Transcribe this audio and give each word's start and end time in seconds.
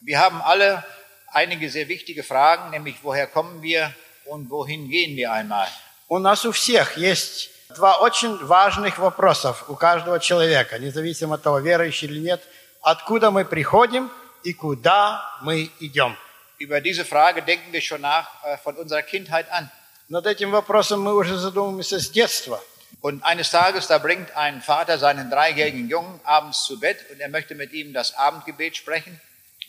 Wir 0.00 0.18
haben 0.18 0.40
alle 0.42 0.84
einige 1.32 1.70
sehr 1.70 1.88
wichtige 1.88 2.22
Fragen, 2.22 2.70
nämlich 2.70 2.96
woher 3.02 3.26
kommen 3.26 3.62
wir 3.62 3.94
und 4.24 4.50
wohin 4.50 4.88
gehen 4.88 5.16
wir 5.16 5.32
einmal. 5.32 5.68
У 6.08 6.18
нас 6.18 6.44
у 6.44 6.52
всех 6.52 6.96
есть 6.96 7.50
два 7.76 7.98
очень 7.98 8.36
важных 8.44 8.98
вопросов 8.98 9.64
у 9.68 9.76
каждого 9.76 10.18
человека, 10.18 10.78
независимо 10.78 11.36
от 11.36 11.42
того, 11.42 11.60
верующий 11.60 12.08
или 12.08 12.18
нет, 12.20 12.42
откуда 12.82 13.30
мы 13.30 13.44
приходим 13.44 14.10
и 14.42 14.52
куда 14.52 15.22
мы 15.42 15.70
идем. 15.80 16.16
Über 16.58 16.80
diese 16.80 17.04
Frage 17.04 17.42
denken 17.42 17.72
wir 17.72 17.80
schon 17.80 18.02
nach 18.02 18.28
äh, 18.44 18.58
von 18.58 18.76
unserer 18.76 19.02
Kindheit 19.02 19.50
an. 19.50 19.70
Над 20.08 20.26
этим 20.26 20.50
вопросом 20.50 21.00
мы 21.00 21.14
уже 21.14 21.38
задумываемся 21.38 22.00
с 22.00 22.10
детства. 22.10 22.60
Und 23.00 23.22
eines 23.22 23.50
Tages, 23.50 23.86
da 23.86 23.98
bringt 23.98 24.36
ein 24.36 24.60
Vater 24.60 24.98
seinen 24.98 25.30
dreijährigen 25.30 25.88
Jungen 25.88 26.20
abends 26.24 26.64
zu 26.64 26.78
Bett 26.78 26.98
und 27.10 27.20
er 27.20 27.30
möchte 27.30 27.54
mit 27.54 27.72
ihm 27.72 27.94
das 27.94 28.14
Abendgebet 28.14 28.76
sprechen. 28.76 29.18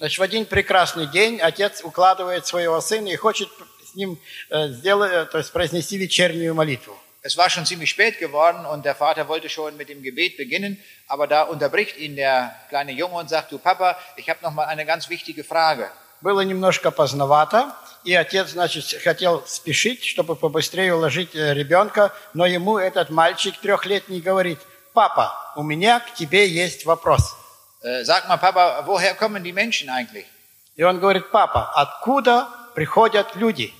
Значит, 0.02 0.18
в 0.18 0.23
один 0.23 0.47
прекрасный 0.47 1.05
день 1.05 1.39
отец 1.39 1.84
укладывает 1.84 2.48
своего 2.48 2.81
сына 2.81 3.09
и 3.09 3.16
хочет 3.16 3.49
с 3.85 3.94
ним 3.94 4.17
э, 4.49 4.70
сделать, 4.70 5.12
э, 5.13 5.25
то 5.25 5.38
есть 5.38 5.52
произнести 5.52 5.95
вечернюю 5.95 6.55
молитву. 6.55 6.98
Es 7.21 7.38
war 7.38 7.52
schon 7.52 7.67
ziemlich 7.67 7.91
spät 7.91 8.17
geworden 8.17 8.66
und 8.66 8.84
der 8.84 8.95
Vater 8.95 9.27
wollte 9.27 9.48
schon 9.48 9.77
mit 9.77 9.89
dem 9.89 10.02
Gebet 10.02 10.38
beginnen, 10.38 10.80
aber 11.08 11.27
da 11.27 11.44
unterbricht 11.44 11.98
ihn 11.98 12.16
der 12.16 12.52
kleine 12.70 12.94
Junge 12.94 13.13
und 13.13 13.30
sagt, 13.30 13.52
du 13.52 13.59
Papa, 13.59 13.95
ich 14.16 14.27
habe 14.27 14.39
noch 14.41 14.52
mal 14.52 14.66
eine 14.66 14.88
ganz 14.88 15.08
wichtige 15.08 15.44
Frage. 15.44 15.91
Было 16.22 16.41
немножко 16.41 16.89
поздновато, 16.89 17.72
и 18.03 18.16
отец, 18.16 18.49
значит, 18.49 18.99
хотел 19.03 19.44
спешить, 19.45 20.03
чтобы 20.03 20.36
побыстрее 20.36 20.95
уложить 20.95 21.36
э, 21.36 21.53
ребенка, 21.53 22.11
но 22.33 22.47
ему 22.47 22.80
этот 22.80 23.11
мальчик 23.11 23.55
трехлетний 23.61 24.20
говорит, 24.20 24.58
папа, 24.94 25.31
у 25.55 25.61
меня 25.61 25.99
к 25.99 26.16
тебе 26.16 26.47
есть 26.49 26.88
вопрос. 26.88 27.36
Äh, 27.84 28.03
sag 28.05 28.27
mal, 28.27 28.38
Papa, 28.38 28.84
woher 28.85 29.16
kommen 29.16 29.44
die 29.44 29.53
Menschen 29.53 29.89
eigentlich? 29.89 30.27
И 30.76 30.84
он 30.84 30.99
говорит, 30.99 31.31
папа, 31.31 31.72
откуда 31.76 32.48
приходят 32.76 33.35
люди? 33.35 33.73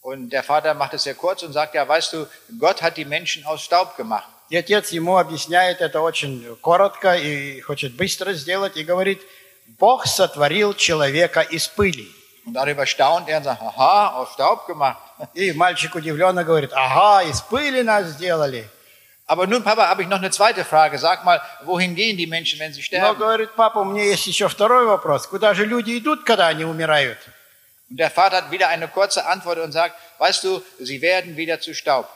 Und 0.00 0.30
der 0.30 0.42
Vater 0.42 0.74
macht 0.74 0.94
es 0.94 1.04
sehr 1.04 1.14
kurz 1.14 1.42
und 1.42 1.52
sagt, 1.52 1.74
ja, 1.74 1.86
weißt 1.86 2.12
du, 2.12 2.26
Gott 2.58 2.82
hat 2.82 2.96
die 2.96 3.04
Menschen 3.04 3.44
aus 3.44 3.62
Staub 3.62 3.96
gemacht. 3.96 4.28
И 4.50 4.56
отец 4.56 4.90
ему 4.90 5.18
объясняет 5.18 5.80
это 5.80 6.00
очень 6.00 6.56
коротко 6.60 7.16
и 7.16 7.60
хочет 7.60 7.94
быстро 7.94 8.32
сделать, 8.32 8.76
и 8.76 8.84
говорит, 8.84 9.20
Бог 9.78 10.06
сотворил 10.06 10.74
человека 10.74 11.40
из 11.40 11.68
пыли. 11.68 12.10
Und 12.46 12.54
darüber 12.54 12.86
staunt 12.86 13.28
er 13.28 13.38
und 13.38 13.44
sagt, 13.44 13.62
aha, 13.62 14.14
aus 14.16 14.32
Staub 14.32 14.66
gemacht. 14.66 14.98
И 15.34 15.52
мальчик 15.52 15.94
удивленно 15.94 16.44
говорит, 16.44 16.72
ага, 16.72 17.22
из 17.28 17.40
пыли 17.42 17.82
нас 17.82 18.06
сделали. 18.08 18.68
Aber 19.27 19.45
nun, 19.45 19.63
Papa, 19.63 19.87
habe 19.87 20.01
ich 20.01 20.07
noch 20.07 20.17
eine 20.17 20.31
zweite 20.31 20.65
Frage. 20.65 20.97
Sag 20.97 21.23
mal, 21.23 21.39
wohin 21.63 21.93
gehen 21.95 22.17
die 22.17 22.25
Menschen, 22.25 22.59
wenn 22.59 22.73
sie 22.73 22.79
Но, 22.81 22.85
sterben? 22.85 23.19
говорит, 23.19 23.51
папа, 23.55 23.79
у 23.79 23.85
меня 23.85 24.03
есть 24.03 24.25
еще 24.25 24.49
второй 24.49 24.85
вопрос. 24.87 25.27
Куда 25.27 25.53
же 25.53 25.65
люди 25.65 25.97
идут, 25.99 26.25
когда 26.25 26.47
они 26.47 26.63
умирают? 26.65 27.19
Und 27.91 27.97
der 27.97 28.09
Vater 28.11 28.37
hat 28.37 28.51
wieder 28.51 28.69
eine 28.69 28.87
kurze 28.87 29.25
Antwort 29.27 29.59
und 29.59 29.71
sagt, 29.71 29.95
weißt 30.19 30.43
du, 30.43 30.63
sie 30.79 31.01
werden 31.01 31.37
wieder 31.37 31.59
zu 31.59 31.73
Staub. 31.75 32.07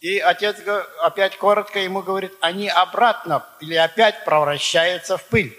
И 0.00 0.18
отец 0.18 0.56
го- 0.64 0.82
опять 1.02 1.36
коротко 1.38 1.78
ему 1.80 2.02
говорит, 2.02 2.32
они 2.40 2.68
обратно 2.70 3.44
или 3.60 3.74
опять 3.74 4.24
превращаются 4.24 5.18
в 5.18 5.24
пыль. 5.24 5.52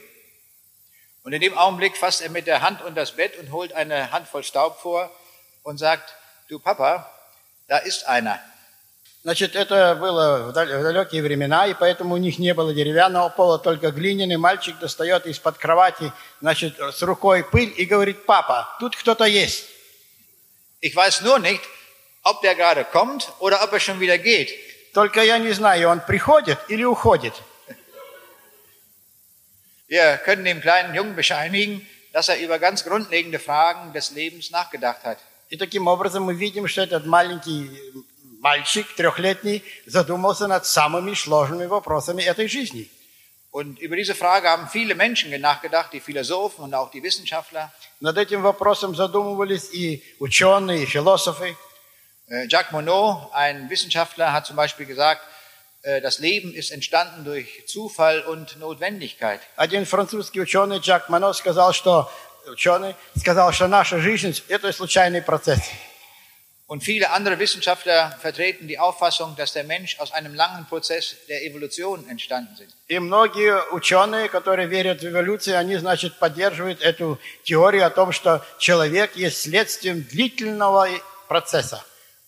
Und 1.23 1.33
in 1.33 1.41
dem 1.41 1.55
Augenblick 1.57 1.95
fasst 1.97 2.21
er 2.21 2.29
mit 2.31 2.47
der 2.47 2.61
Hand 2.61 2.81
unter 2.81 3.01
das 3.01 3.11
Bett 3.11 3.37
und 3.37 3.51
holt 3.51 3.73
eine 3.73 4.11
Handvoll 4.11 4.43
Staub 4.43 4.79
vor 4.81 5.11
und 5.63 5.77
sagt, 5.77 6.15
du 6.49 6.57
Papa, 6.57 7.09
da 7.67 7.77
ist 7.77 8.07
einer. 8.07 8.39
Значит, 9.26 9.56
это 9.56 9.96
было 9.96 10.50
в 10.50 10.52
дал- 10.52 10.66
в 10.66 10.82
далекие 10.84 11.20
времена, 11.20 11.66
и 11.66 11.74
поэтому 11.74 12.14
у 12.14 12.16
них 12.16 12.38
не 12.38 12.54
было 12.54 12.72
деревянного 12.72 13.28
пола, 13.28 13.58
только 13.58 13.90
глиняный. 13.90 14.36
Мальчик 14.36 14.78
достает 14.78 15.26
из-под 15.26 15.58
кровати, 15.58 16.12
значит, 16.40 16.78
с 16.78 17.02
рукой 17.02 17.42
пыль 17.42 17.74
и 17.76 17.86
говорит, 17.86 18.24
папа, 18.24 18.68
тут 18.78 18.94
кто-то 18.94 19.24
есть. 19.24 19.64
Ich 20.80 20.94
weiß 20.94 21.22
nur 21.22 21.40
nicht, 21.40 21.60
ob 22.22 22.40
der 22.42 22.54
gerade 22.54 22.84
kommt 22.84 23.32
oder 23.40 23.64
ob 23.64 23.72
er 23.72 23.80
schon 23.80 23.98
wieder 23.98 24.16
geht. 24.16 24.50
Только 24.94 25.24
я 25.24 25.38
не 25.38 25.50
знаю, 25.50 25.88
он 25.88 25.98
приходит 26.06 26.58
или 26.68 26.84
уходит. 26.84 27.34
Wir 29.88 30.18
können 30.18 30.44
dem 30.44 30.60
kleinen 30.60 30.94
Jungen 30.94 31.16
bescheinigen, 31.16 31.84
dass 32.12 32.28
er 32.28 32.38
über 32.38 32.60
ganz 32.60 32.84
grundlegende 32.84 33.40
Fragen 33.40 33.92
des 33.92 34.12
Lebens 34.12 34.52
nachgedacht 34.52 35.02
hat. 35.02 35.18
И 35.48 35.56
таким 35.56 35.88
образом 35.88 36.22
мы 36.22 36.34
видим, 36.34 36.68
что 36.68 36.82
этот 36.82 37.06
маленький 37.06 37.70
мальчик, 38.39 38.87
трехлетний, 38.95 39.63
задумался 39.85 40.47
над 40.47 40.65
самыми 40.65 41.13
сложными 41.13 41.65
вопросами 41.65 42.23
этой 42.23 42.47
жизни. 42.47 42.89
Und 43.51 43.79
über 43.79 43.97
diese 43.97 44.15
Frage 44.15 44.47
haben 44.47 44.69
viele 44.69 44.95
Menschen 44.95 45.29
nachgedacht, 45.41 45.91
die 45.91 45.99
Philosophen 45.99 46.63
und 46.63 46.73
auch 46.73 46.89
die 46.89 47.03
Wissenschaftler. 47.03 47.71
Над 47.99 48.17
этим 48.17 48.41
вопросом 48.41 48.95
задумывались 48.95 49.73
и 49.73 50.01
ученые, 50.19 50.83
и 50.83 50.85
философы. 50.85 51.57
Äh, 52.29 52.47
Jacques 52.47 52.71
Monod, 52.71 53.29
ein 53.33 53.69
Wissenschaftler, 53.69 54.31
hat 54.31 54.45
zum 54.45 54.55
Beispiel 54.55 54.85
gesagt, 54.85 55.21
äh, 55.83 55.99
das 55.99 56.19
Leben 56.19 56.53
ist 56.53 56.71
entstanden 56.71 57.25
durch 57.25 57.67
Zufall 57.67 58.21
und 58.21 58.57
Notwendigkeit. 58.57 59.41
Один 59.57 59.85
французский 59.85 60.39
ученый, 60.39 60.81
Жак 60.81 61.09
Мано, 61.09 61.33
сказал, 61.33 61.73
что 61.73 62.09
ученый 62.49 62.95
сказал, 63.19 63.51
что 63.51 63.67
наша 63.67 63.99
жизнь – 63.99 64.47
это 64.47 64.71
случайный 64.71 65.21
процесс. 65.21 65.59
Und 66.67 66.85
viele 66.85 67.09
andere 67.09 67.37
Wissenschaftler 67.37 68.17
vertreten 68.21 68.65
die 68.65 68.79
Auffassung, 68.79 69.35
dass 69.35 69.51
der 69.51 69.65
Mensch 69.65 69.99
aus 69.99 70.13
einem 70.13 70.33
langen 70.33 70.65
Prozess 70.67 71.17
der 71.27 71.43
Evolution 71.43 72.07
entstanden 72.07 72.55
sind. 72.55 72.73
И 72.87 72.97
многие 72.97 73.61
ученые, 73.71 74.29
которые 74.29 74.67
верят 74.69 75.01
в 75.01 75.05
эволюцию, 75.05 75.57
они, 75.57 75.75
значит, 75.75 76.17
поддерживают 76.17 76.81
эту 76.81 77.19
теорию 77.43 77.85
о 77.85 77.89
том, 77.89 78.13
что 78.13 78.41
человек 78.57 79.17
есть 79.17 79.41
следствием 79.41 80.01
длительного 80.03 80.87
процесса. 81.27 81.83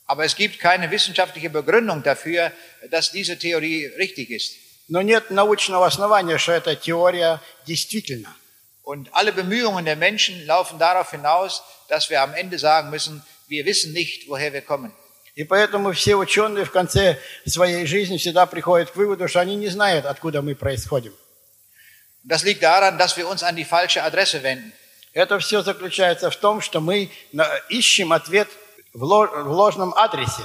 Aber 0.08 0.26
es 0.26 0.36
gibt 0.36 0.60
keine 0.60 0.92
wissenschaftliche 0.92 1.50
Begründung 1.50 2.04
dafür, 2.04 2.52
dass 2.92 3.14
diese 3.14 3.40
Theorie 3.40 3.94
richtig 3.98 4.30
ist. 4.30 4.58
Но 4.90 5.02
нет 5.02 5.32
научного 5.32 5.86
основания, 5.86 6.38
что 6.38 6.52
эта 6.52 6.76
теория 6.76 7.40
действительна. 7.66 8.36
Und 8.84 9.10
alle 9.14 9.32
Bemühungen 9.32 9.86
der 9.86 9.96
Menschen 9.96 10.46
laufen 10.46 10.78
darauf 10.78 11.12
hinaus, 11.12 11.64
dass 11.88 12.10
wir 12.10 12.22
am 12.22 12.34
Ende 12.34 12.60
sagen 12.60 12.90
müssen, 12.90 13.24
wir 13.49 13.65
wissen 13.65 13.93
nicht, 13.93 14.29
woher 14.29 14.53
wir 14.53 14.63
kommen. 14.63 14.93
И 15.35 15.45
поэтому 15.45 15.93
все 15.93 16.17
ученые 16.17 16.65
в 16.65 16.73
конце 16.73 17.19
своей 17.47 17.87
жизни 17.87 18.17
всегда 18.17 18.45
приходят 18.47 18.91
к 18.91 18.97
выводу, 18.97 19.29
что 19.29 19.41
они 19.41 19.55
не 19.55 19.69
знают, 19.69 20.05
откуда 20.05 20.43
мы 20.43 20.55
происходим. 20.57 21.15
Das 22.25 22.43
liegt 22.43 22.63
daran, 22.63 22.99
dass 22.99 23.17
wir 23.17 23.29
uns 23.29 23.43
an 23.43 23.55
die 23.55 23.65
falsche 23.65 24.03
Adresse 24.03 24.43
wenden. 24.43 24.73
Это 25.13 25.39
все 25.39 25.63
заключается 25.63 26.31
в 26.31 26.37
том, 26.37 26.61
что 26.61 26.81
мы 26.81 27.11
ищем 27.69 28.13
ответ 28.13 28.49
в 28.93 29.03
ло- 29.05 29.45
в 29.45 29.53
ложном 29.53 29.95
адресе. 29.95 30.43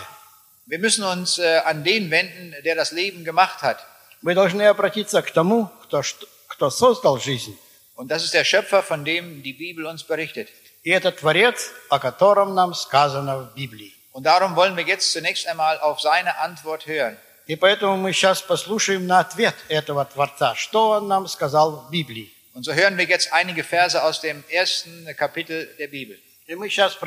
Wir 0.68 0.80
müssen 0.80 1.04
uns 1.04 1.40
äh, 1.40 1.62
an 1.66 1.84
den 1.84 2.10
wenden, 2.10 2.56
der 2.64 2.76
das 2.76 2.92
Leben 2.92 3.24
gemacht 3.26 3.62
hat. 3.64 3.80
Мы 4.22 4.34
должны 4.36 4.62
обратиться 4.68 5.22
к 5.22 5.32
тому, 5.32 5.70
кто, 5.84 6.02
кто 6.48 6.70
создал 6.70 7.20
жизнь. 7.20 7.58
Und 7.96 8.10
das 8.10 8.24
ist 8.24 8.34
der 8.34 8.46
Schöpfer, 8.46 8.82
von 8.82 9.04
dem 9.04 9.44
die 9.44 9.54
Bibel 9.54 9.86
uns 9.86 10.04
berichtet. 10.04 10.50
И 10.84 10.90
это 10.90 11.12
Творец, 11.12 11.72
о 11.90 11.98
котором 11.98 12.56
нам 12.56 12.74
сказано 12.74 13.38
в 13.40 13.56
Библии. 13.56 13.94
Und 14.12 14.24
darum 14.24 14.56
wollen 14.56 14.76
wir 14.76 14.84
jetzt 14.84 15.12
zunächst 15.12 15.48
einmal 15.48 15.80
auf 15.80 16.02
seine 16.02 16.38
Antwort 16.40 16.86
hören. 16.86 17.18
И 17.48 17.56
поэтому 17.56 17.98
мы 17.98 18.14
сейчас 18.14 18.42
послушаем 18.42 19.08
на 19.08 19.20
ответ 19.20 19.56
этого 19.70 20.06
Творца, 20.06 20.56
что 20.56 20.90
он 20.90 21.08
нам 21.08 21.28
сказал 21.28 21.88
в 21.88 21.92
Библии. 21.92 22.32
Und 22.54 22.64
so 22.64 22.74
hören 22.74 22.98
wir 22.98 23.06
jetzt 23.06 23.32
einige 23.32 23.64
Verse 23.64 24.04
aus 24.04 24.20
dem 24.22 24.44
ersten 24.50 25.08
Kapitel 25.16 25.68
der 25.80 25.88
Bibel. 25.88 26.18
И 26.48 26.56
мы 26.56 26.70
сейчас, 26.70 26.98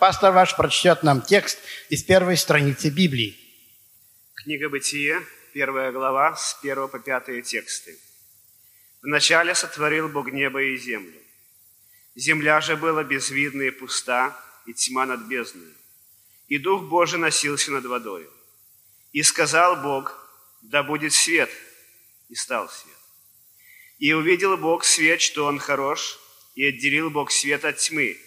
пастор 0.00 0.32
ваш 0.32 0.56
прочтет 0.56 1.04
нам 1.04 1.22
текст 1.22 1.58
из 1.88 2.02
первой 2.02 2.36
страницы 2.36 2.90
Библии. 2.90 3.38
Книга 4.34 4.68
Бытие, 4.68 5.20
первая 5.54 5.92
глава, 5.92 6.34
с 6.34 6.58
1 6.62 6.88
по 6.88 6.98
5 6.98 7.42
тексты. 7.44 7.96
Вначале 9.02 9.54
сотворил 9.54 10.08
Бог 10.08 10.32
небо 10.32 10.60
и 10.60 10.76
землю. 10.76 11.20
Земля 12.20 12.60
же 12.60 12.76
была 12.76 13.02
безвидна 13.02 13.62
и 13.62 13.70
пуста, 13.70 14.38
и 14.66 14.74
тьма 14.74 15.06
над 15.06 15.20
бездною. 15.22 15.74
И 16.48 16.58
Дух 16.58 16.82
Божий 16.82 17.18
носился 17.18 17.72
над 17.72 17.86
водою. 17.86 18.30
И 19.12 19.22
сказал 19.22 19.76
Бог, 19.76 20.14
да 20.60 20.82
будет 20.82 21.14
свет, 21.14 21.48
и 22.28 22.34
стал 22.34 22.68
свет. 22.68 23.00
И 23.98 24.12
увидел 24.12 24.58
Бог 24.58 24.84
свет, 24.84 25.22
что 25.22 25.46
он 25.46 25.58
хорош, 25.58 26.18
и 26.54 26.66
отделил 26.66 27.08
Бог 27.08 27.30
свет 27.30 27.64
от 27.64 27.78
тьмы. 27.78 28.18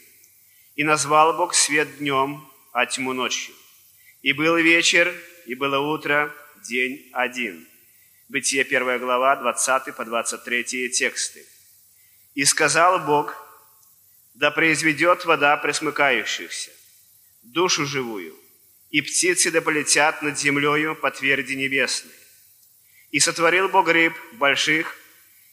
И 0.75 0.83
назвал 0.83 1.37
Бог 1.37 1.53
свет 1.53 1.99
днем, 1.99 2.49
а 2.71 2.87
тьму 2.87 3.13
ночью. 3.13 3.53
И 4.23 4.33
был 4.33 4.55
вечер, 4.57 5.15
и 5.45 5.53
было 5.53 5.77
утро, 5.77 6.33
день 6.67 7.11
один. 7.13 7.67
Бытие 8.27 8.63
1 8.63 8.97
глава, 8.97 9.35
20 9.35 9.95
по 9.95 10.03
23 10.03 10.89
тексты. 10.89 11.45
И 12.33 12.43
сказал 12.43 12.97
Бог, 12.97 13.43
да 14.33 14.51
произведет 14.51 15.25
вода 15.25 15.55
пресмыкающихся, 15.57 16.71
душу 17.43 17.85
живую, 17.85 18.35
и 18.89 19.01
птицы 19.01 19.51
да 19.51 19.61
полетят 19.61 20.21
над 20.21 20.37
землею 20.37 20.95
по 20.95 21.11
тверди 21.11 21.53
небесной. 21.53 22.13
И 23.11 23.19
сотворил 23.19 23.69
Бог 23.69 23.87
рыб 23.87 24.13
больших, 24.33 24.95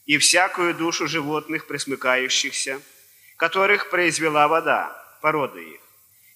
и 0.06 0.19
всякую 0.19 0.75
душу 0.75 1.06
животных 1.06 1.67
пресмыкающихся, 1.67 2.81
которых 3.37 3.91
произвела 3.91 4.49
вода, 4.49 4.97
породы 5.21 5.62
их, 5.62 5.81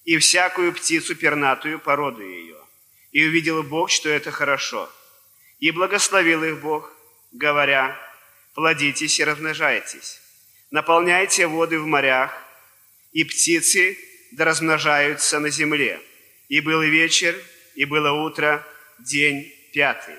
и 0.04 0.18
всякую 0.18 0.72
птицу 0.72 1.16
пернатую, 1.16 1.78
породы 1.78 2.22
ее. 2.22 2.58
И 3.12 3.26
увидел 3.26 3.62
Бог, 3.62 3.90
что 3.90 4.08
это 4.08 4.30
хорошо. 4.30 4.90
И 5.60 5.70
благословил 5.70 6.44
их 6.44 6.60
Бог, 6.60 6.92
говоря, 7.32 7.98
плодитесь 8.54 9.18
и 9.18 9.24
размножайтесь, 9.24 10.20
наполняйте 10.74 11.46
воды 11.46 11.78
в 11.78 11.86
морях, 11.86 12.32
и 13.12 13.22
птицы 13.22 13.96
да 14.32 14.44
размножаются 14.44 15.38
на 15.38 15.48
земле. 15.48 16.00
И 16.48 16.60
был 16.60 16.82
вечер, 16.82 17.40
и 17.76 17.84
было 17.84 18.10
утро, 18.10 18.66
день 18.98 19.52
пятый. 19.72 20.16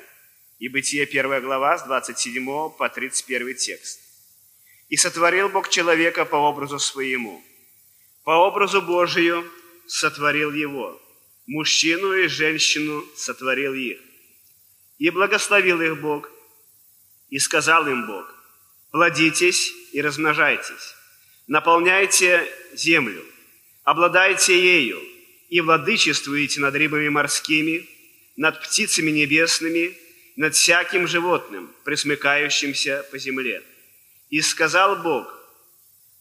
И 0.60 0.70
Бытие 0.70 1.04
1 1.04 1.42
глава 1.42 1.78
с 1.78 1.84
27 1.84 2.70
по 2.70 2.88
31 2.88 3.56
текст. 3.56 4.00
«И 4.88 4.96
сотворил 4.96 5.50
Бог 5.50 5.68
человека 5.68 6.24
по 6.24 6.38
образу 6.38 6.80
своему. 6.80 7.44
По 8.24 8.32
образу 8.48 8.82
Божию 8.82 9.44
сотворил 9.88 10.54
его. 10.54 11.02
Мужчину 11.48 12.14
и 12.14 12.28
женщину 12.30 13.04
сотворил 13.18 13.74
их. 13.74 14.00
И 15.00 15.10
благословил 15.10 15.82
их 15.82 16.00
Бог. 16.00 16.30
И 17.30 17.40
сказал 17.40 17.86
им 17.90 18.08
Бог, 18.08 18.34
плодитесь 18.92 19.74
и 19.96 20.02
размножайтесь, 20.02 20.94
наполняйте 21.48 22.46
землю, 22.74 23.24
обладайте 23.86 24.54
ею 24.54 25.02
и 25.48 25.62
владычествуйте 25.62 26.60
над 26.60 26.76
рыбами 26.76 27.08
морскими, 27.08 27.88
над 28.36 28.62
птицами 28.62 29.10
небесными, 29.10 29.98
над 30.36 30.54
всяким 30.54 31.08
животным, 31.08 31.74
присмыкающимся 31.86 33.06
по 33.10 33.18
земле. 33.18 33.64
И 34.30 34.42
сказал 34.42 34.98
Бог, 34.98 35.34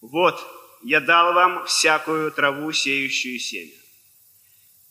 вот, 0.01 0.41
я 0.85 1.01
дал 1.01 1.33
вам 1.33 1.67
всякую 1.67 2.31
траву, 2.31 2.71
сеющую 2.71 3.41
семя, 3.41 3.75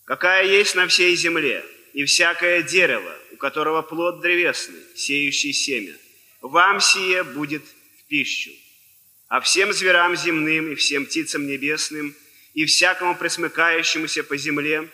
какая 0.03 0.43
есть 0.45 0.75
на 0.75 0.89
всей 0.89 1.15
земле, 1.15 1.63
и 1.93 2.03
всякое 2.03 2.63
дерево, 2.63 3.15
у 3.31 3.37
которого 3.37 3.81
плод 3.81 4.19
древесный, 4.19 4.83
сеющий 4.93 5.53
семя. 5.53 5.95
Вам 6.41 6.81
сие 6.81 7.23
будет 7.23 7.63
в 7.63 8.07
пищу. 8.09 8.51
А 9.33 9.41
всем 9.41 9.73
зверам 9.73 10.15
земным 10.15 10.71
и 10.71 10.75
всем 10.75 11.07
птицам 11.07 11.47
небесным 11.47 12.15
и 12.53 12.65
всякому 12.65 13.15
присмыкающемуся 13.15 14.23
по 14.23 14.37
земле, 14.37 14.87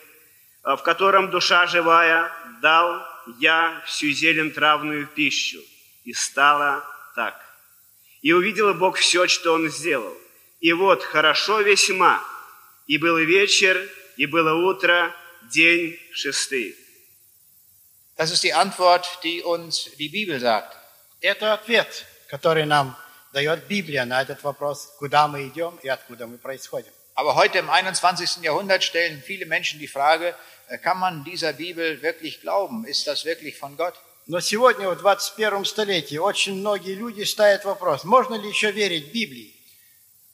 в 0.62 0.78
котором 0.78 1.30
душа 1.30 1.66
живая, 1.66 2.32
дал 2.62 3.06
я 3.38 3.82
всю 3.84 4.10
зелень 4.12 4.50
травную 4.50 5.06
пищу. 5.06 5.60
И 6.04 6.14
стало 6.14 6.82
так. 7.14 7.38
И 8.22 8.32
увидел 8.32 8.72
Бог 8.72 8.96
все, 8.96 9.26
что 9.26 9.52
Он 9.52 9.68
сделал. 9.68 10.16
И 10.60 10.72
вот 10.72 11.02
хорошо 11.02 11.60
весьма. 11.60 12.24
И 12.86 12.96
был 12.96 13.18
вечер, 13.18 13.76
и 14.16 14.24
было 14.24 14.54
утро, 14.54 15.14
день 15.52 16.00
шестый. 16.14 16.74
Das 18.16 18.30
ist 18.30 18.42
die 18.42 18.54
Antwort, 18.54 19.04
die 19.22 19.42
uns 19.42 19.90
die 19.98 20.08
Bibel 20.08 20.40
sagt. 20.40 20.78
Это 21.20 21.52
ответ, 21.52 22.06
который 22.30 22.64
нам 22.64 22.96
дает 23.33 23.67
Библия 23.67 24.05
на 24.05 24.21
этот 24.21 24.43
вопрос, 24.43 24.93
куда 24.97 25.27
мы 25.27 25.47
идем 25.47 25.77
и 25.83 25.89
откуда 25.89 26.27
мы 26.27 26.37
происходим. 26.37 26.91
Aber 27.15 27.35
heute 27.35 27.59
im 27.59 27.69
21. 27.69 28.43
Jahrhundert 28.43 28.83
stellen 28.83 29.21
viele 29.25 29.45
Menschen 29.45 29.79
die 29.79 29.87
Frage, 29.87 30.35
äh, 30.67 30.77
kann 30.77 30.99
man 30.99 31.23
dieser 31.23 31.53
Bibel 31.53 32.01
wirklich 32.01 32.41
glauben? 32.41 32.85
Ist 32.85 33.07
das 33.07 33.23
wirklich 33.23 33.57
von 33.57 33.77
Gott? 33.77 33.95
Но 34.27 34.39
сегодня, 34.39 34.89
в 34.89 35.05
21 35.05 35.67
столетии, 35.67 36.17
очень 36.17 36.55
многие 36.55 36.95
люди 36.95 37.23
ставят 37.23 37.63
вопрос, 37.63 38.03
можно 38.03 38.35
ли 38.35 38.49
еще 38.49 38.71
верить 38.71 39.11
Библии? 39.13 39.53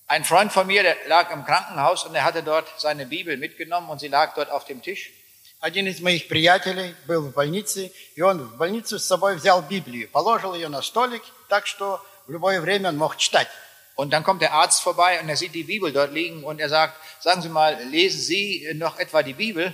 Ein 0.07 0.25
Freund 0.25 0.51
von 0.51 0.67
mir, 0.67 0.83
der 0.83 0.97
lag 1.07 1.31
im 1.31 1.45
Krankenhaus 1.45 2.03
und 2.05 2.15
er 2.15 2.23
hatte 2.23 2.41
dort 2.41 2.67
seine 2.77 3.05
Bibel 3.05 3.37
mitgenommen 3.37 3.89
und 3.89 3.99
sie 3.99 4.07
lag 4.07 4.33
dort 4.33 4.49
auf 4.49 4.65
dem 4.65 4.81
Tisch. 4.81 5.11
Один 5.59 5.87
из 5.87 6.01
моих 6.01 6.27
приятелей 6.27 6.95
был 7.05 7.21
в 7.21 7.33
больнице, 7.33 7.91
и 8.15 8.21
он 8.21 8.39
в 8.39 8.57
больницу 8.57 8.97
с 8.97 9.05
собой 9.05 9.35
взял 9.35 9.61
Библию, 9.61 10.09
положил 10.09 10.55
ее 10.55 10.69
на 10.69 10.81
столик, 10.81 11.21
так 11.49 11.67
что 11.67 12.03
в 12.27 12.31
любое 12.31 12.61
время 12.61 12.89
он 12.89 12.97
мог 12.97 13.17
читать. 13.17 13.47
Und 13.95 14.11
dann 14.11 14.23
kommt 14.23 14.41
der 14.41 14.53
Arzt 14.53 14.81
vorbei 14.81 15.19
und 15.19 15.29
er 15.29 15.35
sieht 15.35 15.53
die 15.53 15.63
Bibel 15.63 15.91
dort 15.91 16.11
liegen 16.11 16.43
und 16.43 16.59
er 16.59 16.69
sagt, 16.69 16.95
sagen 17.19 17.41
Sie 17.41 17.49
mal, 17.49 17.77
lesen 17.89 18.19
Sie 18.19 18.71
noch 18.73 18.97
etwa 18.97 19.21
die 19.21 19.33
Bibel? 19.33 19.73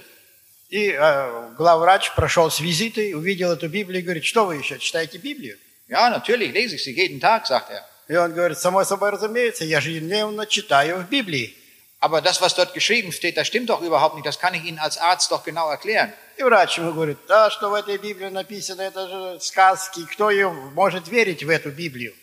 И 0.69 0.91
э, 0.91 1.53
главврач 1.57 2.13
прошел 2.13 2.51
с 2.51 2.59
визитой, 2.59 3.13
увидел 3.13 3.53
эту 3.53 3.69
Библию 3.69 4.01
и 4.01 4.03
говорит, 4.03 4.25
что 4.25 4.45
вы 4.45 4.57
еще 4.57 4.77
читаете 4.79 5.17
Библию? 5.17 5.57
Ja, 5.87 6.09
natürlich 6.09 6.51
lese 6.51 6.75
ich 6.75 6.83
sie 6.83 6.93
jeden 6.93 7.21
Tag, 7.21 7.47
sagt 7.47 7.69
er. 7.71 7.85
И 8.09 8.15
он 8.15 8.33
говорит, 8.33 8.57
само 8.57 8.83
собой 8.83 9.11
разумеется, 9.11 9.63
я 9.63 9.79
же 9.79 9.91
ежедневно 9.91 10.45
читаю 10.45 10.97
в 10.97 11.09
Библии. 11.09 11.55
Aber 11.99 12.21
das, 12.21 12.41
was 12.41 12.53
dort 12.53 12.73
geschrieben 12.73 13.11
steht, 13.11 13.37
das 13.37 13.47
stimmt 13.47 13.69
doch 13.69 13.81
überhaupt 13.81 14.15
nicht. 14.15 14.25
Das 14.25 14.39
kann 14.39 14.53
ich 14.53 14.63
Ihnen 14.65 14.77
als 14.77 14.97
Arzt 14.97 15.31
doch 15.31 15.43
genau 15.43 15.69
erklären. 15.69 16.13
И 16.37 16.43
врач 16.43 16.77
ему 16.77 16.93
говорит, 16.93 17.17
да, 17.27 17.49
что 17.49 17.69
в 17.69 17.73
этой 17.73 17.97
Библии 17.97 18.27
написано, 18.27 18.81
это 18.81 19.07
же 19.07 19.39
сказки, 19.39 20.05
кто 20.05 20.29
ее 20.29 20.51
может 20.51 21.07
верить 21.07 21.43
в 21.43 21.49
эту 21.49 21.71
Библию? 21.71 22.13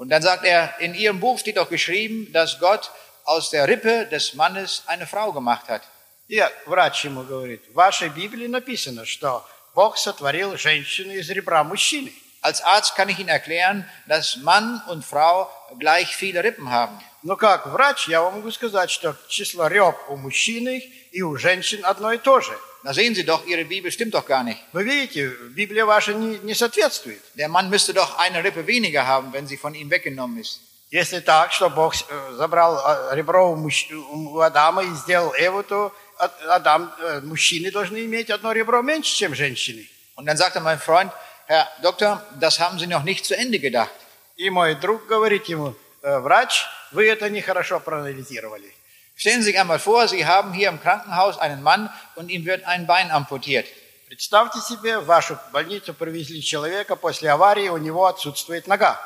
Und 0.00 0.10
dann 0.10 0.22
sagt 0.22 0.44
er, 0.44 0.78
in 0.78 0.94
Ihrem 0.94 1.20
Buch 1.20 1.38
steht 1.38 1.56
doch 1.56 1.70
geschrieben, 1.70 2.32
dass 2.32 2.58
Gott 2.58 2.90
aus 3.24 3.50
der 3.50 3.66
Rippe 3.66 4.06
des 4.06 4.34
Mannes 4.34 4.82
eine 4.86 5.06
Frau 5.06 5.32
gemacht 5.32 5.68
hat. 5.68 5.82
И 6.28 6.42
врач 6.66 7.04
ему 7.04 7.22
говорит, 7.22 7.62
в 7.70 7.74
вашей 7.74 8.08
Библии 8.08 8.48
написано, 8.48 9.06
что 9.06 9.46
Бог 9.74 9.96
сотворил 9.96 10.56
женщину 10.56 11.12
из 11.12 11.30
ребра 11.30 11.62
мужчины. 11.62 12.12
Als 12.42 12.60
Arzt 12.62 12.94
kann 12.94 13.08
ich 13.08 13.18
Ihnen 13.18 13.28
erklären, 13.28 13.88
dass 14.06 14.36
Mann 14.36 14.82
und 14.88 15.04
Frau 15.04 15.50
gleich 15.78 16.14
viele 16.14 16.42
Rippen 16.42 16.70
haben. 16.70 16.98
Но 17.22 17.36
как 17.36 17.66
врач 17.66 18.08
я 18.08 18.22
вам 18.22 18.36
могу 18.36 18.50
сказать, 18.50 18.90
что 18.90 19.16
число 19.28 19.66
реб 19.66 19.96
у 20.08 20.16
мужчины 20.16 20.78
и 21.10 21.22
у 21.22 21.36
женщин 21.36 21.84
одно 21.84 22.12
и 22.12 22.18
то 22.18 22.40
же. 22.40 22.56
Da 22.83 22.93
sehen 22.93 23.13
Sie 23.13 23.23
doch, 23.23 23.45
Ihre 23.45 23.63
Bibel 23.65 23.91
stimmt 23.91 24.13
doch 24.15 24.25
gar 24.25 24.43
nicht. 24.43 24.59
Вы 24.73 24.83
видите, 24.83 25.29
Библия 25.55 25.85
ваша 25.85 26.13
не, 26.13 26.37
не 26.39 26.55
соответствует. 26.55 27.21
Der 27.35 27.47
Mann 27.47 27.69
müsste 27.69 27.93
doch 27.93 28.17
eine 28.17 28.43
Rippe 28.43 28.65
weniger 28.65 29.05
haben, 29.05 29.31
wenn 29.33 29.45
sie 29.47 29.57
von 29.57 29.75
ihm 29.75 29.89
weggenommen 29.91 30.39
ist. 30.39 30.59
Если 30.89 31.19
так, 31.21 31.53
что 31.53 31.69
Бог 31.69 31.93
э, 31.95 32.33
забрал 32.33 32.77
э, 33.11 33.15
ребро 33.15 33.51
у, 33.53 34.39
Адама 34.39 34.83
и 34.83 34.89
сделал 34.95 35.33
Еву, 35.35 35.63
то 35.63 35.93
Ад- 36.17 36.41
Адам, 36.49 36.91
э, 36.99 37.21
мужчины 37.21 37.71
должны 37.71 38.03
иметь 38.05 38.29
одно 38.29 38.51
ребро 38.51 38.81
меньше, 38.81 39.15
чем 39.15 39.33
женщины. 39.35 39.87
Und 40.15 40.25
dann 40.25 40.35
sagte 40.37 40.59
mein 40.59 40.79
Freund, 40.79 41.11
Herr 41.47 41.67
Doktor, 41.81 42.25
das 42.39 42.59
haben 42.59 42.77
Sie 42.79 42.87
noch 42.87 43.03
nicht 43.03 43.25
zu 43.25 43.35
Ende 43.37 43.59
gedacht. 43.59 43.91
И 44.37 44.49
мой 44.49 44.73
друг 44.75 45.05
говорит 45.05 45.45
ему, 45.45 45.75
«Э, 46.01 46.19
врач, 46.19 46.65
вы 46.91 47.07
это 47.07 47.29
нехорошо 47.29 47.79
проанализировали. 47.79 48.73
Stellen 49.20 49.40
Sie 49.40 49.50
sich 49.50 49.58
einmal 49.58 49.78
vor, 49.78 50.08
Sie 50.08 50.26
haben 50.26 50.52
hier 50.52 50.68
im 50.68 50.80
Krankenhaus 50.80 51.38
einen 51.38 51.62
Mann 51.62 51.90
und 52.16 52.28
ihm 52.28 52.44
wird 52.44 52.64
ein 52.64 52.86
Bein 52.86 53.10
amputiert. 53.10 53.66
Представьте 54.08 54.60
себе, 54.60 55.00
в 55.00 55.06
вашу 55.06 55.38
больницу 55.52 55.94
привезли 55.94 56.40
человека, 56.42 56.96
после 56.96 57.30
аварии 57.30 57.68
у 57.68 57.78
него 57.78 58.06
отсутствует 58.06 58.68
нога. 58.68 59.00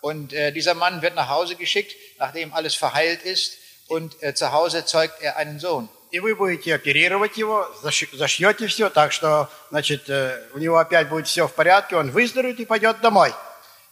Und 0.00 0.32
äh, 0.32 0.50
dieser 0.52 0.74
Mann 0.74 1.00
wird 1.00 1.14
nach 1.14 1.28
Hause 1.28 1.54
geschickt, 1.54 1.94
nachdem 2.18 2.52
alles 2.52 2.74
verheilt 2.74 3.22
ist. 3.22 3.56
Und 3.86 4.20
äh, 4.22 4.34
zu 4.34 4.52
Hause 4.52 4.84
zeugt 4.84 5.22
er 5.22 5.36
einen 5.36 5.58
Sohn. 5.60 5.88
И 6.10 6.20
вы 6.20 6.34
будете 6.34 6.74
оперировать 6.74 7.38
его, 7.38 7.66
заши- 7.82 8.14
зашьете 8.14 8.66
все, 8.66 8.90
так 8.90 9.12
что, 9.12 9.48
значит, 9.70 10.10
э, 10.10 10.42
у 10.54 10.58
него 10.58 10.76
опять 10.76 11.08
будет 11.08 11.28
все 11.28 11.46
в 11.48 11.54
порядке, 11.54 11.96
он 11.96 12.10
выздоровеет 12.10 12.60
и 12.60 12.66
пойдет 12.66 13.00
домой. 13.00 13.32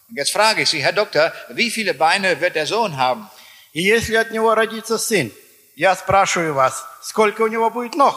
Und 0.08 0.16
jetzt 0.16 0.32
frage 0.32 0.62
ich 0.62 0.68
Sie, 0.68 0.82
Herr 0.82 0.92
Doktor, 0.92 1.32
wie 1.50 1.70
viele 1.70 1.94
Beine 1.94 2.40
wird 2.40 2.56
der 2.56 2.66
Sohn 2.66 2.96
haben? 2.96 3.30
И 3.72 3.80
если 3.80 4.16
от 4.16 4.32
него 4.32 4.54
родится 4.54 4.98
сын, 4.98 5.32
я 5.76 5.94
спрашиваю 5.94 6.54
вас, 6.54 6.84
сколько 7.02 7.42
у 7.42 7.46
него 7.48 7.70
будет 7.70 7.94
ног? 7.94 8.14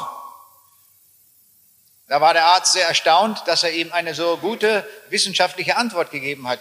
Da 2.08 2.20
war 2.20 2.34
der 2.34 2.46
Arzt 2.46 2.74
sehr 2.74 2.88
erstaunt, 2.88 3.48
dass 3.48 3.64
er 3.64 3.72
ihm 3.72 3.92
eine 3.92 4.14
so 4.14 4.38
gute 4.38 4.88
wissenschaftliche 5.10 5.78
Antwort 5.78 6.12
gegeben 6.12 6.48
hat. 6.48 6.60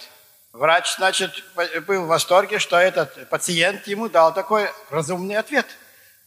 Врач, 0.53 0.95
значит, 0.97 1.43
был 1.87 2.05
в 2.05 2.07
восторге, 2.07 2.59
что 2.59 2.77
этот 2.77 3.29
пациент 3.29 3.87
ему 3.87 4.07
дал 4.07 4.33
такой 4.33 4.69
разумный 4.89 5.35
ответ. 5.35 5.65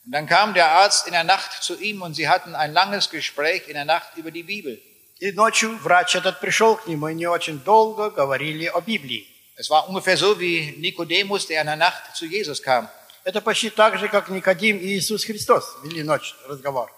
Und 0.05 0.13
dann 0.13 0.27
kam 0.27 0.55
der 0.55 0.69
Arzt 0.71 1.07
in 1.07 1.13
der 1.13 1.25
Nacht 1.25 1.63
zu 1.63 1.75
ihm 1.81 2.03
und 2.03 2.15
sie 2.15 2.29
hatten 2.29 2.55
ein 2.55 2.73
langes 2.73 3.11
Gespräch 3.11 3.67
in 3.69 3.75
der 3.75 3.85
Nacht 3.85 4.17
über 4.17 4.31
die 4.31 4.43
Bibel. 4.43 4.81
И 5.19 5.33
ночью 5.33 5.79
врач 5.79 6.15
этот 6.15 6.41
пришел 6.41 6.77
к 6.77 6.87
нему, 6.87 7.09
и 7.09 7.13
они 7.13 7.27
очень 7.27 7.61
долго 7.61 8.11
говорили 8.11 8.67
о 8.67 8.81
Библии. 8.81 9.27
Es 9.57 9.71
war 9.71 9.89
ungefähr 9.89 10.17
so 10.19 10.39
wie 10.39 10.75
Nikodemus, 10.77 11.47
der 11.47 11.63
in 11.63 11.67
der 11.69 11.77
Nacht 11.77 12.15
zu 12.15 12.27
Jesus 12.27 12.63
kam. 12.63 12.89
Это 13.25 13.41
почти 13.41 13.71
так 13.71 13.99
же, 13.99 14.09
как 14.09 14.29
Никодим 14.29 14.79
и 14.79 14.87
Иисус 14.97 15.25
Христос 15.25 15.77
вели 15.83 16.03
ночь 16.03 16.35
разговор. 16.47 16.91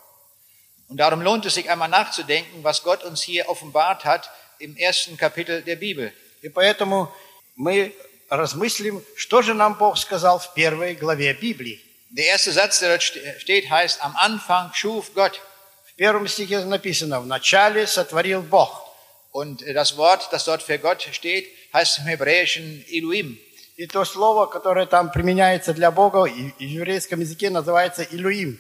Und 0.89 0.97
darum 0.99 1.21
lohnt 1.21 1.45
es 1.47 1.55
sich 1.55 1.69
einmal 1.71 1.89
nachzudenken, 1.89 2.63
was 2.65 2.83
Gott 2.83 3.05
uns 3.05 3.23
hier 3.23 3.49
offenbart 3.49 4.05
hat 4.05 4.31
im 4.59 4.77
ersten 4.77 5.17
Kapitel 5.17 5.63
der 5.63 5.77
Bibel. 5.77 6.13
И 6.43 6.49
поэтому 6.49 7.13
мы 7.57 7.95
размыслим, 8.31 9.03
что 9.17 9.43
же 9.43 9.55
нам 9.55 9.75
Бог 9.75 9.97
сказал 9.99 10.39
в 10.39 10.55
первой 10.55 10.95
главе 10.95 11.33
Библии. 11.35 11.81
Der 12.11 12.27
erste 12.27 12.53
Satz, 12.53 12.81
der 12.81 12.91
dort 12.91 13.03
ste- 13.03 13.39
steht, 13.41 13.69
heißt, 13.71 14.03
am 14.03 14.17
Anfang 14.17 14.73
schuf 14.75 15.15
Gott. 15.15 15.41
В 15.87 15.95
первом 15.95 16.27
стихе 16.29 16.61
написано, 16.61 17.21
в 17.21 17.27
начале 17.27 17.87
сотворил 17.87 18.43
Бог. 18.43 18.87
Und 19.33 19.63
äh, 19.63 19.73
das 19.75 19.97
Wort, 19.97 20.29
das 20.33 20.45
dort 20.45 20.63
für 20.63 20.79
Gott 20.79 21.07
steht, 21.13 21.47
heißt 21.73 21.99
im 21.99 22.05
Hebräischen 22.07 22.85
Elohim. 22.91 23.39
И 23.76 23.88
то 23.88 24.06
слово, 24.06 24.46
которое 24.46 24.86
там 24.86 25.12
применяется 25.12 25.74
для 25.74 25.90
Бога, 25.90 26.26
в 26.26 26.60
еврейском 26.62 27.20
языке 27.22 27.50
называется 27.50 28.04
«Илуим». 28.04 28.60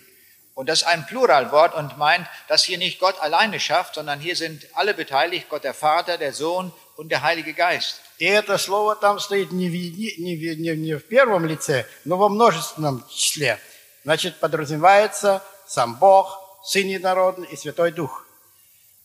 Und 0.56 0.70
das 0.70 0.82
ist 0.82 0.88
ein 0.88 1.06
Pluralwort 1.08 1.74
und 1.74 1.98
meint, 1.98 2.28
dass 2.48 2.64
hier 2.64 2.78
nicht 2.78 3.00
Gott 3.00 3.20
alleine 3.20 3.60
schafft, 3.60 3.96
sondern 3.96 4.20
hier 4.20 4.36
sind 4.36 4.68
alle 4.74 4.94
beteiligt, 4.94 5.50
Gott 5.50 5.64
der 5.64 5.74
Vater, 5.74 6.20
der 6.20 6.32
Sohn 6.32 6.72
und 6.96 7.10
der 7.10 7.24
Heilige 7.24 7.54
Geist. 7.54 8.02
И 8.20 8.26
это 8.26 8.58
слово 8.60 8.96
там 8.96 9.20
стоит 9.20 9.52
не 9.52 9.68
в, 9.68 9.74
не, 9.74 10.36
в- 10.36 10.60
не, 10.60 10.76
не 10.76 10.94
в 10.94 11.08
первом 11.08 11.46
лице, 11.46 11.88
но 12.06 12.18
во 12.18 12.30
множественном 12.30 13.04
числе. 13.10 13.60
Значит, 14.04 14.40
подразумевается 14.40 15.44
сам 15.68 15.96
Бог, 15.96 16.40
Сын 16.64 16.88
Единородный 16.88 17.48
и 17.48 17.56
Святой 17.58 17.92
Дух. 17.92 18.26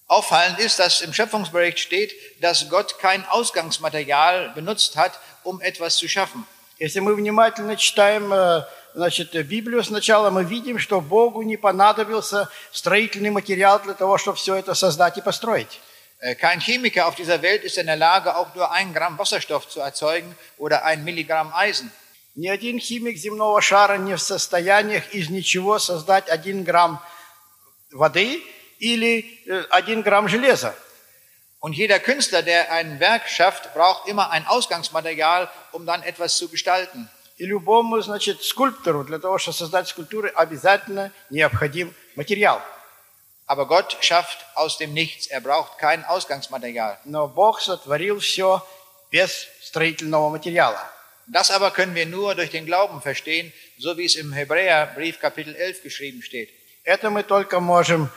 Auffallend 0.08 0.60
ist, 0.60 0.80
dass 0.80 1.01
im 1.01 1.13
Schöpfungsbericht 1.13 1.80
steht, 1.80 2.13
dass 2.42 2.70
Gott 2.70 3.00
kein 3.00 3.25
Ausgangsmaterial 3.25 4.50
benutzt 4.50 4.96
hat, 4.96 5.20
um 5.44 5.62
etwas 5.62 5.98
zu 5.98 6.08
schaffen. 6.08 6.46
Если 6.77 7.00
мы 7.00 7.15
внимательно 7.15 7.77
читаем 7.77 8.34
э, 8.34 8.63
значит, 8.94 9.32
Библию 9.48 9.84
сначала, 9.84 10.30
мы 10.30 10.44
видим, 10.44 10.80
что 10.80 11.01
Богу 11.01 11.42
не 11.44 11.58
понадобился 11.58 12.50
строительный 12.72 13.30
материал 13.30 13.80
для 13.80 13.94
того, 13.94 14.18
чтобы 14.18 14.38
все 14.38 14.56
это 14.56 14.74
создать 14.74 15.18
и 15.18 15.22
построить. 15.22 15.80
Äh, 16.20 16.36
Kein 16.36 16.60
Chemiker 16.60 17.08
auf 17.08 17.15
dieser 17.15 17.42
Welt 17.42 17.63
ist 17.63 17.77
in 17.77 17.86
der 17.86 17.96
Lage, 17.96 18.36
auch 18.36 18.53
nur 18.56 18.72
ein 18.72 18.94
Gramm 18.94 19.18
Wasserstoff 19.18 19.70
zu 19.70 19.80
erzeugen 19.80 20.36
oder 20.58 20.84
ein 20.84 21.03
Milligramm 21.03 21.53
Eisen. 21.53 21.92
Ни 22.36 22.48
один 22.48 22.80
химик 22.80 23.18
земного 23.18 23.62
шара 23.62 23.98
не 23.98 24.15
в 24.15 24.22
состояниях 24.22 25.13
из 25.13 25.30
ничего 25.30 25.77
создать 25.77 26.30
один 26.30 26.63
грамм 26.63 27.00
воды 27.92 28.44
или 28.80 29.39
э, 29.48 29.65
один 29.70 30.01
грамм 30.01 30.27
железа. 30.27 30.75
Und 31.60 31.74
jeder 31.74 32.00
Künstler, 32.00 32.42
der 32.42 32.72
ein 32.74 33.00
Werk 33.00 33.30
schafft, 33.30 33.74
braucht 33.74 34.08
immer 34.10 34.32
ein 34.32 34.46
Ausgangsmaterial, 34.46 35.50
um 35.72 35.86
dann 35.86 36.03
etwas 36.03 36.38
zu 36.38 36.50
gestalten. 36.50 37.10
И 37.38 37.46
любому, 37.46 38.00
значит, 38.01 38.44
скульптору, 38.44 39.03
для 39.03 39.18
того, 39.18 39.38
чтобы 39.38 39.58
создать 39.58 39.88
скульптуры, 39.88 40.30
обязательно 40.30 41.12
необходим 41.30 41.94
материал. 42.15 42.62
Aber 43.46 43.65
Gott 43.65 43.98
schafft 44.01 44.46
aus 44.56 44.77
dem 44.77 44.94
Nichts. 44.94 45.27
Er 45.27 45.42
braucht 45.42 45.77
kein 45.77 46.03
Ausgangsmaterial. 46.06 47.00
Но 47.06 47.27
Бог 47.27 47.62
сотворил 47.62 48.20
все 48.20 48.62
без 49.12 49.48
строительного 49.62 50.30
материала. 50.30 50.82
Das 51.27 51.51
aber 51.51 51.72
können 51.72 51.96
wir 51.96 52.06
nur 52.06 52.36
durch 52.36 52.51
den 52.51 52.65
Glauben 52.65 53.01
verstehen, 53.01 53.53
so 53.77 53.98
wie 53.98 54.06
es 54.06 54.15
im 54.15 54.34
Hebräerbrief 54.34 55.20
Kapitel 55.20 55.56
11 55.56 55.84
geschrieben 55.84 56.22
steht. 56.22 56.50
Это 56.84 57.10
мы 57.10 57.24
только 57.24 57.60
можем, 57.62 58.10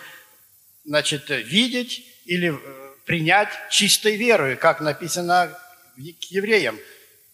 значит, 0.85 1.29
видеть 1.29 2.05
или 2.25 2.53
э, 2.53 2.81
принять 3.05 3.49
чистой 3.69 4.15
верой, 4.15 4.55
как 4.55 4.81
написано 4.81 5.57
к 5.95 6.23
евреям. 6.31 6.79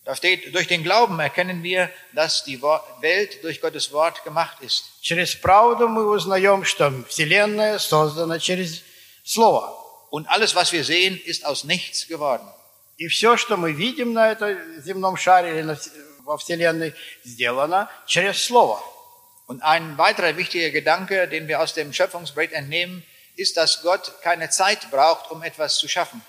Da 0.05 0.15
steht, 0.15 0.55
durch 0.55 0.67
den 0.67 0.83
Glauben 0.83 1.19
erkennen 1.19 1.63
wir, 1.63 1.89
dass 2.13 2.45
die 2.45 2.61
Welt 2.61 3.43
durch 3.43 3.59
Gottes 3.59 3.91
Wort 3.91 4.23
gemacht 4.23 4.61
ist. 4.61 4.85
Через 5.01 5.35
правду 5.35 5.89
мы 5.89 6.07
узнаем, 6.07 6.63
что 6.63 6.93
Вселенная 7.09 7.77
создана 7.77 8.39
через 8.39 8.83
Слово. 9.25 9.75
Und 10.09 10.29
alles, 10.29 10.55
was 10.55 10.71
wir 10.71 10.85
sehen, 10.85 11.19
ist 11.25 11.45
aus 11.45 11.65
nichts 11.65 12.07
geworden. 12.07 12.47
И 12.97 13.09
все, 13.09 13.35
что 13.35 13.57
мы 13.57 13.73
видим 13.73 14.13
на 14.13 14.31
этом 14.31 14.81
земном 14.81 15.17
шаре 15.17 15.51
или 15.51 15.61
на 15.63 15.77
во 16.23 16.37
Вселенной, 16.37 16.93
сделано 17.25 17.89
через 18.05 18.41
Слово. 18.41 18.81
Und 19.47 19.61
ein 19.61 19.97
weiterer 19.97 20.37
wichtiger 20.37 20.71
Gedanke, 20.71 21.27
den 21.27 21.49
wir 21.49 21.59
aus 21.59 21.73
dem 21.73 21.91
Schöpfungsbericht 21.91 22.53
entnehmen, 22.53 22.99
ist, 22.99 23.16
dass 23.56 23.82
Gott 23.82 24.12
keine 24.22 24.50
Zeit 24.50 24.90
braucht, 24.90 25.30
um 25.30 25.42
etwas 25.42 25.76
zu 25.78 25.88
schaffen. 25.88 26.22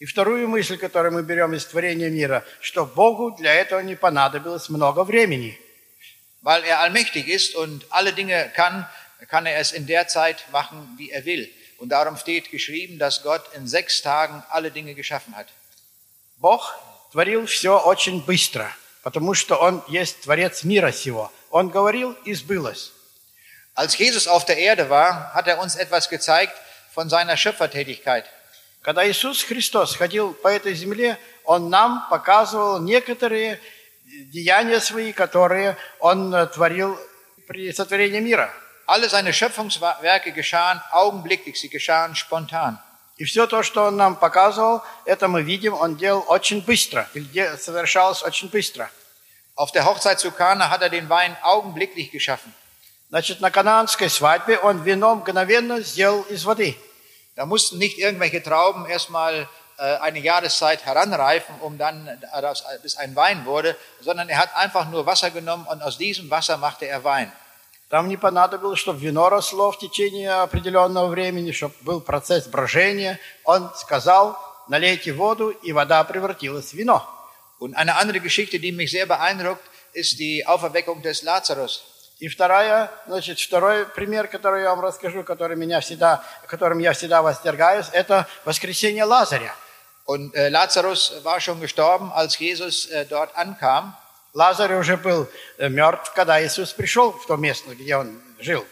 И 0.00 0.04
вторую 0.04 0.48
мысль, 0.48 0.78
которую 0.78 1.12
мы 1.12 1.22
берем 1.24 1.54
из 1.54 1.64
творения 1.66 2.08
мира, 2.08 2.44
что 2.60 2.86
Богу 2.86 3.32
для 3.32 3.52
этого 3.54 3.80
не 3.80 3.96
понадобилось 3.96 4.68
много 4.68 5.02
времени. 5.02 5.58
Weil 6.40 6.62
er 6.62 6.80
allmächtig 6.80 7.26
ist 7.26 7.56
und 7.56 7.84
alle 7.90 8.12
Dinge 8.12 8.48
kann, 8.54 8.86
kann 9.28 9.46
er 9.46 9.58
es 9.58 9.72
in 9.72 9.86
der 9.86 10.06
Zeit 10.06 10.44
machen, 10.52 10.94
wie 10.98 11.10
er 11.10 11.24
will. 11.24 11.50
Und 11.78 11.88
darum 11.88 12.16
steht 12.16 12.50
geschrieben, 12.50 12.98
dass 12.98 13.22
Gott 13.22 13.42
in 13.54 13.66
sechs 13.66 14.00
Tagen 14.02 14.42
alle 14.50 14.70
Dinge 14.70 14.94
geschaffen 14.94 15.36
hat. 15.36 15.48
Бог 16.36 16.74
творил 17.10 17.46
все 17.46 17.80
очень 17.84 18.22
быстро, 18.24 18.70
потому 19.02 19.34
что 19.34 19.56
Он 19.56 19.82
есть 19.88 20.20
Творец 20.20 20.62
мира 20.62 20.92
сего. 20.92 21.32
Он 21.50 21.70
говорил, 21.70 22.12
и 22.24 22.34
сбылось. 22.34 22.92
Als 23.74 23.96
Jesus 23.96 24.26
auf 24.26 24.44
der 24.44 24.58
Erde 24.58 24.90
war, 24.90 25.32
hat 25.34 25.46
er 25.46 25.58
uns 25.60 25.76
etwas 25.76 26.08
gezeigt 26.08 26.54
von 26.92 27.08
seiner 27.08 27.36
Schöpfertätigkeit. 27.36 28.24
Когда 28.82 29.06
Иисус 29.06 29.42
Христос 29.42 29.94
ходил 29.96 30.34
по 30.34 30.48
этой 30.48 30.74
земле, 30.74 31.18
Он 31.44 31.70
нам 31.70 32.06
показывал 32.10 32.80
некоторые 32.80 33.60
деяния 34.32 34.80
свои, 34.80 35.12
которые 35.12 35.76
Он 36.00 36.34
э, 36.34 36.46
творил 36.46 36.98
при 37.46 37.72
сотворении 37.72 38.20
мира. 38.20 38.52
Alle 38.86 39.08
seine 39.08 39.32
Schöpfungswerke 39.32 40.32
geschahen 40.32 40.80
augenblicklich, 40.90 41.60
sie 41.60 41.68
geschahen 41.68 42.14
spontan. 42.14 42.78
И 43.16 43.24
все 43.24 43.46
то, 43.46 43.62
что 43.62 43.84
Он 43.86 43.96
нам 43.96 44.16
показывал, 44.16 44.82
это 45.04 45.28
мы 45.28 45.42
видим, 45.42 45.74
Он 45.74 45.96
делал 45.96 46.24
очень 46.28 46.62
быстро, 46.62 47.08
или 47.14 47.24
де- 47.24 47.56
совершалось 47.56 48.22
очень 48.22 48.48
быстро. 48.48 48.90
Auf 49.56 49.72
der 49.72 49.84
Hochzeit 49.84 50.20
zu 50.20 50.30
Kana 50.30 50.70
hat 50.70 50.82
er 50.82 50.88
den 50.88 51.08
Wein 51.08 51.36
augenblicklich 51.42 52.10
geschaffen. 52.12 52.54
Значит, 53.12 53.40
на 53.40 53.50
канаанской 53.50 54.10
свадьбе 54.10 54.58
Он 54.58 54.82
вино 54.82 55.14
мгновенно 55.14 55.80
сделал 55.80 56.22
из 56.22 56.44
воды. 56.44 56.76
Da 57.36 57.46
mussten 57.46 57.78
nicht 57.78 57.98
irgendwelche 57.98 58.42
Trauben 58.42 58.84
erstmal 58.86 59.48
äh, 59.78 59.82
eine 59.98 60.18
Jahreszeit 60.18 60.84
heranreifen, 60.84 61.54
um 61.60 61.78
dann 61.78 62.20
daraus, 62.32 62.64
bis 62.82 62.96
ein 62.96 63.14
Wein 63.14 63.46
wurde, 63.46 63.76
sondern 64.00 64.28
er 64.28 64.38
hat 64.38 64.56
einfach 64.56 64.90
nur 64.90 65.06
Wasser 65.06 65.30
genommen 65.30 65.64
und 65.68 65.80
aus 65.80 65.96
diesem 65.96 66.28
Wasser 66.30 66.56
machte 66.56 66.86
er 66.86 67.04
Wein. 67.04 67.30
Там 67.88 68.08
не 68.08 68.18
понадобилось, 68.18 68.80
чтобы 68.80 68.98
вино 68.98 69.30
росло 69.30 69.70
в 69.70 69.78
течение 69.78 70.32
определенного 70.32 71.06
времени, 71.06 71.52
чтобы 71.52 71.74
был 71.80 72.00
процесс 72.00 72.46
брожения. 72.46 73.18
Он 73.44 73.70
сказал, 73.76 74.36
налейте 74.68 75.12
воду, 75.12 75.50
и 75.50 75.72
вода 75.72 76.04
превратилась 76.04 76.72
в 76.72 76.74
вино. 76.74 77.06
Und 77.60 77.74
eine 77.76 77.96
andere 77.96 78.20
Geschichte, 78.20 78.58
die 78.58 78.72
mich 78.72 78.90
sehr 78.90 79.06
beeindruckt, 79.06 79.62
ist 79.92 80.18
die 80.18 80.46
Auferweckung 80.46 81.02
des 81.02 81.22
Lazarus. 81.22 81.82
И 82.23 82.29
вторая, 82.29 82.89
значит, 83.05 83.37
второй 83.37 83.85
пример, 83.85 84.29
который 84.29 84.61
я 84.61 84.69
вам 84.69 84.79
расскажу, 84.79 85.25
который 85.25 85.57
меня 85.57 85.81
всегда, 85.81 86.23
которым 86.47 86.79
я 86.79 86.93
всегда 86.93 87.21
восторгаюсь, 87.21 87.87
это 87.91 88.29
воскресение 88.45 89.03
Лазаря. 89.03 89.53
Und 90.05 90.33
äh, 90.33 90.47
Lazarus 90.47 91.15
war 91.23 91.41
schon 91.41 91.59
gestorben, 91.59 92.13
als 92.13 92.39
Jesus 92.39 92.85
äh, 92.85 93.05
dort 93.09 93.35
ankam. 93.35 93.93
Лазарь 94.33 94.73
уже 94.75 94.95
был 94.95 95.27
э, 95.57 95.67
мертв, 95.67 96.13
когда 96.13 96.41
Иисус 96.41 96.71
пришел 96.71 97.11
в 97.11 97.25
то 97.25 97.35
место, 97.35 97.75
где 97.75 97.97
он 97.97 98.21
жил. 98.39 98.65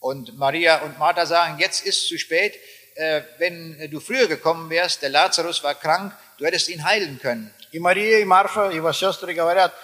Und 0.00 0.38
Maria 0.38 0.76
und 0.78 0.98
Martha 0.98 1.26
sagen, 1.26 1.58
jetzt 1.58 1.84
ist 1.84 2.08
zu 2.08 2.16
spät. 2.16 2.54
Äh, 2.94 3.20
wenn 3.36 3.90
du 3.90 4.00
früher 4.00 4.28
gekommen 4.28 4.70
wärst, 4.70 5.02
der 5.02 5.10
Lazarus 5.10 5.62
war 5.62 5.74
krank, 5.74 6.14
du 6.38 6.46
hättest 6.46 6.70
ihn 6.70 6.82
heilen 6.82 7.18
können. 7.20 7.52
И 7.70 7.80
Мария, 7.80 8.20
и 8.20 8.24
Марфа, 8.24 8.70
его 8.70 8.92
сестры 8.92 9.34
говорят, 9.34 9.74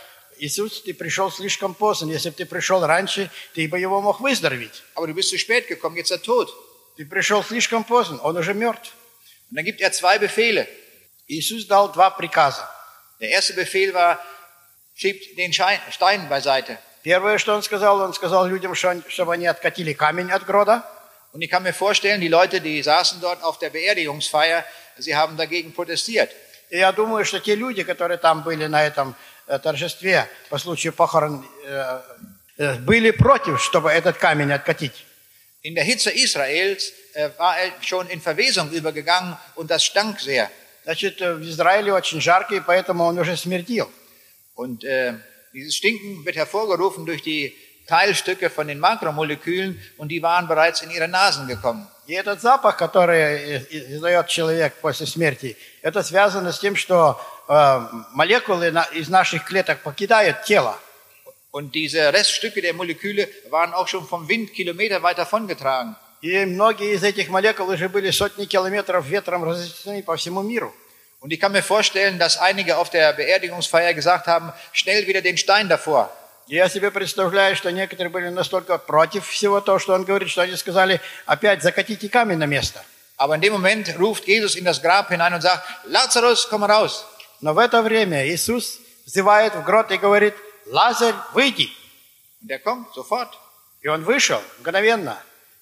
Иисус, 0.45 0.83
ты 0.83 0.93
пришел 0.93 1.31
слишком 1.31 1.73
поздно. 1.75 2.11
Если 2.13 2.29
бы 2.29 2.37
ты 2.37 2.45
пришел 2.45 2.85
раньше, 2.85 3.31
ты 3.55 3.67
бы 3.67 3.79
его 3.79 4.03
мог 4.03 4.21
выздороветь. 4.21 4.83
Aber 4.95 5.07
du 5.07 5.15
bist 5.15 5.31
zu 5.31 5.39
spät 5.39 5.67
gekommen, 5.69 5.97
jetzt 5.97 6.11
ist 6.11 6.19
er 6.19 6.23
tot. 6.23 6.51
Ты 6.99 7.07
пришел 7.07 7.43
слишком 7.43 7.83
поздно, 7.83 8.21
он 8.23 8.37
уже 8.37 8.53
мертв. 8.53 8.93
Und 9.51 9.57
dann 9.57 9.65
gibt 9.65 9.81
er 9.81 9.91
zwei 9.91 10.19
Befehle. 10.19 10.69
Иисус 11.29 11.65
дал 11.65 11.91
два 11.91 12.11
приказа. 12.11 12.69
Der 13.21 13.31
erste 13.31 13.55
Befehl 13.55 13.95
war, 13.95 14.19
schiebt 14.95 15.39
den 15.39 15.53
Stein 15.55 16.29
beiseite. 16.29 16.79
Первое, 17.03 17.39
что 17.39 17.55
он 17.55 17.63
сказал, 17.63 18.01
он 18.01 18.13
сказал 18.13 18.47
людям, 18.47 18.75
что- 18.75 19.03
чтобы 19.09 19.33
они 19.33 19.47
откатили 19.47 19.95
камень 19.95 20.31
от 20.31 20.45
грода. 20.45 20.85
Und 21.33 21.41
ich 21.41 21.51
kann 21.51 21.63
mir 21.63 21.73
vorstellen, 21.73 22.21
die 22.21 22.29
Leute, 22.29 22.61
die 22.61 22.83
saßen 22.83 23.19
dort 23.23 23.43
auf 23.43 23.59
der 23.59 23.71
Beerdigungsfeier, 23.71 24.63
sie 24.99 25.17
haben 25.17 25.39
dagegen 25.39 25.73
protestiert. 25.73 26.31
И 26.71 26.79
я 26.79 26.93
думаю, 26.93 27.25
что 27.25 27.41
те 27.41 27.55
люди, 27.55 27.83
которые 27.83 28.19
там 28.19 28.43
были 28.43 28.67
на 28.67 28.85
этом 28.85 29.15
торжестве 29.47 30.29
по 30.49 30.59
случаю 30.59 30.93
похорон, 30.93 31.47
э, 31.65 32.01
э, 32.59 32.75
были 32.79 33.11
против, 33.11 33.63
чтобы 33.63 33.91
этот 33.91 34.17
камень 34.17 34.53
откатить. 34.53 35.05
In 35.63 35.75
der 35.75 35.85
Hitze 35.85 36.11
Israels 36.11 36.93
äh, 37.15 37.31
war 37.39 37.57
er 37.59 37.73
schon 37.81 38.07
in 38.09 38.21
Verwesung 38.21 38.71
übergegangen 38.71 39.37
und 39.55 39.71
das 39.71 39.83
stank 39.83 40.21
sehr. 40.21 40.51
Значит, 40.85 41.21
э, 41.23 41.35
в 41.35 41.43
Израиле 41.43 41.93
очень 41.93 42.21
жарко, 42.21 42.55
и 42.55 42.61
поэтому 42.61 43.05
он 43.05 43.19
уже 43.19 43.37
смердил. 43.37 43.91
Und 44.55 44.85
äh, 44.85 45.15
dieses 45.55 45.75
Stinken 45.77 46.25
wird 46.25 46.37
hervorgerufen 46.37 47.07
durch 47.07 47.23
die 47.23 47.57
Teilstücke 47.87 48.51
von 48.51 48.69
den 48.69 48.79
Makromolekülen 48.79 49.81
und 49.97 50.09
die 50.09 50.23
waren 50.23 50.49
bereits 50.49 50.83
in 50.83 50.91
ihre 50.91 51.09
Nasen 51.09 51.49
gekommen. 51.49 51.89
И 52.07 52.13
этот 52.13 52.43
запах, 52.43 52.77
который 52.77 53.19
э, 53.19 53.63
издает 53.71 54.29
человек 54.29 54.75
после 54.83 55.07
смерти, 55.07 55.57
это 55.81 56.03
связано 56.03 56.53
с 56.53 56.59
тем, 56.59 56.77
что 56.77 57.19
э, 57.19 57.34
молекулы 57.48 58.72
на- 58.72 58.84
из 58.94 59.10
наших 59.10 59.46
клеток 59.46 59.80
покидают 59.82 60.44
тело. 60.44 60.78
Und 61.52 61.72
diese 61.74 62.14
Reststücke 62.14 62.62
der 62.62 62.74
Moleküle 62.74 63.28
waren 63.50 63.74
auch 63.74 63.88
schon 63.88 64.06
vom 64.08 64.28
Wind 64.30 64.54
Kilometer 64.54 65.02
weit 65.02 65.18
davongetragen. 65.18 65.96
И 66.22 66.46
многие 66.46 66.94
из 66.94 67.04
этих 67.04 67.30
молекул 67.30 67.70
уже 67.70 67.88
были 67.90 68.12
сотни 68.12 68.46
километров 68.46 69.06
ветром 69.06 69.44
разнесены 69.44 70.04
по 70.04 70.16
всему 70.18 70.42
миру. 70.44 70.74
Und 71.22 71.32
ich 71.34 71.40
kann 71.40 71.52
mir 71.52 71.64
vorstellen, 71.64 72.20
dass 72.20 72.38
einige 72.38 72.78
auf 72.78 72.90
der 72.90 73.14
Beerdigungsfeier 73.14 73.94
gesagt 73.94 74.28
haben, 74.28 74.54
schnell 74.72 75.08
wieder 75.08 75.22
den 75.22 75.38
Stein 75.38 75.68
davor. 75.68 76.10
Я 76.48 76.68
себе 76.70 76.92
представляю, 76.92 77.56
что 77.56 77.72
некоторые 77.72 78.10
были 78.10 78.30
настолько 78.30 78.78
против 78.78 79.28
всего 79.28 79.60
того, 79.62 79.80
что 79.80 79.94
он 79.94 80.04
говорит, 80.04 80.30
что 80.30 80.42
они 80.42 80.56
сказали, 80.56 81.00
опять 81.26 81.62
закатите 81.62 82.10
камень 82.10 82.38
на 82.38 82.46
место. 82.48 82.84
Aber 83.18 83.36
in 83.36 83.42
dem 83.42 83.54
Moment 83.54 83.88
ruft 83.98 84.26
Jesus 84.28 84.56
in 84.56 84.66
das 84.66 84.82
Grab 84.82 85.10
hinein 85.10 85.34
und 85.34 85.42
sagt, 85.42 85.64
Lazarus, 85.86 86.48
komm 86.50 86.64
raus. 86.64 87.06
Но 87.45 87.53
в 87.53 87.59
это 87.59 87.83
время 87.83 88.27
Иисус 88.27 88.81
взывает 89.05 89.55
в 89.55 89.63
грот 89.65 89.91
и 89.91 89.99
говорит, 89.99 90.35
Лазарь, 90.65 91.15
выйди. 91.35 91.69
Kommt 92.65 92.87
sofort. 92.97 93.29
И 93.83 93.89
он 93.89 94.03
вышел 94.03 94.41
мгновенно. 94.61 95.19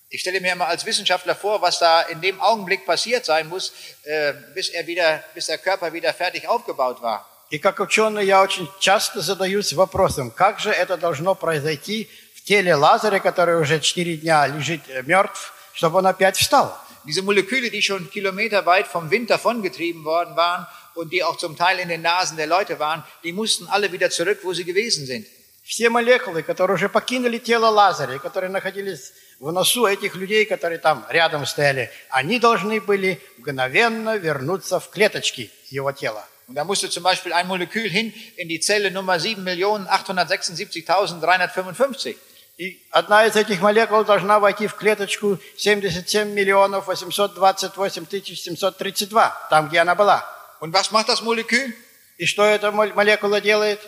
Ich 0.08 0.20
stelle 0.20 0.40
mir 0.40 0.52
immer 0.52 0.68
als 0.68 0.86
Wissenschaftler 0.86 1.34
vor, 1.34 1.60
was 1.60 1.80
da 1.80 2.02
in 2.02 2.20
dem 2.20 2.40
Augenblick 2.40 2.86
passiert 2.86 3.24
sein 3.24 3.48
muss, 3.48 3.72
äh, 4.04 4.32
bis 4.54 4.68
er 4.68 4.86
wieder, 4.86 5.24
bis 5.34 5.46
der 5.46 5.58
Körper 5.58 5.92
wieder 5.92 6.14
fertig 6.14 6.46
aufgebaut 6.46 7.02
war. 7.02 7.26
И 7.50 7.58
как 7.58 7.80
ученый 7.80 8.26
я 8.26 8.42
очень 8.42 8.68
часто 8.78 9.20
задаюсь 9.20 9.72
вопросом, 9.72 10.30
как 10.30 10.60
же 10.60 10.70
это 10.70 10.96
должно 10.96 11.34
произойти 11.34 12.08
в 12.36 12.44
теле 12.44 12.76
Лазаря, 12.76 13.18
который 13.18 13.60
уже 13.60 13.80
четыре 13.80 14.18
дня 14.18 14.46
лежит 14.46 14.82
э, 14.88 15.02
мертв, 15.02 15.52
чтобы 15.72 15.98
он 15.98 16.06
опять 16.06 16.36
встал. 16.36 16.78
Diese 17.04 17.22
Moleküle, 17.22 17.70
die 17.70 17.82
schon 17.82 18.08
kilometerweit 18.08 18.86
vom 18.86 19.10
Wind 19.10 19.28
davongetrieben 19.30 20.04
worden 20.04 20.36
waren 20.36 20.68
und 20.94 21.12
die 21.12 21.24
auch 21.24 21.36
zum 21.36 21.56
Teil 21.56 21.78
in 21.78 21.88
den 21.88 22.02
Nasen 22.02 22.36
der 22.36 22.46
Leute 22.46 22.78
waren, 22.78 23.02
die 23.24 23.32
mussten 23.32 23.66
alle 23.66 23.90
wieder 23.92 24.10
zurück, 24.10 24.40
wo 24.42 24.52
sie 24.52 24.64
gewesen 24.64 25.06
sind. 25.06 25.26
Все 25.64 25.90
молекулы, 25.90 26.42
которые 26.42 26.74
уже 26.74 26.88
покинули 26.88 27.38
тело 27.38 27.66
Лазаря, 27.66 28.18
которые 28.18 28.50
находились 28.50 29.12
в 29.38 29.52
носу 29.52 29.86
этих 29.86 30.16
людей, 30.16 30.44
которые 30.44 30.78
там 30.78 31.06
рядом 31.08 31.46
стояли, 31.46 31.88
они 32.10 32.40
должны 32.40 32.80
были 32.80 33.20
мгновенно 33.38 34.16
вернуться 34.16 34.80
в 34.80 34.90
клеточки 34.90 35.52
его 35.70 35.92
тела. 35.92 36.26
Und 36.48 36.56
da 36.56 36.64
musste 36.64 36.90
zum 36.90 37.04
Beispiel 37.04 37.32
ein 37.32 37.46
Molekül 37.46 37.88
hin 37.88 38.12
in 38.36 38.48
die 38.48 38.60
Zelle 38.60 38.90
Nummer 38.90 39.16
7.876.355. 39.16 42.16
И 42.58 42.82
одна 42.90 43.26
из 43.26 43.36
этих 43.36 43.60
молекул 43.60 44.04
должна 44.04 44.38
войти 44.38 44.66
в 44.66 44.74
клеточку 44.74 45.38
77 45.56 46.28
миллионов 46.28 46.88
828 46.88 48.06
тысяч 48.06 48.42
732, 48.42 49.48
там, 49.48 49.68
где 49.68 49.78
она 49.78 49.94
была. 49.94 50.41
Und 50.61 50.73
was 50.73 50.91
macht 50.91 51.09
das 51.09 51.21
Molekül? 51.21 51.73
И 52.17 52.25
что 52.25 52.43
эта 52.43 52.71
мол- 52.71 52.93
молекула 52.93 53.41
делает? 53.41 53.79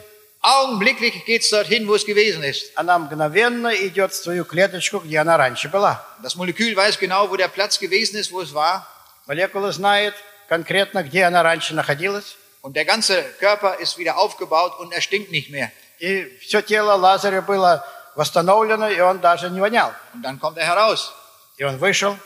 Augenblicklich 0.42 1.26
geht 1.26 1.42
es 1.42 1.50
dorthin, 1.50 1.86
wo 1.88 1.96
es 1.96 2.06
gewesen 2.06 2.44
ist. 2.44 2.72
Она 2.76 2.98
мгновенно 2.98 3.68
идет 3.76 4.14
в 4.14 4.24
свою 4.24 4.46
клеточку, 4.46 5.00
где 5.00 5.20
она 5.20 5.36
раньше 5.38 5.68
была. 5.68 6.02
Das 6.24 6.36
Molekül 6.36 6.76
weiß 6.76 6.98
genau, 7.00 7.30
wo 7.30 7.36
der 7.36 7.50
Platz 7.50 7.78
gewesen 7.80 8.18
ist, 8.18 8.32
wo 8.32 8.42
es 8.42 8.54
war. 8.54 8.88
Молекула 9.28 9.72
знает 9.74 10.14
конкретно, 10.48 11.04
где 11.04 11.24
она 11.24 11.44
раньше 11.44 11.74
находилась. 11.74 12.36
Und 12.62 12.76
der 12.76 12.86
ganze 12.86 13.22
Körper 13.40 13.76
ist 13.80 13.98
wieder 13.98 14.18
aufgebaut 14.18 14.80
und 14.80 14.94
er 14.94 15.02
stinkt 15.02 15.32
nicht 15.32 15.50
mehr. 15.50 15.72
И 16.00 16.26
все 16.40 16.62
тело 16.62 16.94
Лазаря 16.96 17.42
было 17.42 17.86
восстановлено, 18.16 18.90
и 18.90 19.00
он 19.02 19.20
даже 19.20 19.50
не 19.50 19.60
вонял. 19.60 19.94
Und 20.14 20.22
dann 20.22 20.40
kommt 20.40 20.58
er 20.58 20.66
heraus. 20.66 21.12
И 21.58 21.64
он 21.66 21.78
вышел. 21.80 22.18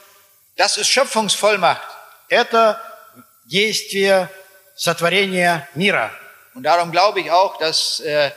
Das 0.56 0.78
ist 0.78 0.88
Schöpfungsvollmacht. 0.90 1.82
Это 2.30 2.80
действие 3.48 4.30
сотворения 4.76 5.68
мира. 5.76 6.12
Und 6.56 6.64
darum 6.64 6.92
glaube 6.92 7.20
ich 7.20 7.32
auch, 7.32 7.58
dass 7.58 8.00
äh, 8.02 8.32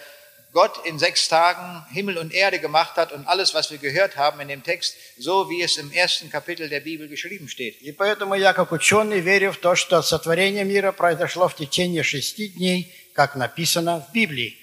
Gott 0.52 0.86
in 0.86 0.98
sechs 0.98 1.28
Tagen 1.28 1.84
Himmel 1.92 2.16
und 2.16 2.32
Erde 2.32 2.58
gemacht 2.58 2.96
hat 2.96 3.12
und 3.12 3.26
alles, 3.28 3.52
was 3.52 3.70
wir 3.70 3.76
gehört 3.76 4.16
haben 4.16 4.40
in 4.40 4.48
dem 4.48 4.62
Text, 4.62 4.96
so 5.18 5.50
wie 5.50 5.60
es 5.60 5.76
im 5.76 5.92
ersten 5.92 6.30
Kapitel 6.30 6.70
der 6.70 6.80
Bibel 6.80 7.08
geschrieben 7.08 7.46
steht. 7.48 7.76
И 7.82 7.92
поэтому 7.92 8.34
я, 8.34 8.54
как 8.54 8.72
ученый, 8.72 9.20
верю 9.20 9.52
в 9.52 9.58
то, 9.58 9.76
что 9.76 10.00
сотворение 10.00 10.64
мира 10.64 10.92
произошло 10.92 11.48
в 11.48 11.56
течение 11.56 12.02
шести 12.02 12.48
дней, 12.48 12.90
как 13.14 13.36
написано 13.36 14.06
в 14.08 14.12
Библии. 14.14 14.56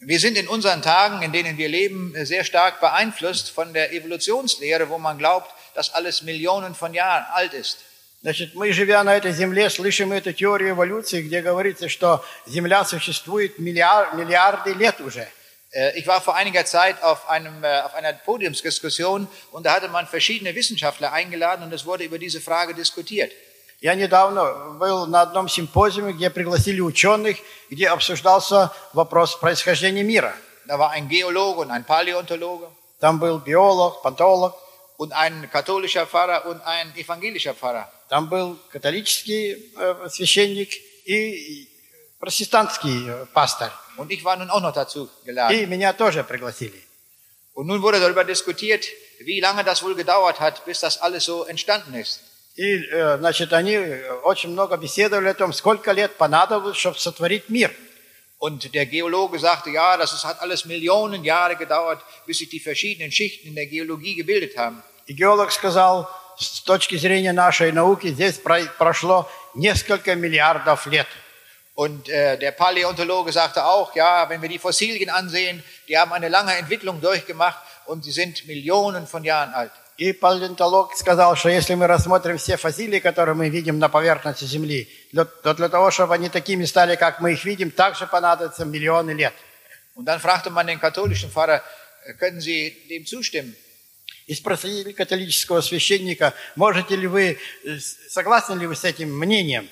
Wir 0.00 0.18
sind 0.18 0.38
in 0.38 0.48
unseren 0.48 0.80
Tagen, 0.80 1.20
in 1.22 1.32
denen 1.32 1.58
wir 1.58 1.68
leben, 1.68 2.14
sehr 2.24 2.44
stark 2.44 2.80
beeinflusst 2.80 3.50
von 3.50 3.74
der 3.74 3.92
Evolutionslehre, 3.92 4.88
wo 4.88 4.98
man 4.98 5.18
glaubt, 5.18 5.50
dass 5.74 5.92
alles 5.92 6.22
Millionen 6.22 6.74
von 6.74 6.94
Jahren 6.94 7.24
alt 7.32 7.52
ist. 7.52 7.78
Значит, 8.21 8.53
мы, 8.53 8.73
живя 8.73 9.01
на 9.03 9.15
этой 9.15 9.31
земле, 9.31 9.69
слышим 9.69 10.11
эту 10.11 10.33
теорию 10.33 10.71
эволюции, 10.71 11.21
где 11.21 11.41
говорится, 11.41 11.87
что 11.87 12.23
Земля 12.45 12.83
существует 12.83 13.59
миллиар- 13.59 14.13
миллиарды 14.13 14.73
лет 14.73 14.99
уже. 14.99 15.25
Äh, 15.71 15.97
Ich 15.97 16.05
war 16.05 16.19
vor 16.19 16.35
einiger 16.35 16.65
Zeit 16.65 17.01
auf, 17.01 17.29
einem, 17.29 17.63
äh, 17.63 17.79
auf 17.81 17.93
einer 17.93 18.11
Podiumsdiskussion 18.11 19.27
und 19.51 19.65
da 19.65 19.71
hatte 19.73 19.87
man 19.87 20.05
verschiedene 20.05 20.53
Wissenschaftler 20.53 21.13
eingeladen 21.13 21.63
und 21.63 21.73
es 21.73 21.85
wurde 21.85 22.03
über 22.03 22.17
diese 22.19 22.41
Frage 22.41 22.73
diskutiert. 22.73 23.31
Я 23.81 23.95
недавно 23.95 24.75
был 24.77 25.07
на 25.07 25.21
одном 25.21 25.47
симпозиуме, 25.47 26.11
где 26.11 26.29
пригласили 26.29 26.81
ученых, 26.81 27.37
где 27.69 27.87
обсуждался 27.87 28.73
вопрос 28.91 29.37
происхождения 29.37 30.03
мира. 30.03 30.33
Da 30.67 30.77
war 30.77 30.89
ein 30.91 31.07
Geologe 31.07 31.61
und 31.61 31.71
ein 31.71 31.85
Paläontologe 31.85 32.67
Там 32.99 33.17
был 33.19 33.39
биолог, 33.39 34.01
пантолог, 34.01 34.53
und 34.97 35.13
ein 35.13 35.49
katholischer 35.49 36.05
Pfarrer 36.05 36.45
und 36.47 36.59
ein 36.65 36.91
evangelischer 36.97 37.53
Pfarrer. 37.53 37.89
Там 38.09 38.27
был 38.27 38.57
католический 38.71 39.71
э, 39.77 40.09
священник 40.09 40.69
и 41.05 41.69
протестантский 42.19 43.07
э, 43.07 43.25
пастор. 43.33 43.71
Und 43.97 44.11
ich 44.11 44.23
war 44.23 44.35
nun 44.37 44.49
auch 44.49 44.61
noch 44.61 44.73
dazu 44.73 45.09
geladen. 45.25 45.55
И 45.55 45.65
меня 45.65 45.93
тоже 45.93 46.23
пригласили. 46.23 46.83
Und 47.53 47.67
nun 47.67 47.81
wurde 47.81 47.99
darüber 47.99 48.23
diskutiert, 48.23 48.85
wie 49.19 49.39
lange 49.39 49.63
das 49.63 49.83
wohl 49.83 49.95
gedauert 49.95 50.39
hat, 50.39 50.65
bis 50.65 50.79
das 50.79 51.01
alles 51.01 51.25
so 51.25 51.43
entstanden 51.45 51.93
ist. 51.93 52.21
И, 52.55 52.83
э, 52.91 53.17
значит, 53.19 53.53
они 53.53 53.77
очень 54.23 54.49
много 54.49 54.75
беседовали 54.77 55.29
о 55.29 55.33
том, 55.33 55.53
сколько 55.53 55.91
лет 55.91 56.17
понадобилось, 56.17 56.77
чтобы 56.77 56.97
сотворить 56.97 57.49
мир. 57.49 57.71
Und 58.39 58.73
der 58.73 58.85
Geologe 58.85 59.37
sagte, 59.37 59.69
ja, 59.69 59.97
das 59.97 60.13
ist, 60.13 60.23
hat 60.23 60.41
alles 60.41 60.65
Millionen 60.65 61.23
Jahre 61.25 61.57
gedauert, 61.57 62.01
bis 62.25 62.39
sich 62.39 62.49
die 62.49 62.59
verschiedenen 62.59 63.11
Schichten 63.11 63.49
in 63.49 63.55
der 63.55 63.67
Geologie 63.67 64.15
gebildet 64.15 64.57
haben. 64.57 64.81
И 65.05 65.13
геолог 65.13 65.51
сказал, 65.51 66.07
с 66.38 66.60
точки 66.62 66.96
зрения 66.96 67.32
нашей 67.32 67.72
науки, 67.72 68.08
здесь 68.08 68.38
про- 68.38 68.66
прошло 68.78 69.28
несколько 69.54 70.14
миллиардов 70.14 70.86
лет. 70.86 71.06
Und 71.76 72.08
äh, 72.08 72.36
der 72.38 72.52
Paläontologe 72.52 73.32
sagte 73.32 73.64
auch, 73.64 73.94
ja, 73.96 74.28
wenn 74.28 74.40
wir 74.42 74.48
die 74.48 74.58
Fossilien 74.60 75.10
ansehen, 75.10 75.62
die 75.88 75.98
haben 75.98 76.12
eine 76.12 76.28
lange 76.28 76.54
Entwicklung 76.56 77.00
durchgemacht 77.00 77.58
und 77.86 78.04
sie 78.04 78.12
sind 78.12 78.46
Millionen 78.46 79.06
von 79.06 79.24
Jahren 79.24 79.52
alt. 79.54 79.72
И 79.96 80.12
палеонтолог 80.12 80.96
сказал, 80.96 81.36
что 81.36 81.48
если 81.48 81.74
мы 81.74 81.86
рассмотрим 81.86 82.36
все 82.36 82.56
фасилии, 82.56 82.98
которые 82.98 83.36
мы 83.36 83.48
видим 83.48 83.78
на 83.78 83.88
поверхности 83.88 84.44
Земли, 84.44 84.88
для- 85.12 85.24
то 85.24 85.54
для 85.54 85.68
того, 85.68 85.90
чтобы 85.92 86.14
они 86.14 86.28
такими 86.28 86.64
стали, 86.64 86.96
как 86.96 87.20
мы 87.20 87.32
их 87.32 87.44
видим, 87.44 87.70
также 87.70 88.06
понадобится 88.08 88.64
миллионы 88.64 89.12
лет. 89.12 89.32
Und 89.94 90.06
dann 90.06 90.18
fragte 90.18 90.50
man 90.50 90.66
den 90.66 90.80
katholischen 90.80 91.30
Pfarrer, 91.30 91.62
äh, 92.06 92.14
können 92.14 92.40
Sie 92.40 92.70
dem 92.90 93.06
zustimmen? 93.06 93.54
И 94.29 94.35
спросили 94.35 94.91
католического 94.91 95.59
священника, 95.61 96.35
можете 96.55 96.95
ли 96.95 97.07
вы, 97.07 97.39
э, 97.63 97.79
согласны 98.09 98.59
ли 98.59 98.67
вы 98.67 98.75
с 98.75 98.83
этим 98.83 99.09
мнением? 99.17 99.67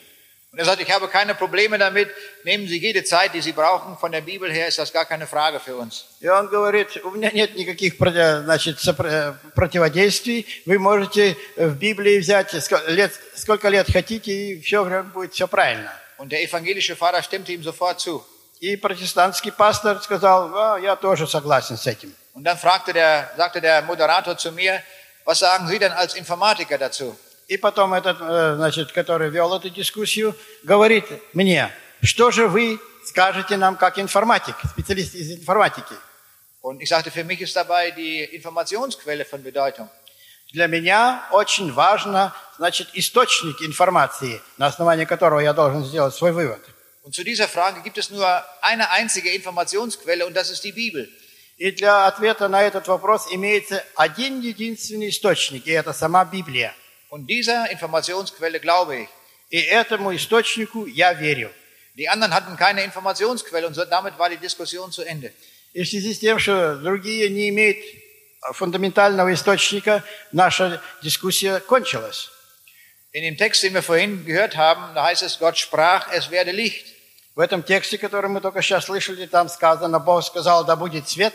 Und 0.52 0.58
er 0.58 0.66
sagte, 0.66 0.82
ich 0.82 0.90
habe 0.90 1.08
keine 1.10 1.36
Probleme 1.36 1.78
damit, 1.78 2.10
nehmen 2.44 2.68
Sie 2.68 2.80
jede 2.80 3.04
Zeit, 3.04 3.36
die 3.36 3.42
Sie 3.42 3.52
brauchen, 3.52 4.00
von 4.00 4.12
der 4.12 4.22
Bibel 4.22 4.52
her 4.52 4.68
ist 4.68 4.80
das 4.80 4.92
gar 4.92 5.06
keine 5.06 5.28
Frage 5.28 5.60
für 5.60 5.76
uns. 5.76 6.06
И 6.22 6.28
он 6.28 6.48
говорит, 6.48 6.98
у 7.04 7.12
меня 7.12 7.30
нет 7.30 7.56
никаких 7.56 7.98
значит, 8.00 8.80
э, 8.84 9.34
противодействий, 9.54 10.48
вы 10.66 10.80
можете 10.80 11.38
э, 11.56 11.68
в 11.68 11.78
Библии 11.78 12.18
взять 12.18 12.52
ско- 12.56 12.90
лет, 12.90 13.12
сколько 13.36 13.70
лет 13.70 13.86
хотите, 13.92 14.32
и 14.32 14.62
все 14.62 14.84
будет 15.14 15.36
все 15.36 15.48
правильно. 15.48 15.92
Und 16.18 16.32
der 16.32 16.42
evangelische 16.42 16.96
Pfarrer 16.96 17.22
stimmte 17.22 17.52
ihm 17.52 17.62
sofort 17.62 18.00
zu. 18.00 18.26
И 18.60 18.76
протестантский 18.76 19.52
пастор 19.52 20.02
сказал, 20.02 20.52
«А, 20.56 20.80
я 20.80 20.96
тоже 20.96 21.28
согласен 21.28 21.78
с 21.78 21.86
этим. 21.86 22.12
Und 22.37 22.45
dann 22.45 22.57
fragte 22.57 22.93
der, 22.93 23.31
sagte 23.37 23.61
der 23.61 23.83
Moderator 23.83 24.37
zu 24.37 24.53
mir, 24.53 24.83
was 25.25 25.39
sagen 25.39 25.69
Sie 25.69 25.79
denn 25.79 25.93
als 25.93 26.15
Informatiker 26.15 26.79
dazu? 26.79 27.17
И 27.49 27.59
потом 27.59 27.93
этот, 27.93 28.19
э, 28.21 28.55
значит, 28.57 28.93
который 28.93 29.29
вел 29.29 29.55
эту 29.55 29.69
дискуссию, 29.69 30.35
говорит 30.63 31.05
мне, 31.35 31.71
что 32.03 32.31
же 32.31 32.49
вы 32.49 32.81
скажете 33.05 33.57
нам 33.57 33.77
как 33.77 33.99
информатик, 33.99 34.57
специалист 34.71 35.15
из 35.15 35.33
информатики? 35.33 35.95
Und 36.63 36.81
ich 36.81 36.89
sagte, 36.89 37.11
für 37.11 37.25
mich 37.25 37.41
ist 37.41 37.57
dabei 37.57 37.91
die 37.91 38.23
Informationsquelle 38.25 39.25
von 39.25 39.43
Bedeutung. 39.43 39.91
Для 40.53 40.67
меня 40.67 41.27
очень 41.31 41.73
важно, 41.73 42.35
значит, 42.59 42.89
источник 42.93 43.63
информации, 43.63 44.41
на 44.59 44.67
основании 44.67 45.07
которого 45.07 45.41
я 45.41 45.53
должен 45.53 45.85
сделать 45.85 46.15
свой 46.15 46.33
вывод. 46.33 46.61
Und 47.03 47.15
zu 47.15 47.25
dieser 47.25 47.49
Frage 47.49 47.83
gibt 47.83 47.99
es 47.99 48.11
nur 48.11 48.45
eine 48.61 48.91
einzige 48.91 49.31
Informationsquelle 49.31 50.25
und 50.25 50.35
das 50.35 50.51
ist 50.51 50.63
die 50.63 50.73
Bibel. 50.73 51.09
И 51.59 51.71
для 51.71 52.07
ответа 52.07 52.49
на 52.49 52.63
этот 52.63 52.89
вопрос 52.89 53.29
имеется 53.31 53.85
один 53.95 54.41
единственный 54.41 55.11
источник, 55.11 55.67
и 55.67 55.71
это 55.71 55.93
сама 55.93 56.25
Библия. 56.25 56.75
Und 57.11 57.27
dieser 57.27 57.71
Informationsquelle 57.71 58.59
glaube 58.59 59.03
ich. 59.03 59.09
И 59.51 59.59
этому 59.59 60.17
источнику 60.17 60.87
я 60.87 61.13
верю. 61.13 61.51
Die 61.95 62.09
anderen 62.09 62.33
hatten 62.33 62.57
keine 62.57 62.83
Informationsquelle 62.85 63.67
und 63.67 63.75
so, 63.75 63.85
damit 63.85 64.19
war 64.19 64.31
die 64.31 64.39
Diskussion 64.39 64.91
zu 64.91 65.03
Ende. 65.03 65.33
И 65.75 65.83
в 65.83 65.89
связи 65.89 66.15
с 66.15 66.19
тем, 66.19 66.39
что 66.39 66.77
другие 66.77 67.29
не 67.29 67.49
имеют 67.51 67.79
фундаментального 68.53 69.33
источника, 69.33 70.03
наша 70.33 70.83
дискуссия 71.03 71.61
кончилась. 71.61 72.31
In 73.13 73.23
dem 73.25 73.37
Text, 73.37 73.63
den 73.63 73.75
wir 73.75 73.83
vorhin 73.83 74.25
gehört 74.25 74.57
haben, 74.57 74.95
da 74.95 75.05
heißt 75.05 75.23
es, 75.23 75.39
Gott 75.39 75.59
sprach, 75.59 76.11
es 76.13 76.31
werde 76.31 76.51
Licht. 76.51 76.87
В 77.37 77.41
этом 77.41 77.63
тексте, 77.63 77.97
который 77.97 78.29
мы 78.29 78.41
только 78.41 78.61
сейчас 78.61 78.85
слышали, 78.85 79.27
там 79.27 79.49
сказано, 79.49 79.99
Бог 79.99 80.23
сказал, 80.25 80.65
да 80.65 80.77
будет 80.77 81.09
свет. 81.09 81.35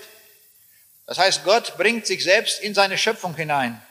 Das 1.08 1.18
heißt, 1.18 1.44
Gott 1.46 1.76
bringt 1.78 2.06
sich 2.06 2.24
selbst 2.24 2.60
in 2.62 2.76
seine 2.76 2.98
Schöpfung 2.98 3.36
hinein. 3.36 3.82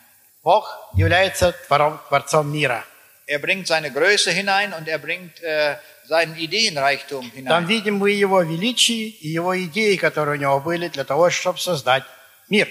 Бог 0.42 0.68
является 0.94 1.52
твором, 1.66 1.98
Творцом 2.08 2.52
мира. 2.52 2.84
Er 3.26 3.40
bringt 3.40 3.66
seine 3.66 3.90
Größe 3.90 4.30
hinein 4.30 4.72
und 4.72 4.86
er 4.86 4.98
bringt 4.98 5.42
äh, 5.42 5.76
seinen 6.06 6.36
Ideenreichtum 6.36 7.22
Там 7.22 7.32
hinein. 7.32 7.66
видим 7.66 7.96
мы 7.96 8.10
Его 8.10 8.42
величие 8.42 9.08
и 9.08 9.28
Его 9.28 9.58
идеи, 9.64 9.96
которые 9.96 10.36
у 10.36 10.40
Него 10.40 10.60
были 10.60 10.88
для 10.88 11.04
того, 11.04 11.30
чтобы 11.30 11.58
создать 11.58 12.04
мир. 12.48 12.68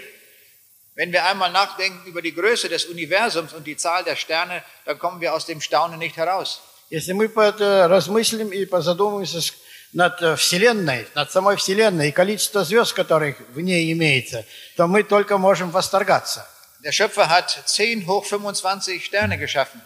Wenn 0.95 1.11
wir 1.11 1.25
einmal 1.25 1.51
nachdenken 1.51 2.05
über 2.05 2.21
die 2.21 2.33
Größe 2.33 2.69
des 2.69 2.85
Universums 2.85 3.51
und 3.51 3.65
die 3.67 3.75
Zahl 3.75 4.05
der 4.05 4.15
Sterne, 4.15 4.63
dann 4.85 4.97
kommen 4.97 5.19
wir 5.19 5.33
aus 5.33 5.45
dem 5.45 5.59
Staunen 5.59 5.99
nicht 5.99 6.15
heraus. 6.15 6.61
Если 6.90 7.12
мы 7.12 7.28
размыслим 7.28 8.48
и 8.48 8.64
позадумаемся 8.64 9.40
над 9.92 10.20
э, 10.22 10.36
Вселенной, 10.36 11.06
над 11.14 11.30
самой 11.30 11.56
Вселенной 11.56 12.08
и 12.08 12.12
количество 12.12 12.64
звезд, 12.64 12.92
которых 12.92 13.36
в 13.54 13.60
ней 13.60 13.92
имеется, 13.92 14.44
то 14.76 14.88
мы 14.88 15.04
только 15.04 15.38
можем 15.38 15.70
восторгаться. 15.70 16.46
Der 16.82 16.92
Schöpfer 16.92 17.28
hat 17.28 17.62
10 17.66 18.06
hoch 18.06 18.26
25 18.28 19.02
Sterne 19.02 19.38
geschaffen. 19.38 19.80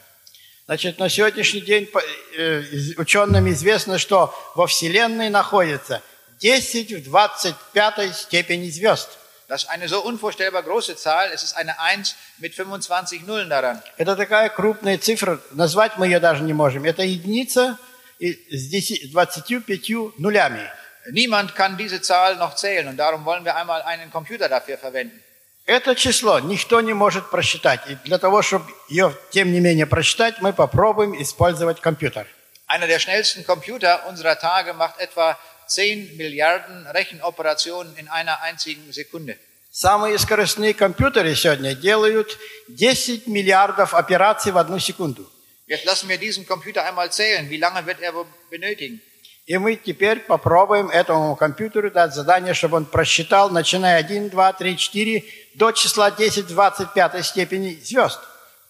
Значит, 0.67 0.99
на 0.99 1.11
сегодняшний 1.11 1.61
день 1.61 1.91
э, 2.39 2.63
ученым 2.97 3.51
известно, 3.51 3.99
что 3.99 4.35
во 4.55 4.67
Вселенной 4.67 5.29
находится 5.29 6.03
10 6.39 6.93
в 6.93 7.05
25 7.05 8.17
степени 8.17 8.71
звезд. 8.71 9.11
Das 9.55 9.63
ist 9.63 9.71
eine 9.71 9.87
so 9.87 10.01
unvorstellbar 10.03 10.65
große 10.65 10.97
Zahl. 10.97 11.31
Es 11.33 11.45
ist 11.45 11.57
eine 11.57 11.79
1 11.79 12.17
mit 12.39 12.57
25 12.57 13.23
Nullen 13.25 13.49
daran. 13.49 13.81
Это 13.97 14.17
такая 14.17 14.49
крупная 14.49 14.99
цифра, 14.99 15.39
назвать 15.53 15.97
мы 15.97 16.09
ее 16.09 16.19
даже 16.19 16.43
не 16.43 16.53
можем. 16.53 16.83
Это 16.85 17.05
единица 17.05 17.79
с 18.19 18.69
10 18.69 19.13
25 19.13 20.19
нулями. 20.19 20.69
Niemand 21.13 21.55
kann 21.55 21.77
diese 21.77 22.03
Zahl 22.03 22.35
noch 22.35 22.57
zählen 22.57 22.89
und 22.89 22.97
darum 22.97 23.25
wollen 23.25 23.45
wir 23.45 23.55
einmal 23.55 23.81
einen 23.83 24.11
Computer 24.11 24.49
dafür 24.49 24.77
verwenden. 24.77 25.23
Это 25.67 25.95
число 25.95 26.41
никто 26.41 26.81
не 26.81 26.93
может 26.93 27.31
просчитать. 27.31 27.81
И 27.87 27.95
для 28.05 28.19
того, 28.19 28.43
чтобы 28.43 28.67
ее, 28.89 29.17
тем 29.31 29.53
не 29.53 29.61
менее, 29.61 29.87
просчитать, 29.87 30.41
мы 30.41 30.53
попробуем 30.53 31.15
использовать 31.23 31.81
компьютер. 31.81 32.27
Einer 32.67 32.89
der 32.89 32.99
schnellsten 32.99 33.45
Computer 33.47 34.05
unserer 34.09 34.37
Tage 34.37 34.73
macht 34.73 34.99
etwa 34.99 35.39
10 35.68 36.18
Milliarden 36.18 36.88
Rechenoperationen 36.88 37.96
in 37.98 38.08
einer 38.08 38.42
einzigen 38.42 38.92
Sekunde. 38.92 39.38
Самые 39.72 40.18
скоростные 40.18 40.74
компьютеры 40.74 41.36
сегодня 41.36 41.76
делают 41.76 42.38
10 42.76 43.28
миллиардов 43.28 43.94
операций 43.94 44.52
в 44.52 44.58
одну 44.58 44.80
секунду. 44.80 45.30
Jetzt 45.68 45.86
lassen 45.86 46.10
wir 46.10 46.18
diesen 46.18 46.48
Computer 46.48 46.84
einmal 46.84 47.12
zählen. 47.12 47.48
Wie 47.50 47.58
lange 47.58 47.86
wird 47.86 48.02
er 48.02 48.16
wohl 48.16 48.26
benötigen? 48.50 49.00
И 49.46 49.58
мы 49.58 49.76
теперь 49.76 50.20
попробуем 50.20 50.90
этому 50.92 51.36
компьютеру 51.36 51.90
дать 51.90 52.14
задание, 52.14 52.54
чтобы 52.54 52.78
он 52.78 52.86
просчитал, 52.86 53.50
начиная 53.50 53.98
1, 53.98 54.30
2, 54.30 54.54
3, 54.54 54.76
4 54.78 55.24
до 55.56 55.72
числа 55.72 56.12
10 56.12 56.46
в 56.46 56.54
25 56.54 57.26
степени 57.26 57.80
звезд. 57.84 58.20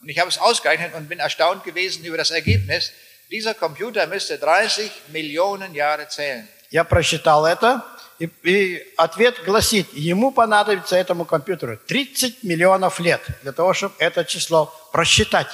Und 0.02 0.08
ich 0.10 0.20
habe 0.20 0.30
es 0.30 0.38
ausgerechnet 0.38 0.94
und 0.94 1.10
bin 1.10 1.20
erstaunt 1.20 1.66
gewesen 1.66 2.06
über 2.06 2.18
das 2.18 2.32
Ergebnis. 2.32 2.94
Dieser 3.30 3.54
Computer 3.54 4.08
müsste 4.08 4.38
30 4.38 4.90
Millionen 5.10 5.76
Jahre 5.76 6.08
zählen. 6.08 6.48
Я 6.75 6.83
просчитал 6.83 7.47
это, 7.47 7.85
и, 8.19 8.29
и 8.43 8.83
ответ 8.97 9.45
гласит, 9.45 9.87
ему 9.93 10.33
понадобится 10.33 10.97
этому 10.97 11.25
компьютеру 11.25 11.79
30 11.87 12.43
миллионов 12.43 12.99
лет 12.99 13.21
для 13.43 13.53
того, 13.53 13.75
чтобы 13.75 13.95
это 13.99 14.25
число 14.25 14.75
просчитать. 14.93 15.47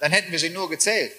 Dann 0.00 0.12
hätten 0.12 0.30
wir 0.30 0.38
sie 0.38 0.50
nur 0.50 0.68
gezählt. 0.68 1.12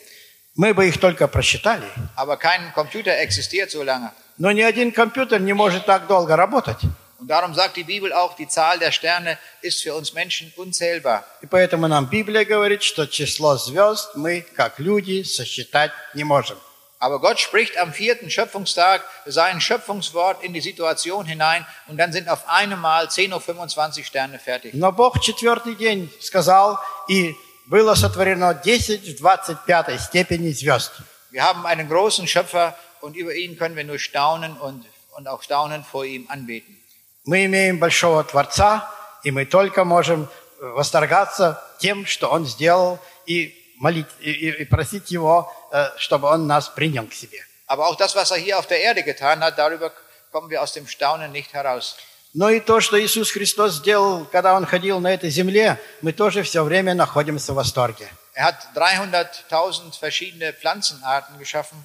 Мы 0.56 0.76
бы 0.76 0.88
их 0.88 1.00
только 1.00 1.28
просчитали. 1.28 1.88
Aber 2.16 2.38
kein 2.38 2.72
Computer 2.76 3.18
existiert 3.18 3.72
so 3.72 3.82
lange. 3.82 4.12
Но 4.38 4.52
ни 4.52 4.62
один 4.62 4.92
компьютер 4.92 5.40
не 5.40 5.54
может 5.54 5.88
так 5.88 6.06
долго 6.06 6.36
работать. 6.36 6.78
Und 7.18 7.28
darum 7.28 7.56
sagt 7.56 7.78
die 7.78 7.84
Bibel 7.84 8.14
auch, 8.14 8.36
die 8.36 8.48
Zahl 8.48 8.78
der 8.78 8.92
Sterne 8.92 9.40
ist 9.64 9.82
für 9.82 9.96
uns 9.96 10.14
Menschen 10.14 10.54
unzählbar. 10.56 11.24
И 11.42 11.48
поэтому 11.48 11.88
нам 11.88 12.06
Библия 12.06 12.46
говорит, 12.46 12.84
что 12.84 13.08
число 13.08 13.58
звезд 13.58 14.12
мы, 14.14 14.46
как 14.56 14.78
люди, 14.78 15.24
сосчитать 15.24 15.92
не 16.14 16.24
можем. 16.24 16.60
Aber 16.99 17.19
Gott 17.21 17.41
spricht 17.41 17.77
am 17.79 17.93
vierten 17.93 18.31
Schöpfungstag 18.31 19.03
sein 19.27 19.61
Schöpfungswort 19.61 20.45
in 20.45 20.53
die 20.53 20.61
Situation 20.61 21.27
hinein 21.27 21.67
und 21.89 21.97
dann 21.97 22.13
sind 22.13 22.29
auf 22.29 22.49
einmal 22.49 23.07
10.25 23.07 23.99
Uhr 23.99 24.05
Sterne 24.05 24.39
fertig. 24.39 24.73
Но 24.75 24.93
Бог 24.93 25.17
в 25.17 25.21
четвертый 25.21 25.75
день 25.75 26.09
сказал, 26.21 26.79
и 27.09 27.35
было 27.67 27.97
сотворено 27.97 28.55
10 28.55 29.01
в 29.03 29.19
25 29.19 30.01
степени 30.01 30.53
звезд. 30.53 30.93
Wir 31.33 31.43
haben 31.43 31.67
einen 31.67 31.89
großen 31.89 32.29
Schöpfer 32.29 32.77
und 33.01 33.17
über 33.17 33.35
ihn 33.35 33.57
können 33.59 33.75
wir 33.75 33.85
nur 33.85 33.99
staunen 33.99 34.57
und, 34.59 34.85
und 35.17 35.27
auch 35.27 35.43
staunen 35.43 35.83
vor 35.83 36.05
ihm 36.05 36.27
anbeten. 36.29 36.79
Мы 37.25 37.47
имеем 37.47 37.79
большого 37.79 38.23
Творца, 38.23 38.89
и 39.25 39.31
мы 39.31 39.45
только 39.47 39.85
можем 39.85 40.29
э, 40.61 40.67
восторгаться 40.67 41.63
тем, 41.79 42.07
что 42.07 42.29
Он 42.29 42.45
сделал, 42.47 43.01
и 43.27 43.56
молить, 43.78 44.08
и, 44.20 44.32
и- 44.32 44.66
просить 44.66 45.12
Его, 45.12 45.52
э, 45.72 45.90
чтобы 45.98 46.28
Он 46.28 46.48
нас 46.48 46.70
принял 46.70 47.06
к 47.08 47.14
себе. 47.14 47.40
Aber 47.68 47.88
auch 47.88 47.96
das, 47.98 48.16
was 48.16 48.32
er 48.32 48.38
hier 48.38 48.58
auf 48.58 48.68
der 48.68 48.80
Erde 48.80 49.04
getan 49.04 49.42
hat, 49.42 49.58
darüber 49.58 49.92
kommen 50.32 50.50
wir 50.50 50.62
aus 50.62 50.74
dem 50.74 50.88
Staunen 50.88 51.32
nicht 51.32 51.54
heraus. 51.54 51.96
Но 52.34 52.50
и 52.50 52.60
то, 52.60 52.82
что 52.82 53.00
Иисус 53.00 53.32
Христос 53.32 53.76
сделал, 53.78 54.26
когда 54.26 54.56
Он 54.56 54.66
ходил 54.66 55.00
на 55.00 55.14
этой 55.14 55.30
земле, 55.30 55.80
мы 56.02 56.12
тоже 56.14 56.44
все 56.44 56.64
время 56.64 56.94
находимся 56.94 57.54
в 57.54 57.56
восторге. 57.56 58.08
Er 58.36 58.44
hat 58.44 58.68
300.000 58.76 59.98
verschiedene 60.00 60.54
Pflanzenarten 60.54 61.40
geschaffen 61.40 61.84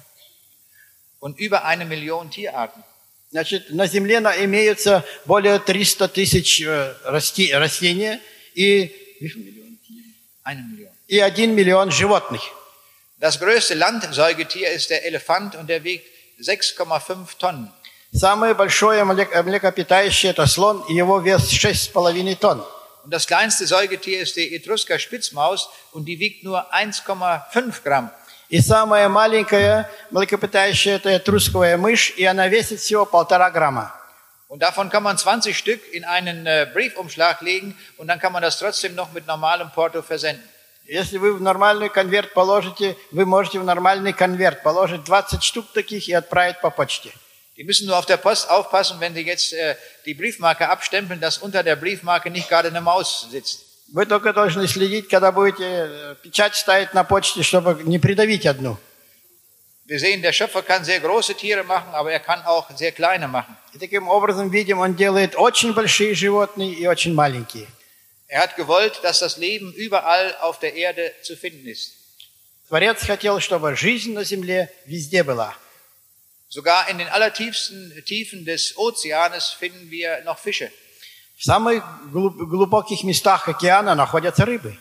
und 1.19 1.39
über 1.39 1.63
eine 1.65 1.85
Million 1.85 2.29
Tierarten. 2.29 2.83
Значит, 3.31 3.71
на 3.71 3.87
земле 3.87 4.17
имеются 4.17 5.03
более 5.25 5.57
300 5.57 6.13
тысяч 6.13 6.61
э, 6.61 6.93
растений 7.03 8.19
и, 8.53 8.93
Eine 10.45 10.61
Million. 10.61 10.92
и 11.12 11.20
1 11.20 11.54
миллион 11.54 11.90
животных. 11.90 12.42
Das 13.18 13.40
größte 13.40 13.74
Landsäugetier 13.74 14.70
ist 14.70 14.90
der 14.90 15.04
Elefant 15.04 15.56
und 15.56 15.68
der 15.68 15.82
wiegt 15.82 16.06
6,5 16.40 17.36
Tonnen. 17.38 17.72
Самое 18.12 18.54
большое 18.54 19.04
млек- 19.04 19.42
млекопитающее – 19.42 20.32
это 20.32 20.46
слон, 20.46 20.82
и 20.88 20.94
его 20.94 21.18
вес 21.18 21.50
6,5 21.50 22.36
тонн. 22.36 22.64
Und 23.04 23.10
das 23.12 23.26
kleinste 23.26 23.66
Säugetier 23.66 24.20
ist 24.20 24.36
die 24.36 24.54
Etrusker 24.54 24.98
Spitzmaus 24.98 25.68
und 25.92 26.04
die 26.06 26.18
wiegt 26.18 26.44
nur 26.44 26.72
1,5 26.72 27.82
Gramm. 27.82 28.10
И 28.48 28.60
самое 28.60 29.08
маленькое 29.08 29.90
млекопитающее – 30.10 30.96
это 30.96 31.18
трусковая 31.18 31.76
мышь, 31.76 32.14
и 32.16 32.24
она 32.24 32.48
весит 32.48 32.80
всего 32.80 33.04
полтора 33.04 33.50
грамма. 33.50 33.92
Und 34.48 34.62
davon 34.62 34.88
kann 34.88 35.02
man 35.02 35.18
20 35.18 35.56
Stück 35.56 35.80
in 35.92 36.06
einen 36.06 36.46
äh, 36.46 36.66
Briefumschlag 36.72 37.42
legen 37.42 37.76
und 37.98 38.06
dann 38.06 38.18
kann 38.18 38.32
man 38.32 38.42
das 38.42 38.58
trotzdem 38.58 38.94
noch 38.94 39.12
mit 39.12 39.26
normalem 39.26 39.70
Porto 39.70 40.00
versenden. 40.00 40.42
Если 40.85 41.17
вы 41.17 41.33
в 41.33 41.41
нормальный 41.41 41.89
конверт 41.89 42.33
положите, 42.33 42.97
вы 43.11 43.25
можете 43.25 43.59
в 43.59 43.63
нормальный 43.63 44.11
конверт 44.11 44.63
положить 44.63 45.05
20 45.05 45.41
штук 45.41 45.65
таких 45.73 46.09
и 46.09 46.13
отправить 46.13 46.59
по 46.61 46.69
почте. 46.69 47.11
Die 47.55 47.63
müssen 47.63 47.85
nur 47.87 47.97
auf 47.97 48.07
der 48.07 48.17
Post 48.17 48.49
aufpassen, 48.49 48.99
wenn 48.99 49.13
sie 49.13 49.21
jetzt 49.21 49.53
äh, 49.53 49.75
die 50.05 50.15
Briefmarke 50.15 50.69
abstempeln, 50.69 51.19
dass 51.19 51.37
unter 51.37 51.61
der 51.61 51.75
Briefmarke 51.75 52.31
nicht 52.31 52.49
gerade 52.49 52.69
eine 52.69 52.81
Maus 52.81 53.27
sitzt. 53.29 53.61
Вы 53.93 54.07
только 54.07 54.33
должны 54.33 54.67
следить, 54.67 55.07
когда 55.07 55.31
будете 55.31 55.63
э, 55.63 56.15
печать 56.23 56.55
ставить 56.55 56.95
на 56.95 57.03
почте, 57.03 57.43
чтобы 57.43 57.83
не 57.83 57.99
придавить 57.99 58.47
одну. 58.47 58.77
Wir 59.85 59.99
sehen, 59.99 60.21
der 60.21 60.33
Schöpfer 60.33 60.63
kann 60.63 60.83
sehr 60.83 60.99
große 60.99 61.35
Tiere 61.35 61.63
machen, 61.63 61.93
aber 61.93 62.11
er 62.11 62.19
kann 62.19 62.41
auch 62.43 62.69
sehr 62.75 62.91
kleine 62.91 63.27
machen. 63.27 63.55
И 63.73 63.77
таким 63.77 64.09
образом 64.09 64.49
видим, 64.49 64.79
он 64.79 64.95
делает 64.95 65.35
очень 65.35 65.73
большие 65.73 66.15
животные 66.15 66.73
и 66.73 66.87
очень 66.87 67.13
маленькие. 67.13 67.67
Er 68.32 68.40
hat 68.42 68.56
gewollt, 68.56 69.00
dass 69.02 69.20
das 69.20 69.36
Leben 69.38 69.72
überall 69.72 70.36
auf 70.40 70.58
der 70.58 70.74
Erde 70.74 71.12
zu 71.22 71.36
finden 71.36 71.66
ist. 71.66 71.92
Творец 72.68 73.02
хотел, 73.02 73.40
чтобы 73.40 73.74
жизнь 73.76 74.12
на 74.12 74.24
земле 74.24 74.70
везде 74.86 75.22
была. 75.24 75.54
Sogar 76.50 76.88
in 76.88 76.98
den 76.98 77.08
allertiefsten 77.08 77.92
Tiefen 78.06 78.44
des 78.44 78.76
Ozeanes 78.76 79.50
finden 79.50 79.90
wir 79.90 80.22
noch 80.24 80.38
Fische. 80.38 80.70
В 81.36 81.44
самых 81.44 81.82
глуб- 82.12 82.36
глубоких 82.48 83.04
местах 83.04 83.48
океана 83.48 83.94
находятся 83.94 84.44
рыбы. 84.44 84.76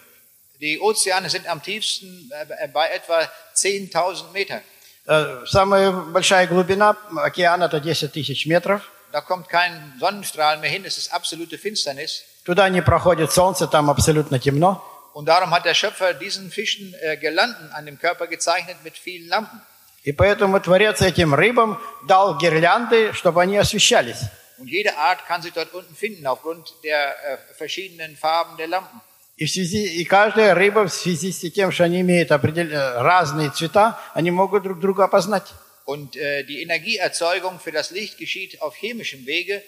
Die 0.60 0.80
Ozeane 0.80 1.30
sind 1.30 1.46
am 1.48 1.62
tiefsten 1.62 2.32
äh, 2.32 2.68
bei 2.70 2.90
etwa 2.90 3.30
10.000 3.56 4.32
Meter. 4.32 4.62
Э, 5.06 5.46
Самая 5.46 5.92
большая 5.92 6.48
глубина 6.48 6.98
океана – 7.16 7.66
это 7.66 7.80
10 7.80 8.10
тысяч 8.12 8.46
метров. 8.48 8.82
Da 9.14 9.22
kommt 9.22 9.48
kein 9.48 9.94
Sonnenstrahl 10.00 10.58
mehr 10.60 10.70
hin, 10.70 10.84
es 10.84 10.98
ist 10.98 11.14
absolute 11.14 11.58
Finsternis. 11.58 12.24
Туда 12.45 12.69
не 12.69 12.83
проходит 12.83 13.33
солнце, 13.33 13.67
там 13.67 13.91
абсолютно 13.91 14.39
темно. 14.39 14.83
Und 15.15 15.27
darum 15.27 15.51
hat 15.51 15.65
der 15.65 15.75
Schöpfer 15.75 16.15
diesen 16.15 16.51
Fischen 16.51 16.95
äh, 17.03 17.17
Girlanden 17.17 17.71
an 17.73 17.87
dem 17.87 17.99
Körper 17.99 18.27
gezeichnet 18.27 18.77
mit 18.83 18.97
vielen 18.97 19.29
Lampen. 19.29 19.61
И 20.05 20.11
поэтому 20.13 20.59
Творец 20.59 21.01
этим 21.01 21.33
рыбам 21.35 21.81
дал 22.09 22.37
гирлянды, 22.37 23.13
чтобы 23.13 23.43
они 23.43 23.57
освещались. 23.57 24.19
Und 24.59 24.69
jede 24.69 24.97
Art 24.97 25.27
kann 25.27 25.43
sich 25.43 25.53
dort 25.53 25.73
unten 25.75 25.95
finden, 25.95 26.27
aufgrund 26.27 26.73
der 26.83 27.15
äh, 27.25 27.39
verschiedenen 27.55 28.17
Farben 28.17 28.57
der 28.57 28.67
Lampen. 28.67 29.01
И 29.37 29.45
в 29.45 29.51
связи, 29.51 30.01
и 30.01 30.05
каждая 30.05 30.55
рыба 30.55 30.89
в 30.89 30.93
связи 30.93 31.33
с 31.33 31.41
тем, 31.53 31.71
что 31.73 31.85
они 31.85 32.01
имеют 32.01 32.33
определ... 32.33 32.69
разные 33.03 33.51
цвета, 33.51 33.99
они 34.15 34.31
могут 34.31 34.63
друг 34.65 34.81
друга 34.81 35.05
опознать. 35.05 35.47
Und 35.85 36.17
äh, 36.17 36.45
die 36.45 36.63
Energieerzeugung 36.63 37.61
für 37.61 37.73
das 37.73 37.91
Licht 37.91 38.19
geschieht 38.19 38.61
auf 38.63 38.75
chemischem 38.77 39.27
Wege 39.27 39.63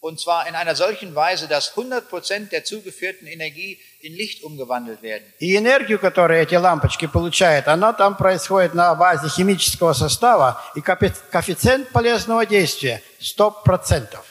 und 0.00 0.20
zwar 0.20 0.46
in 0.46 0.54
einer 0.54 0.74
solchen 0.76 1.14
Weise, 1.14 1.48
dass 1.48 1.74
100% 1.74 2.50
der 2.50 2.64
zugeführten 2.64 3.26
Energie 3.26 3.78
in 4.02 4.14
Licht 4.14 4.44
umgewandelt 4.44 5.02
werden. 5.02 5.24
И 5.40 5.56
энергию, 5.56 5.98
которую 5.98 6.40
эти 6.40 6.54
лампочки 6.54 7.06
получают, 7.06 7.66
она 7.66 7.92
там 7.92 8.16
происходит 8.16 8.74
на 8.74 8.94
базе 8.94 9.28
химического 9.28 9.94
состава 9.94 10.62
и 10.74 10.80
коэффи- 10.80 11.12
коэффициент 11.30 11.88
полезного 11.90 12.46
действия 12.46 13.02
100%. 13.20 14.22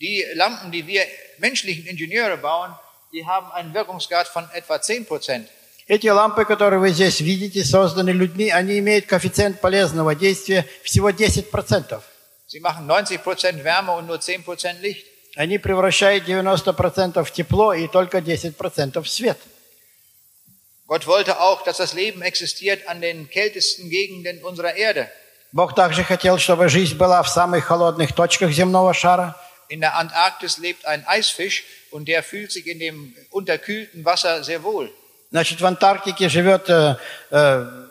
Die 0.00 0.24
Lampen, 0.34 0.70
die 0.70 0.86
wir 0.86 1.04
menschlichen 1.38 1.86
Ingenieure 1.86 2.36
bauen, 2.36 2.72
die 3.12 3.24
haben 3.26 3.50
einen 3.52 3.72
Wirkungsgrad 3.74 4.28
von 4.28 4.48
etwa 4.52 4.76
10%. 4.78 5.48
Эти 5.86 6.08
лампы, 6.08 6.44
которые 6.44 6.78
вы 6.78 6.90
здесь 6.90 7.20
видите, 7.20 7.64
созданы 7.64 8.10
людьми, 8.10 8.50
они 8.50 8.78
имеют 8.78 9.06
коэффициент 9.06 9.60
полезного 9.60 10.14
действия 10.14 10.66
всего 10.84 11.10
10%. 11.10 12.02
Sie 12.52 12.60
machen 12.60 12.90
90% 12.90 13.64
Wärme 13.64 13.92
und 13.92 14.06
nur 14.06 14.18
10% 14.18 14.80
Licht. 14.80 15.06
Они 15.36 15.58
превращают 15.58 16.26
90% 16.26 17.22
в 17.22 17.30
тепло 17.32 17.72
и 17.74 17.86
только 17.86 18.18
10% 18.18 19.00
в 19.02 19.08
свет. 19.08 19.38
Gott 20.86 21.06
wollte 21.06 21.38
auch, 21.38 21.62
dass 21.64 21.76
das 21.76 21.92
Leben 21.92 22.22
existiert 22.22 22.88
an 22.88 23.02
den 23.02 23.28
kältesten 23.28 23.90
Gegenden 23.90 24.42
unserer 24.42 24.74
Erde. 24.74 25.10
Бог 25.52 25.74
также 25.74 26.02
хотел, 26.02 26.38
чтобы 26.38 26.68
жизнь 26.68 26.96
была 26.96 27.22
в 27.22 27.28
самых 27.28 27.66
холодных 27.66 28.14
точках 28.14 28.50
земного 28.52 28.94
шара. 28.94 29.36
In 29.68 29.80
der 29.80 29.96
Antarktis 29.96 30.56
lebt 30.56 30.86
ein 30.86 31.06
Eisfisch 31.06 31.64
und 31.90 32.08
der 32.08 32.22
fühlt 32.22 32.50
sich 32.50 32.66
in 32.66 32.78
dem 32.78 33.14
unterkühlten 33.30 34.04
Wasser 34.04 34.42
sehr 34.42 34.62
wohl. 34.62 34.90
Значит, 35.30 35.60
в 35.60 35.66
Антарктике 35.66 36.30
живет 36.30 36.70
э, 36.70 36.96
э, 37.30 37.36
э, 37.36 37.81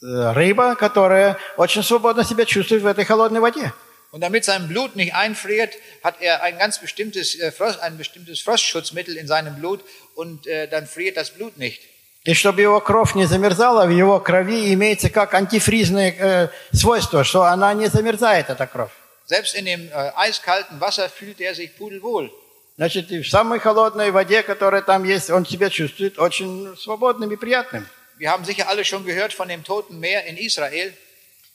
рыба, 0.00 0.76
которая 0.76 1.36
очень 1.56 1.82
свободно 1.82 2.24
себя 2.24 2.44
чувствует 2.44 2.82
в 2.82 2.86
этой 2.86 3.04
холодной 3.04 3.40
воде. 3.40 3.72
Und 4.12 4.22
damit 4.22 4.44
sein 4.44 4.66
Blut 4.66 4.96
nicht 4.96 5.14
einfriert, 5.14 5.72
hat 6.02 6.20
er 6.20 6.42
ein 6.42 6.58
ganz 6.58 6.80
bestimmtes, 6.80 7.38
äh, 7.38 7.52
Frost, 7.52 7.80
ein 7.80 7.96
bestimmtes 7.96 8.40
Frostschutzmittel 8.40 9.16
in 9.16 9.28
seinem 9.28 9.54
Blut 9.54 9.84
und 10.16 10.48
äh, 10.48 10.66
dann 10.68 10.86
friert 10.86 11.16
das 11.16 11.30
Blut 11.30 11.56
nicht. 11.58 11.80
И 12.24 12.34
чтобы 12.34 12.60
его 12.60 12.80
кровь 12.80 13.14
не 13.14 13.24
замерзала, 13.24 13.86
в 13.86 13.90
его 13.90 14.20
крови 14.20 14.74
имеется 14.74 15.08
как 15.08 15.32
антифризное 15.32 16.14
э, 16.18 16.48
свойство, 16.72 17.24
что 17.24 17.44
она 17.44 17.72
не 17.72 17.86
замерзает, 17.86 18.50
эта 18.50 18.66
кровь. 18.66 18.90
Selbst 19.26 19.54
in 19.54 19.64
dem 19.64 19.88
äh, 19.88 20.10
eiskalten 20.16 20.80
Wasser 20.80 21.08
fühlt 21.08 21.40
er 21.40 21.54
sich 21.54 21.76
pudelwohl. 21.78 22.30
Значит, 22.76 23.10
и 23.12 23.22
в 23.22 23.28
самой 23.28 23.60
холодной 23.60 24.10
воде, 24.10 24.42
которая 24.42 24.82
там 24.82 25.04
есть, 25.04 25.30
он 25.30 25.46
себя 25.46 25.70
чувствует 25.70 26.18
очень 26.18 26.76
свободным 26.76 27.30
и 27.30 27.36
приятным. 27.36 27.86
Wir 28.19 28.31
haben 28.31 28.45
sicher 28.45 28.67
alle 28.69 28.85
schon 28.85 29.05
gehört 29.05 29.33
von 29.33 29.47
dem 29.47 29.63
Toten 29.63 29.99
Meer 29.99 30.25
in 30.25 30.37
Israel. 30.37 30.93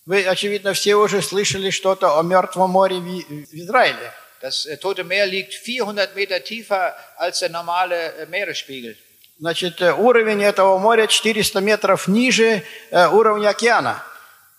Вы, 0.07 0.27
очевидно, 0.27 0.73
все 0.75 0.97
уже 0.97 1.23
слышали 1.23 1.71
что-то 1.71 2.19
о 2.19 2.23
Мертвом 2.23 2.71
море 2.71 2.97
в, 2.97 3.05
в 3.05 3.55
Израиле. 3.55 4.13
Das 4.41 4.65
äh, 4.67 4.79
Tote 4.79 5.05
Meer 5.05 5.27
liegt 5.27 5.55
400 5.55 6.15
Meter 6.17 6.43
tiefer 6.43 6.95
als 7.17 7.41
der 7.41 7.51
normale 7.51 8.15
äh, 8.15 8.27
Meeresspiegel. 8.27 8.97
Значит, 9.39 9.81
э, 9.81 9.93
уровень 9.93 10.43
этого 10.43 10.79
моря 10.79 11.07
400 11.07 11.61
метров 11.63 12.09
ниже 12.09 12.63
э, 12.91 13.09
уровня 13.09 13.51
океана. 13.51 14.03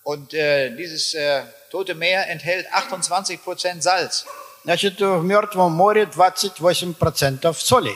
Und 0.04 0.34
äh, 0.34 0.76
dieses 0.76 1.14
äh, 1.14 1.44
Tote 1.70 1.94
Meer 1.96 2.28
enthält 2.28 2.68
28 2.72 3.44
Prozent 3.44 3.84
Salz. 3.84 4.26
Значит, 4.64 5.00
в 5.00 5.24
Мертвом 5.24 5.72
море 5.74 6.04
28% 6.04 7.54
солей. 7.54 7.96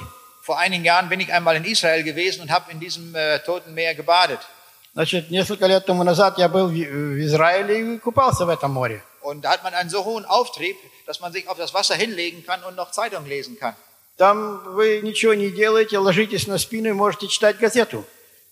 Vor 0.50 0.60
einigen 0.60 0.86
Jahren 0.86 1.10
bin 1.10 1.20
ich 1.20 1.34
einmal 1.34 1.56
in 1.56 1.66
Israel 1.66 2.04
gewesen 2.04 2.42
und 2.42 2.52
habe 2.52 2.72
in 2.72 2.80
diesem 2.80 3.16
äh, 3.16 3.40
Toten 3.40 3.74
Meer 3.74 3.96
gebadet. 3.96 4.40
Значит, 4.94 5.30
несколько 5.30 5.66
лет 5.66 5.86
тому 5.86 6.04
назад 6.04 6.38
я 6.38 6.48
был 6.48 6.68
в 6.68 6.74
в 6.74 7.20
Израиле 7.26 7.96
и 7.96 8.00
купался 8.00 8.46
в 8.46 8.50
этом 8.50 8.72
море. 8.72 9.02
Und 9.22 9.42
da 9.44 9.50
hat 9.50 9.64
man 9.64 9.74
einen 9.74 9.90
so 9.90 10.06
hohen 10.06 10.24
Auftrieb, 10.24 10.78
dass 11.08 11.20
man 11.20 11.34
sich 11.34 11.50
auf 11.50 11.58
das 11.58 11.74
Wasser 11.74 11.96
hinlegen 11.96 12.46
kann 12.46 12.64
und 12.64 12.76
noch 12.76 12.92
Zeitung 12.92 13.26
lesen 13.26 13.58
kann. 13.60 13.76
Там 14.18 14.64
вы 14.76 15.02
ничего 15.02 15.34
не 15.34 15.50
делаете, 15.50 15.98
ложитесь 15.98 16.48
на 16.48 16.58
спину 16.58 16.90
и 16.90 16.94
можете 16.94 17.28
читать 17.28 17.58
газету. 17.58 18.06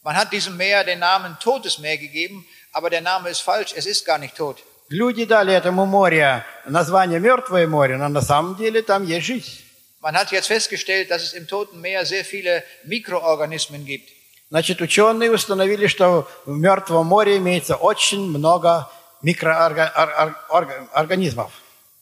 Man 0.03 0.17
hat 0.17 0.33
diesem 0.33 0.57
Meer 0.57 0.83
den 0.83 0.99
Namen 0.99 1.37
Totes 1.39 1.77
Meer 1.77 1.97
gegeben, 1.97 2.45
aber 2.73 2.89
der 2.89 3.01
Name 3.01 3.29
ist 3.29 3.39
falsch, 3.39 3.73
es 3.73 3.85
ist 3.85 4.03
gar 4.03 4.17
nicht 4.17 4.35
tot. 4.35 4.57
Люди 4.89 5.25
дали 5.25 5.53
этому 5.53 5.85
морю 5.85 6.43
название 6.65 7.19
Мертвое 7.19 7.67
море, 7.67 7.95
но 7.97 8.09
на 8.09 8.21
самом 8.21 8.55
деле 8.55 8.81
там 8.81 9.05
есть 9.05 9.25
жизнь. 9.25 9.63
Man 9.99 10.15
hat 10.15 10.31
jetzt 10.31 10.47
festgestellt, 10.47 11.11
dass 11.11 11.23
es 11.23 11.33
im 11.33 11.47
Toten 11.47 11.81
Meer 11.81 12.05
sehr 12.05 12.25
viele 12.25 12.63
Mikroorganismen 12.83 13.85
gibt. 13.85 14.09
Значит, 14.49 14.81
ученые 14.81 15.31
установили, 15.31 15.87
что 15.87 16.27
в 16.45 16.55
Мертвом 16.55 17.07
море 17.07 17.37
имеется 17.37 17.75
очень 17.75 18.29
много 18.29 18.87
микроорганизмов. 19.23 21.51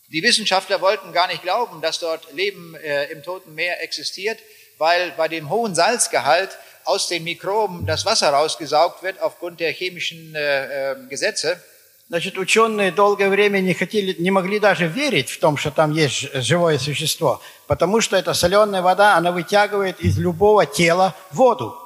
Die 0.10 0.22
Wissenschaftler 0.22 0.82
wollten 0.82 1.14
gar 1.14 1.28
nicht 1.28 1.44
glauben, 1.44 1.82
dass 1.82 2.00
dort 2.00 2.34
Leben 2.34 2.76
äh, 2.76 3.06
im 3.06 3.24
Toten 3.24 3.56
Meer 3.56 3.82
existiert, 3.82 4.40
weil 4.78 5.12
bei 5.12 5.30
dem 5.30 5.50
hohen 5.50 5.74
Salzgehalt 5.74 6.58
aus 6.84 7.08
den 7.08 7.24
Mikroben 7.24 7.86
das 7.86 8.06
Wasser 8.06 8.32
rausgesaugt 8.32 9.04
wird 9.04 9.22
aufgrund 9.22 9.62
der 9.62 9.72
chemischen 9.72 10.36
äh, 10.36 10.92
äh, 10.92 10.96
Gesetze. 11.08 11.64
Значит, 12.09 12.39
ученые 12.39 12.93
долгое 12.93 13.29
время 13.29 13.59
не 13.59 13.75
хотели, 13.75 14.15
не 14.21 14.31
могли 14.31 14.61
даже 14.61 14.87
верить 14.87 15.29
в 15.29 15.41
том, 15.41 15.57
что 15.57 15.73
там 15.73 15.91
есть 15.93 16.33
живое 16.35 16.79
существо, 16.79 17.43
потому 17.67 18.01
что 18.01 18.17
эта 18.17 18.33
соленая 18.33 18.81
вода, 18.81 19.17
она 19.17 19.33
вытягивает 19.33 19.99
из 19.99 20.17
любого 20.17 20.67
тела 20.67 21.17
воду. 21.33 21.77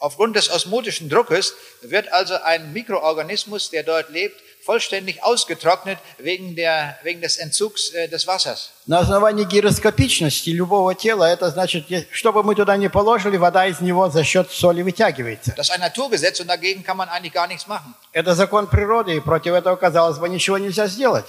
Aufgrund 0.00 0.36
des 0.36 0.48
osmotischen 0.48 1.10
Druckes 1.10 1.54
wird 1.82 2.10
also 2.12 2.40
ein 2.44 2.72
Mikroorganismus, 2.72 3.68
der 3.68 3.82
dort 3.82 4.08
lebt, 4.10 4.40
vollständig 4.67 5.21
ausgetrocknet 5.23 5.97
wegen, 6.17 6.55
der, 6.55 6.97
wegen 7.03 7.21
des 7.21 7.37
Entzugs 7.37 7.93
äh, 7.93 8.07
des 8.07 8.25
Wassers. 8.27 8.69
На 8.85 8.99
основании 8.99 9.43
гироскопичности 9.45 10.49
любого 10.51 10.95
тела, 10.95 11.25
это 11.25 11.49
значит, 11.49 11.89
е- 11.89 12.07
что 12.11 12.31
бы 12.31 12.43
мы 12.43 12.55
туда 12.55 12.77
ни 12.77 12.87
положили, 12.87 13.37
вода 13.37 13.65
из 13.67 13.79
него 13.81 14.09
за 14.09 14.23
счет 14.23 14.51
соли 14.51 14.81
вытягивается. 14.81 15.53
Das 15.55 15.69
ist 15.69 15.71
ein 15.71 15.81
Naturgesetz 15.81 16.39
und 16.39 16.47
dagegen 16.47 16.83
kann 16.83 16.97
man 16.97 17.09
eigentlich 17.09 17.33
gar 17.33 17.47
nichts 17.47 17.67
machen. 17.67 17.93
Это 18.13 18.35
закон 18.35 18.67
природы, 18.67 19.15
и 19.15 19.19
против 19.19 19.53
этого, 19.53 19.75
казалось 19.75 20.17
бы, 20.19 20.29
ничего 20.29 20.57
нельзя 20.57 20.87
сделать. 20.87 21.25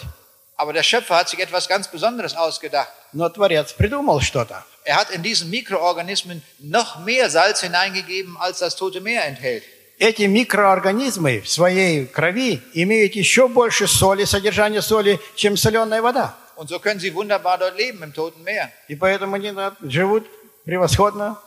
Aber 0.56 0.72
der 0.72 0.84
Schöpfer 0.84 1.16
hat 1.16 1.28
sich 1.28 1.40
etwas 1.40 1.66
ganz 1.66 1.88
Besonderes 1.88 2.36
ausgedacht. 2.36 2.88
Но 3.12 3.28
Творец 3.28 3.72
придумал 3.72 4.20
что-то. 4.20 4.62
Er 4.84 4.96
hat 4.96 5.10
in 5.10 5.22
diesen 5.22 5.50
Mikroorganismen 5.50 6.42
noch 6.60 6.98
mehr 7.00 7.28
Salz 7.30 7.60
hineingegeben, 7.62 8.36
als 8.36 8.58
das 8.58 8.76
Tote 8.76 9.00
Meer 9.00 9.24
enthält. 9.24 9.64
Эти 9.99 10.23
микроорганизмы 10.23 11.41
в 11.41 11.49
своей 11.49 12.05
крови 12.05 12.61
имеют 12.73 13.15
еще 13.15 13.49
больше 13.49 13.85
соли, 13.85 14.23
содержания 14.23 14.81
соли, 14.81 15.19
чем 15.35 15.57
соленая 15.57 16.01
вода. 16.01 16.35
Und 16.55 16.67
so 16.69 16.79
können 16.79 16.99
sie 16.99 17.13
wunderbar 17.13 17.57
dort 17.57 17.77
leben 17.77 18.01
im 18.03 18.13
Toten 18.13 18.43
Meer. 18.43 18.71
И 18.87 18.95
поэтому 18.95 19.35
они 19.35 19.51
живут 19.81 20.25
превосходно. 20.65 21.37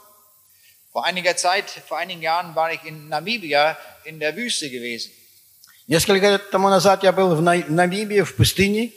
Vor 0.93 1.05
einiger 1.07 1.35
Zeit, 1.37 1.65
vor 1.89 1.97
einigen 1.97 2.21
Jahren 2.21 2.55
war 2.55 2.71
ich 2.73 2.85
in 2.85 3.09
Namibia 3.09 3.79
in 4.05 4.21
der 4.21 4.37
Wüste 4.37 4.69
gewesen. 4.69 5.11
Несколько 5.87 6.29
лет 6.31 6.51
тому 6.51 6.69
назад 6.69 7.03
я 7.03 7.13
был 7.13 7.35
в 7.35 7.41
На- 7.43 7.65
Намибии, 7.69 8.21
в 8.21 8.37
пустыне. 8.37 8.93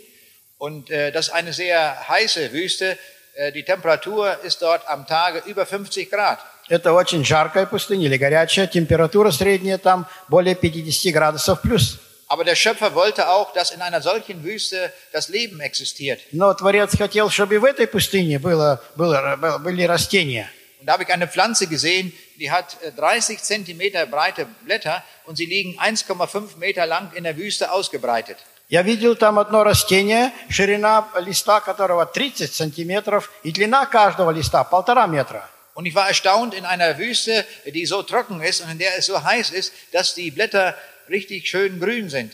Und 0.58 0.90
äh, 0.90 1.12
das 1.14 1.28
ist 1.28 1.34
eine 1.34 1.54
sehr 1.54 2.08
heiße 2.10 2.52
Wüste. 2.52 2.98
Äh, 3.36 3.52
die 3.54 3.64
Temperatur 3.64 4.38
ist 4.44 4.62
dort 4.62 4.86
am 4.88 5.06
Tage 5.08 5.40
über 5.46 5.66
50 5.66 6.10
Grad. 6.12 6.40
Это 6.68 6.94
очень 6.94 7.24
жаркая 7.24 7.66
пустыня 7.66 8.06
или 8.06 8.18
горячая. 8.18 8.68
Температура 8.68 9.32
средняя 9.32 9.78
там 9.78 10.08
более 10.28 10.56
50 10.56 11.14
градусов 11.14 11.62
плюс. 11.62 12.00
Aber 12.28 12.44
der 12.44 12.56
Schöpfer 12.56 12.96
wollte 12.96 13.30
auch, 13.30 13.54
dass 13.54 13.70
in 13.70 13.82
einer 13.82 14.02
solchen 14.02 14.44
Wüste 14.44 14.92
das 15.12 15.30
Leben 15.30 15.60
existiert. 15.60 16.22
Но 16.32 16.54
Творец 16.56 16.98
хотел, 16.98 17.30
чтобы 17.30 17.56
и 17.56 17.58
в 17.60 17.66
этой 17.66 17.86
пустыне 17.86 18.40
было, 18.40 18.82
было, 18.96 19.60
были 19.60 19.84
растения. 19.84 20.50
Und 20.80 20.88
da 20.88 20.94
habe 20.94 21.04
ich 21.04 21.14
eine 21.14 21.28
Pflanze 21.28 21.68
gesehen, 21.68 22.14
die 22.40 22.52
hat 22.52 22.78
äh, 22.82 22.92
30 22.92 23.42
Zentimeter 23.44 24.08
breite 24.08 24.48
Blätter 24.64 25.04
und 25.26 25.36
sie 25.36 25.46
liegen 25.46 25.80
1,5 25.80 26.58
Meter 26.58 26.88
lang 26.88 27.12
in 27.14 27.26
der 27.26 27.38
Wüste 27.38 27.72
ausgebreitet. 27.72 28.38
Я 28.68 28.82
видел 28.82 29.16
там 29.16 29.38
одно 29.38 29.64
растение, 29.64 30.34
ширина 30.50 31.08
листа 31.20 31.62
которого 31.62 32.08
30 32.08 32.52
сантиметров, 32.52 33.30
и 33.44 33.52
длина 33.52 33.86
каждого 33.86 34.32
листа 34.32 34.64
полтора 34.64 35.06
метра. 35.06 35.48
Und 35.75 35.87
ich 35.87 35.95
war 35.95 36.09
erstaunt 36.09 36.55
in 36.55 36.65
einer 36.65 36.99
Wüste, 36.99 37.45
die 37.65 37.87
so 37.87 38.03
trocken 38.03 38.43
ist 38.43 38.61
und 38.61 38.71
in 38.71 38.79
der 38.79 38.99
es 38.99 39.07
so 39.07 39.23
heiß 39.23 39.51
ist, 39.51 39.73
dass 39.93 40.15
die 40.15 40.31
Blätter 40.31 40.77
richtig 41.09 41.49
schön 41.49 41.81
grün 41.81 42.09
sind. 42.09 42.33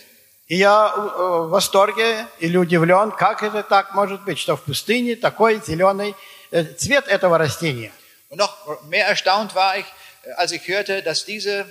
И 0.48 0.58
я 0.58 0.92
э, 0.94 1.00
в 1.00 1.50
восторге 1.50 2.26
или 2.38 2.56
удивлен, 2.56 3.10
как 3.10 3.42
это 3.42 3.64
так 3.64 3.94
может 3.94 4.24
быть, 4.24 4.38
что 4.38 4.56
в 4.56 4.62
пустыне 4.62 5.16
такой 5.16 5.60
зеленый 5.66 6.14
э, 6.52 6.64
цвет 6.64 7.08
этого 7.08 7.36
растения. 7.36 7.90
Und 8.28 8.38
noch 8.38 8.82
mehr 8.84 9.06
erstaunt 9.06 9.56
war 9.56 9.76
ich, 9.76 9.86
äh, 10.22 10.32
als 10.36 10.52
ich 10.52 10.66
hörte, 10.68 11.02
dass 11.02 11.24
diese 11.24 11.66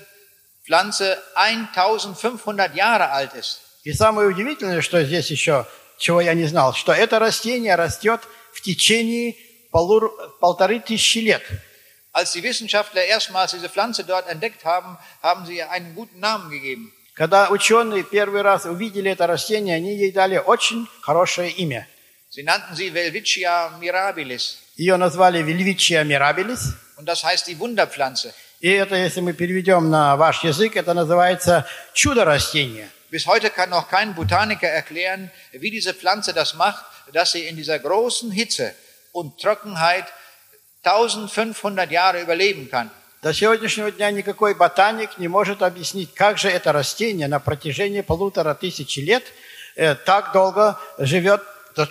Pflanze 0.65 1.17
1500 1.35 2.75
Jahre 2.75 3.11
alt 3.11 3.33
ist. 3.33 3.61
И 3.85 3.93
самое 3.93 4.27
удивительное, 4.27 4.81
что 4.81 5.01
здесь 5.03 5.29
еще, 5.29 5.65
чего 5.97 6.19
я 6.19 6.33
не 6.33 6.45
знал, 6.45 6.73
что 6.73 6.91
это 6.91 7.19
растение 7.19 7.75
растет 7.75 8.21
в 8.51 8.61
течение 8.61 9.35
полур- 9.71 10.11
полторы 10.39 10.79
тысячи 10.79 11.19
лет. 11.19 11.43
Als 12.11 12.31
die 12.31 12.43
Wissenschaftler 12.43 13.03
erstmals 13.03 13.51
diese 13.51 13.67
Pflanze 13.69 14.03
dort 14.05 14.29
entdeckt 14.29 14.63
haben, 14.63 14.97
haben 15.21 15.45
sie 15.45 15.57
ihr 15.57 15.69
einen 15.69 15.95
guten 15.95 16.19
Namen 16.19 16.49
gegeben. 16.49 16.93
Когда 17.13 17.49
ученые 17.49 18.03
первый 18.03 18.41
раз 18.41 18.65
увидели 18.65 19.09
это 19.11 19.25
растение, 19.27 19.75
они 19.75 19.95
ей 19.95 20.11
дали 20.11 20.37
очень 20.37 20.87
хорошее 21.01 21.51
имя. 21.51 21.87
Sie 22.29 22.43
nannten 22.43 22.75
sie 22.75 22.93
Welwitschia 22.93 23.77
mirabilis. 23.79 24.57
Ее 24.75 24.97
назвали 24.97 25.41
Вильвичия 25.41 26.03
мирабилис. 26.03 26.75
Und 26.97 27.05
das 27.05 27.23
heißt 27.23 27.47
die 27.47 27.57
Wunderpflanze. 27.59 28.33
И 28.61 28.69
это, 28.69 28.95
если 28.95 29.21
мы 29.21 29.33
переведем 29.33 29.89
на 29.89 30.15
ваш 30.15 30.43
язык, 30.43 30.75
это 30.75 30.93
называется 30.93 31.67
чудо-растение. 31.93 32.89
Bis 33.11 33.25
heute 33.27 33.49
kann 33.49 33.69
noch 33.69 33.89
kein 33.89 34.15
Botaniker 34.15 34.67
erklären, 34.67 35.31
wie 35.53 35.69
diese 35.71 35.93
Pflanze 35.93 36.33
das 36.33 36.53
macht, 36.55 36.83
dass 37.13 37.33
sie 37.33 37.45
in 37.45 37.55
dieser 37.55 37.79
großen 37.79 38.31
Hitze 38.31 38.73
und 39.12 39.38
Trockenheit 39.40 40.06
1500 40.82 41.90
Jahre 41.90 42.22
überleben 42.22 42.68
kann. 42.70 42.90
До 43.22 43.34
сегодняшнего 43.34 43.92
дня 43.92 44.10
никакой 44.10 44.54
ботаник 44.54 45.18
не 45.18 45.28
может 45.28 45.60
объяснить, 45.62 46.14
как 46.14 46.38
же 46.38 46.48
это 46.48 46.72
растение 46.72 47.28
на 47.28 47.38
протяжении 47.38 48.00
полутора 48.00 48.54
тысячи 48.54 49.00
лет 49.00 49.22
э, 49.76 49.94
так 49.94 50.32
долго 50.32 50.80
живет 50.96 51.42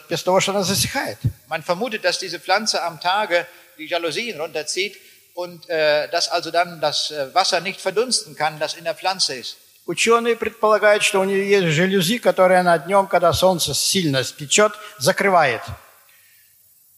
без 0.10 0.24
того, 0.24 0.40
что 0.40 0.52
оно 0.54 0.64
засыхает. 0.64 1.20
Man 1.48 1.62
vermutet, 1.64 2.04
dass 2.04 2.18
diese 2.18 2.40
Pflanze 2.40 2.82
am 2.82 3.00
Tage 3.00 3.46
die 3.78 3.86
Jalousien 3.86 4.42
runterzieht 4.42 4.98
und 5.36 5.70
äh, 5.70 6.10
dass 6.10 6.30
also 6.30 6.50
dann 6.50 6.82
das 6.82 7.12
äh, 7.12 7.34
Wasser 7.36 7.62
nicht 7.62 7.80
verdunsten 7.80 8.36
kann, 8.36 8.58
das 8.58 8.74
in 8.74 8.84
der 8.84 8.96
Pflanze 8.96 9.36
ist. 9.36 9.58
Ученые 9.86 10.36
предполагают, 10.36 11.04
что 11.04 11.20
у 11.20 11.24
нее 11.24 11.50
есть 11.50 11.76
жалюзи, 11.76 12.20
которые 12.20 12.60
она 12.60 12.78
днем, 12.78 13.08
когда 13.08 13.34
солнце 13.34 13.74
сильно 13.74 14.24
спечет, 14.24 14.74
закрывает. 15.00 15.62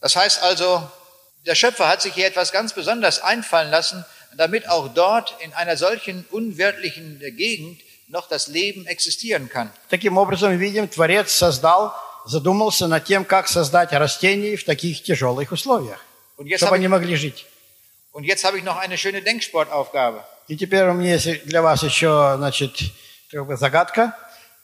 Das 0.00 0.16
heißt 0.16 0.42
also, 0.42 0.88
der 1.46 1.54
Schöpfer 1.54 1.88
hat 1.88 2.02
sich 2.02 2.14
hier 2.14 2.26
etwas 2.26 2.52
ganz 2.52 2.72
Besonderes 2.72 3.20
einfallen 3.20 3.70
lassen, 3.70 4.04
damit 4.36 4.68
auch 4.68 4.88
dort 4.88 5.34
in 5.40 5.52
einer 5.54 5.76
solchen 5.76 6.24
unwirtlichen 6.30 7.20
Gegend 7.36 7.80
noch 8.08 8.28
das 8.28 8.46
Leben 8.48 8.86
existieren 8.86 9.48
kann. 9.48 9.70
Таким 9.88 10.16
образом, 10.18 10.56
видим, 10.58 10.88
Творец 10.90 11.32
создал, 11.32 11.92
задумался 12.26 12.86
над 12.86 13.04
тем, 13.04 13.24
как 13.24 13.48
создать 13.48 13.92
растения 13.92 14.56
в 14.56 14.64
таких 14.64 15.02
тяжелых 15.02 15.52
условиях, 15.52 15.98
Und 16.36 16.46
jetzt 16.46 16.58
чтобы 16.60 16.70
habe 16.70 16.76
они 16.76 16.84
ich, 16.86 16.90
могли 16.90 17.16
жить. 17.16 17.46
und 18.12 18.24
jetzt 18.24 18.44
habe 18.44 18.58
ich 18.58 18.64
noch 18.64 18.76
eine 18.76 18.98
schöne 18.98 19.22
Denksportaufgabe. 19.22 20.24
И 20.48 20.56
теперь 20.56 20.84
у 20.88 20.92
меня 20.92 21.14
есть 21.14 21.44
для 21.46 21.62
вас 21.62 21.82
еще, 21.82 22.34
значит, 22.36 22.76
как 23.32 23.46
бы 23.46 23.56
загадка. 23.56 24.16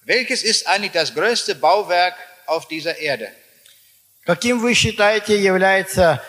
Welches 0.04 0.42
ist 0.42 0.66
eigentlich 0.66 0.92
das 0.92 1.14
größte 1.14 1.54
Bauwerk 1.54 2.14
auf 2.46 2.68
dieser 2.68 2.98
Erde? 2.98 3.30
Каким 4.27 4.59
вы 4.59 4.73
считаете 4.73 5.41
является 5.41 6.21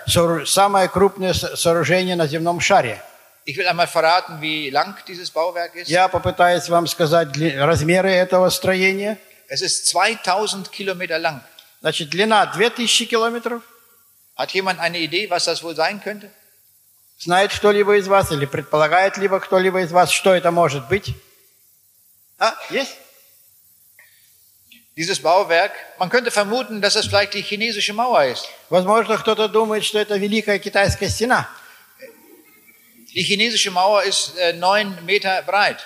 самое 0.47 0.89
крупное 0.89 1.35
со- 1.35 1.57
сооружение 1.57 2.15
на 2.15 2.29
земном 2.29 2.61
шаре? 2.61 3.03
Ich 3.45 3.57
will 3.57 3.67
einmal 3.67 3.89
verraten, 3.89 4.41
wie 4.41 4.71
lang 4.71 4.95
dieses 5.09 5.31
Bauwerk 5.33 5.75
ist. 5.75 5.89
Я 5.89 6.07
попытаюсь 6.07 6.69
вам 6.69 6.87
сказать 6.87 7.29
размеры 7.57 8.11
этого 8.11 8.51
строения. 8.51 9.19
Es 9.49 9.63
ist 9.63 9.87
2000 9.89 10.71
Kilometer 10.71 11.19
lang. 11.19 11.41
Значит, 11.81 12.11
длина 12.11 12.47
2000 12.47 13.07
километров. 13.07 13.63
Hat 14.37 14.53
jemand 14.53 14.79
eine 14.79 14.99
Idee, 14.99 15.29
was 15.29 15.47
das 15.47 15.65
wohl 15.65 15.75
sein 15.75 16.01
könnte? 16.01 16.31
Знает 17.19 17.53
кто-либо 17.53 17.97
из 17.97 18.07
вас 18.07 18.31
или 18.31 18.47
предполагает 18.47 19.17
либо 19.17 19.41
кто-либо 19.41 19.81
из 19.81 19.91
вас, 19.91 20.11
что 20.11 20.33
это 20.33 20.53
может 20.53 20.87
быть? 20.89 21.17
А, 22.39 22.55
есть? 22.71 22.97
Dieses 24.98 25.20
Bauwerk, 25.20 25.72
man 25.98 26.10
könnte 26.10 26.30
vermuten, 26.30 26.80
dass 26.82 26.96
es 26.96 27.08
vielleicht 27.08 27.34
die 27.34 27.42
chinesische 27.42 27.94
Mauer 27.94 28.26
ist. 28.26 28.48
Возможно, 28.70 29.18
кто-то 29.18 29.48
думает, 29.48 29.84
что 29.84 29.98
это 29.98 30.18
Великая 30.18 30.60
Китайская 30.60 31.10
стена. 31.10 31.48
Die 33.16 33.24
chinesische 33.24 33.72
Mauer 33.72 34.04
ist 34.04 34.38
äh, 34.38 34.54
neun 34.54 34.98
Meter 35.06 35.42
breit. 35.44 35.78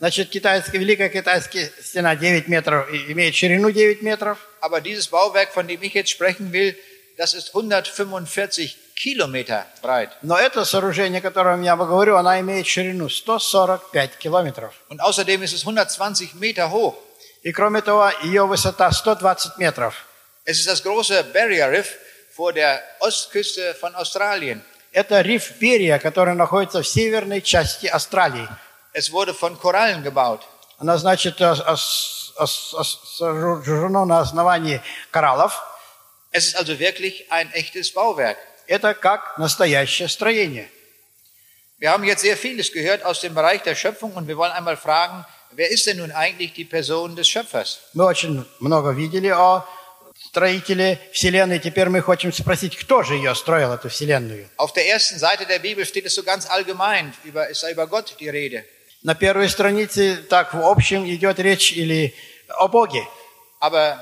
Значит, 0.00 0.30
китайская, 0.30 0.78
Великая 0.78 1.08
Китайская 1.08 1.72
стена 1.82 2.14
9 2.14 2.46
метров, 2.48 2.88
и- 2.92 3.10
имеет 3.12 3.34
ширину 3.34 3.70
9 3.70 4.00
метров. 4.02 4.38
Aber 4.60 4.80
dieses 4.80 5.08
Bauwerk, 5.08 5.52
von 5.52 5.66
dem 5.66 5.82
ich 5.82 5.92
jetzt 5.94 6.10
sprechen 6.10 6.52
will, 6.52 6.76
das 7.16 7.34
ist 7.34 7.48
145 7.52 8.76
Kilometer 8.94 9.66
breit. 9.82 10.10
Но 10.22 10.36
это 10.38 10.64
сооружение, 10.64 11.18
о 11.18 11.22
котором 11.22 11.62
я 11.62 11.76
говорю, 11.76 12.16
она 12.16 12.38
имеет 12.40 12.66
ширину 12.68 13.08
145 13.08 14.18
километров. 14.18 14.72
Und 14.88 15.00
außerdem 15.00 15.42
ist 15.42 15.52
es 15.52 15.62
120 15.62 16.34
Meter 16.34 16.70
hoch. 16.70 16.96
И 17.42 17.52
кроме 17.52 17.80
того, 17.82 18.10
ее 18.22 18.46
высота 18.46 18.88
120 18.90 19.58
метров. 19.58 19.94
Es 20.44 20.58
ist 20.60 20.68
das 20.68 20.82
große 20.82 21.24
Barrier 21.32 21.70
Reef 21.70 21.96
vor 22.34 22.52
der 22.52 22.82
Ostküste 23.00 23.74
von 23.74 23.94
Australien. 23.94 24.62
Это 24.92 25.20
риф 25.20 25.58
Берия, 25.60 25.98
который 25.98 26.34
находится 26.34 26.82
в 26.82 26.88
северной 26.88 27.42
части 27.42 27.86
Австралии. 27.86 28.48
Es 28.94 29.12
wurde 29.12 29.34
von 29.34 29.58
Korallen 29.58 30.02
gebaut. 30.02 30.40
Она, 30.78 30.96
значит, 30.96 31.40
ос- 31.42 31.60
ос- 31.60 32.32
ос- 32.38 32.74
ос- 32.74 33.16
сооружено 33.18 34.04
на 34.06 34.20
основании 34.20 34.80
кораллов. 35.10 35.60
Es 36.32 36.46
ist 36.48 36.56
also 36.56 36.78
wirklich 36.78 37.30
ein 37.30 37.50
echtes 37.52 37.92
Bauwerk. 37.92 38.36
Это 38.66 38.94
как 38.94 39.36
настоящее 39.38 40.08
строение. 40.08 40.68
Wir 41.78 41.90
haben 41.92 42.04
jetzt 42.04 42.22
sehr 42.22 42.36
vieles 42.36 42.72
gehört 42.72 43.04
aus 43.04 43.20
dem 43.20 43.34
Bereich 43.34 43.62
der 43.62 43.74
Schöpfung 43.74 44.12
und 44.14 44.26
wir 44.26 44.36
wollen 44.36 44.52
einmal 44.52 44.76
fragen, 44.76 45.24
wer 45.55 45.69
ist 45.71 45.85
denn 45.85 45.97
nun 45.97 46.11
eigentlich 46.11 46.53
die 46.53 46.65
Person 46.65 47.15
des 47.15 47.27
Schöpfers? 47.27 47.79
Мы 47.93 48.05
очень 48.05 48.45
много 48.59 48.91
видели 48.91 49.29
о 49.29 49.65
строителе 50.25 50.99
Вселенной. 51.11 51.59
Теперь 51.59 51.89
мы 51.89 52.01
хотим 52.01 52.31
спросить, 52.33 52.77
кто 52.77 53.03
же 53.03 53.15
ее 53.15 53.35
строил, 53.35 53.73
эту 53.73 53.89
Вселенную. 53.89 54.49
Auf 54.57 54.73
der 54.73 54.87
ersten 54.87 55.17
Seite 55.19 55.45
der 55.45 55.59
Bibel 55.59 55.85
steht 55.85 56.05
es 56.05 56.15
so 56.15 56.23
ganz 56.23 56.47
allgemein, 56.49 57.13
über, 57.23 57.49
ist 57.49 57.63
über 57.63 57.87
Gott 57.87 58.15
die 58.19 58.29
Rede. 58.29 58.63
На 59.03 59.15
первой 59.15 59.49
странице 59.49 60.17
так 60.29 60.53
в 60.53 60.61
общем 60.61 61.05
идет 61.05 61.39
речь 61.39 61.73
или 61.73 62.13
о 62.47 62.67
Боге. 62.67 63.05
Aber 63.59 63.97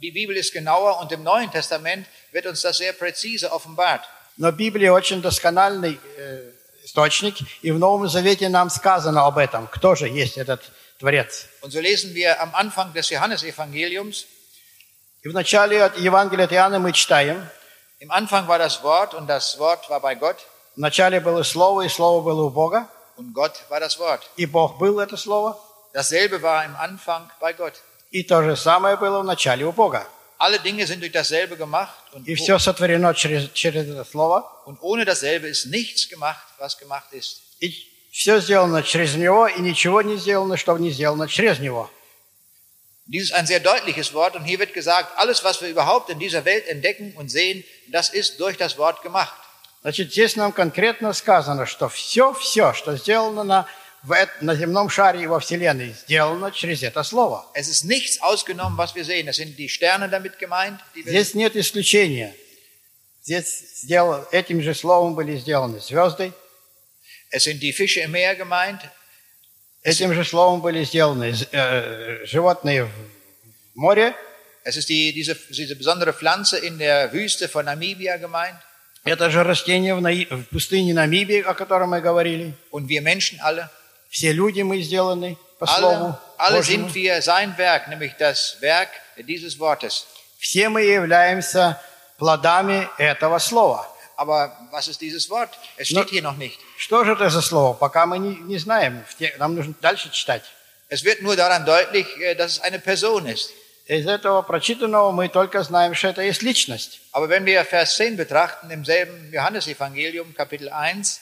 die 0.00 0.10
Bibel 0.10 0.36
ist 0.36 0.52
genauer 0.52 1.00
und 1.00 1.12
im 1.12 1.22
Neuen 1.22 1.50
Testament 1.50 2.06
wird 2.32 2.46
uns 2.46 2.62
das 2.62 2.78
sehr 2.78 2.92
präzise 2.92 3.52
offenbart. 3.52 4.02
Но 4.38 4.52
Библия 4.52 4.92
очень 4.92 5.22
доскональный 5.22 5.98
э, 6.18 6.50
источник, 6.84 7.36
и 7.62 7.70
в 7.70 7.78
Новом 7.78 8.08
Завете 8.08 8.48
нам 8.48 8.70
сказано 8.70 9.26
об 9.26 9.38
этом, 9.38 9.66
кто 9.66 9.94
же 9.94 10.08
есть 10.08 10.36
этот 10.38 10.62
Творец. 10.99 11.47
Und 11.61 11.71
so 11.71 11.79
lesen 11.79 12.13
wir 12.13 12.39
am 12.41 12.53
Anfang 12.55 12.93
des 12.93 13.09
Johannesevangeliums, 13.09 14.25
И 15.23 15.27
в 15.29 15.33
начале 15.33 15.83
от 15.83 15.97
Евангелия 15.99 16.45
от 16.45 16.53
Иоанна 16.53 16.79
мы 16.79 16.93
читаем, 16.93 17.47
im 17.99 18.09
Anfang 18.11 18.47
war 18.47 18.57
das 18.57 18.81
Wort 18.83 19.13
und 19.13 19.27
das 19.27 19.59
Wort 19.59 19.87
war 19.89 19.99
bei 19.99 20.15
Gott 20.15 20.37
в 20.75 20.79
начале 20.79 21.19
было 21.19 21.43
Слово, 21.43 21.81
и 21.83 21.89
Слово 21.89 22.21
было 22.23 22.43
у 22.45 22.49
Бога, 22.49 22.87
und 23.17 23.33
Gott 23.33 23.63
war 23.69 23.79
das 23.79 23.99
Wort. 23.99 24.21
и 24.37 24.45
Бог 24.45 24.77
был 24.79 24.99
это 24.99 25.17
Слово, 25.17 25.59
Dasselbe 25.93 26.41
war 26.41 26.63
im 26.65 26.75
Anfang 26.75 27.29
bei 27.39 27.53
Gott. 27.53 27.73
и 28.11 28.23
то 28.23 28.41
же 28.43 28.55
самое 28.55 28.97
было 28.97 29.21
в 29.21 29.25
начале 29.25 29.65
у 29.65 29.71
Бога. 29.71 30.07
Alle 30.39 30.57
Dinge 30.59 30.87
sind 30.87 31.01
durch 31.01 31.11
dasselbe 31.11 31.55
gemacht 31.55 31.93
und, 32.13 32.27
И 32.27 32.33
все 32.33 32.57
сотворено 32.57 33.13
через, 33.13 33.51
через 33.53 33.87
это 33.89 34.03
Слово, 34.05 34.49
und 34.65 34.79
ohne 34.81 35.05
dasselbe 35.05 35.47
ist 35.47 35.67
nichts 35.67 36.09
gemacht, 36.09 36.41
was 36.57 36.77
gemacht 36.79 37.11
ist. 37.13 37.41
и 37.59 37.75
все 38.16 38.40
сделано 38.40 38.82
через 38.82 39.14
Него, 39.14 39.46
и 39.46 39.60
ничего 39.60 40.00
не 40.00 40.16
сделано, 40.16 40.56
что 40.56 40.78
не 40.78 40.90
сделано 40.90 41.28
через 41.28 41.58
Него. 41.58 41.90
Dies 43.06 43.24
ist 43.24 43.34
ein 43.34 43.46
sehr 43.46 43.60
deutliches 43.60 44.14
Wort 44.14 44.34
und 44.34 44.44
hier 44.44 44.58
wird 44.58 44.72
gesagt, 44.72 45.16
alles, 45.16 45.44
was 45.44 45.60
wir 45.60 45.68
überhaupt 45.68 46.08
in 46.08 46.18
dieser 46.18 46.44
Welt 46.46 46.66
entdecken 46.66 47.12
und 47.16 47.28
sehen, 47.30 47.62
das 47.88 48.08
ist 48.08 48.40
durch 48.40 48.56
das 48.56 48.78
Wort 48.78 49.02
gemacht. 49.02 49.34
Значит, 49.82 50.12
здесь 50.12 50.34
нам 50.34 50.52
конкретно 50.52 51.12
сказано, 51.12 51.66
что 51.66 51.90
все-все, 51.90 52.72
что 52.72 52.96
сделано 52.96 53.44
на, 53.44 53.66
в 54.02 54.16
на 54.40 54.54
земном 54.56 54.88
шаре 54.88 55.22
и 55.22 55.26
во 55.26 55.38
Вселенной, 55.38 55.92
сделано 55.92 56.50
через 56.50 56.82
это 56.82 57.04
Слово. 57.04 57.44
Es 57.52 57.68
ist 57.68 57.84
nichts 57.84 58.22
ausgenommen, 58.22 58.78
was 58.78 58.94
wir 58.94 59.04
sehen. 59.04 59.28
Es 59.28 59.36
sind 59.36 59.58
die 59.58 59.68
Sterne 59.68 60.08
damit 60.08 60.38
gemeint, 60.38 60.80
die 60.94 61.04
wir 61.04 61.12
Здесь 61.12 61.34
нет 61.34 61.54
исключения. 61.54 62.34
Здесь 63.22 63.78
сделал, 63.82 64.26
этим 64.32 64.62
же 64.62 64.74
словом 64.74 65.14
были 65.14 65.36
сделаны 65.36 65.80
звезды, 65.80 66.32
Es 67.31 67.43
sind 67.43 67.61
die 67.61 67.73
Fische 67.73 68.01
im 68.01 68.11
Meer 68.11 68.35
gemeint. 68.35 68.81
этим 69.83 70.13
же 70.13 70.23
словом 70.23 70.61
были 70.61 70.83
сделаны 70.83 71.33
э, 71.51 72.25
животные 72.25 72.85
в 72.85 72.89
в 73.73 73.77
море, 73.77 74.13
Es 74.63 74.75
ist 74.77 74.89
die, 74.89 75.11
diese, 75.11 75.35
diese 75.49 75.75
besondere 75.75 76.13
Pflanze 76.13 76.57
in 76.59 76.77
der 76.77 77.11
Wüste 77.13 77.47
von 77.49 77.65
Namibia 77.65 78.17
gemeint. 78.17 78.55
это 79.05 79.31
же 79.31 79.43
растение 79.43 79.95
в, 79.95 80.01
Наи- 80.01 80.27
в 80.29 80.43
пустыне 80.49 80.93
Намибии, 80.93 81.41
о 81.41 81.53
котором 81.55 81.89
мы 81.91 82.01
говорили. 82.01 82.53
Und 82.69 82.87
wir 82.87 83.01
Menschen 83.01 83.39
alle. 83.41 83.69
Все 84.11 84.31
люди 84.33 84.61
мы 84.61 84.81
сделаны 84.81 85.37
по 85.57 85.65
Слову 85.65 86.05
Alle, 86.05 86.19
alle 86.37 86.57
Божьему. 86.59 86.89
sind 86.89 86.93
wir 86.95 87.21
sein 87.23 87.57
Werk, 87.57 87.87
nämlich 87.87 88.13
das 88.19 88.57
Werk 88.61 88.89
dieses 89.17 89.57
Wortes. 89.57 90.05
Все 90.39 90.69
мы 90.69 90.81
являемся 90.83 91.79
плодами 92.19 92.87
этого 92.99 93.39
Слова. 93.39 93.87
Aber 94.17 94.51
was 94.71 94.87
ist 94.87 95.01
dieses 95.01 95.29
Wort? 95.31 95.49
Es 95.77 95.87
steht 95.87 96.09
hier 96.09 96.21
noch 96.21 96.37
nicht. 96.37 96.59
Что 96.77 97.03
же 97.03 97.13
это 97.13 97.29
за 97.29 97.41
слово? 97.41 97.73
Пока 97.73 98.05
мы 98.05 98.17
не, 98.19 98.35
не 98.35 98.57
знаем. 98.57 99.03
В 99.07 99.15
те- 99.17 99.33
Нам 99.37 99.55
нужно 99.55 99.73
дальше 99.81 100.09
читать. 100.11 100.43
Es 100.89 101.03
wird 101.03 101.21
nur 101.21 101.35
daran 101.35 101.65
deutlich, 101.65 102.05
äh, 102.19 102.35
dass 102.35 102.53
es 102.53 102.59
eine 102.61 102.79
Person 102.79 103.25
ist. 103.27 103.51
Из 103.87 104.05
этого 104.07 104.41
прочитанного 104.41 105.11
мы 105.11 105.27
только 105.29 105.63
знаем, 105.63 105.93
что 105.95 106.07
это 106.09 106.21
есть 106.21 106.41
личность. 106.43 107.01
Aber 107.11 107.27
wenn 107.29 107.45
wir 107.45 107.63
Vers 107.65 107.95
10 107.95 108.15
betrachten, 108.15 108.69
im 108.71 108.85
selben 108.85 109.31
Johannesevangelium, 109.33 110.33
Kapitel 110.33 110.69
1, 110.69 111.19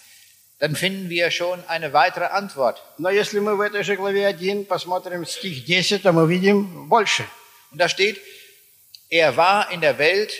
dann 0.59 0.75
finden 0.75 1.09
wir 1.09 1.31
schon 1.31 1.63
eine 1.67 1.93
weitere 1.93 2.25
Antwort. 2.25 2.81
Но 2.97 3.09
если 3.09 3.39
мы 3.39 3.55
в 3.55 3.61
этой 3.61 3.83
же 3.83 3.95
главе 3.95 4.27
1 4.27 4.65
посмотрим 4.65 5.25
стих 5.25 5.65
10, 5.65 5.99
то 6.03 6.11
мы 6.11 6.27
видим 6.27 6.89
больше. 6.89 7.25
Und 7.71 7.79
da 7.79 7.87
steht, 7.87 8.19
er 9.09 9.35
war 9.37 9.71
in 9.71 9.81
der 9.81 9.97
Welt 9.97 10.31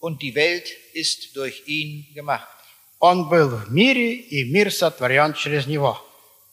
und 0.00 0.20
die 0.22 0.34
Welt 0.34 0.68
ist 0.92 1.36
durch 1.36 1.62
ihn 1.66 2.06
gemacht. 2.14 2.48
Он 3.05 3.27
был 3.27 3.49
в 3.49 3.69
мире, 3.69 4.13
и 4.13 4.45
мир 4.45 4.71
сотворен 4.71 5.33
через 5.33 5.67
него. 5.67 5.99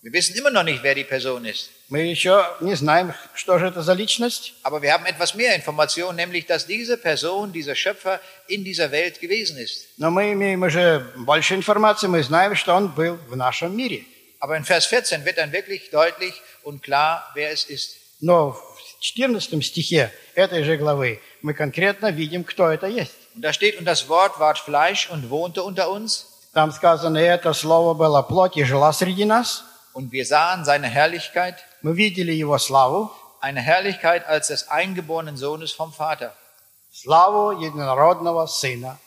Wir 0.02 0.12
wissen 0.12 0.34
immer 0.34 0.50
noch 0.50 0.64
nicht, 0.64 0.82
wer 0.82 0.96
die 0.96 1.04
Person 1.04 1.44
ist. 1.44 1.70
Мы 1.88 2.00
еще 2.00 2.44
не 2.60 2.74
знаем, 2.74 3.14
что 3.34 3.56
же 3.60 3.66
это 3.68 3.82
за 3.82 3.92
личность, 3.92 4.54
Aber 4.64 4.82
wir 4.82 4.92
haben 4.92 5.06
etwas 5.06 5.36
mehr 5.36 5.54
Informationen, 5.54 6.16
nämlich 6.16 6.46
dass 6.46 6.66
diese 6.66 6.96
Person, 6.96 7.52
dieser 7.52 7.76
Schöpfer 7.76 8.18
in 8.48 8.64
dieser 8.64 8.90
Welt 8.90 9.20
gewesen 9.20 9.58
ist. 9.58 9.86
но 9.96 10.10
мы 10.10 10.32
имеем 10.32 10.62
уже 10.62 11.06
больше 11.18 11.54
информации, 11.54 12.08
мы 12.08 12.20
знаем, 12.24 12.56
что 12.56 12.74
он 12.74 12.88
был 12.88 13.16
в 13.28 13.36
нашем 13.36 13.76
мире. 13.76 14.04
Aber 14.40 14.56
in 14.56 14.64
Vers 14.64 14.86
14 14.86 15.24
wird 15.24 15.38
dann 15.38 15.52
wirklich 15.52 15.90
deutlich 15.90 16.34
und 16.64 16.82
klar, 16.82 17.30
wer 17.36 17.52
es 17.52 17.62
ist. 17.62 17.94
Но 18.20 18.50
в 18.50 18.96
14 18.98 19.64
стихе 19.64 20.12
этой 20.34 20.64
же 20.64 20.76
главы 20.76 21.20
мы 21.42 21.54
конкретно 21.54 22.10
видим, 22.10 22.42
кто 22.42 22.68
это 22.72 22.88
есть. 22.88 23.12
Und 23.36 23.42
da 23.42 23.52
steht, 23.52 23.78
und 23.78 23.84
das 23.84 24.08
Wort 24.08 24.40
ward 24.40 24.58
Fleisch 24.58 25.08
und 25.10 25.30
wohnte 25.30 25.62
unter 25.62 25.88
uns, 25.90 26.26
Там 26.53 26.71
сказано, 26.71 27.17
и 27.17 27.21
это 27.23 27.53
слово 27.53 27.93
было 27.93 28.21
плоть 28.21 28.55
и 28.57 28.63
жила 28.63 28.93
среди 28.93 29.25
нас. 29.25 29.63
und 29.93 30.11
wir 30.11 30.25
sahen 30.25 30.65
seine 30.65 30.87
Herrlichkeit, 30.87 31.55
Мы 31.81 31.93
видели 31.93 32.31
его 32.33 32.57
славу, 32.57 33.11
eine 33.41 33.61
Herrlichkeit 33.61 34.25
als 34.25 34.47
des 34.47 34.67
eingeborenen 34.69 35.37
Sohnes 35.37 35.71
vom 35.71 35.91
Vater. 35.93 36.33
славу 36.91 37.51
единородного 37.59 38.45
Сына. 38.47 38.97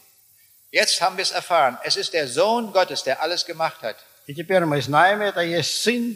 Jetzt 0.70 1.01
haben 1.01 1.16
wir 1.16 1.22
es 1.22 1.31
erfahren. 1.31 1.79
Es 1.85 1.97
ist 1.97 2.12
der 2.12 2.29
Sohn 2.29 2.72
Gottes, 2.72 3.03
der 3.03 3.22
alles 3.22 3.45
gemacht 3.47 3.83
hat. 3.83 3.97
И 4.26 4.35
теперь 4.35 4.64
мы 4.66 4.81
знаем, 4.83 5.22
это 5.22 5.41
есть 5.41 5.83
Сын 5.83 6.14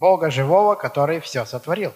Бога 0.00 0.30
Живого, 0.30 0.74
который 0.74 1.20
все 1.20 1.44
сотворил. 1.46 1.94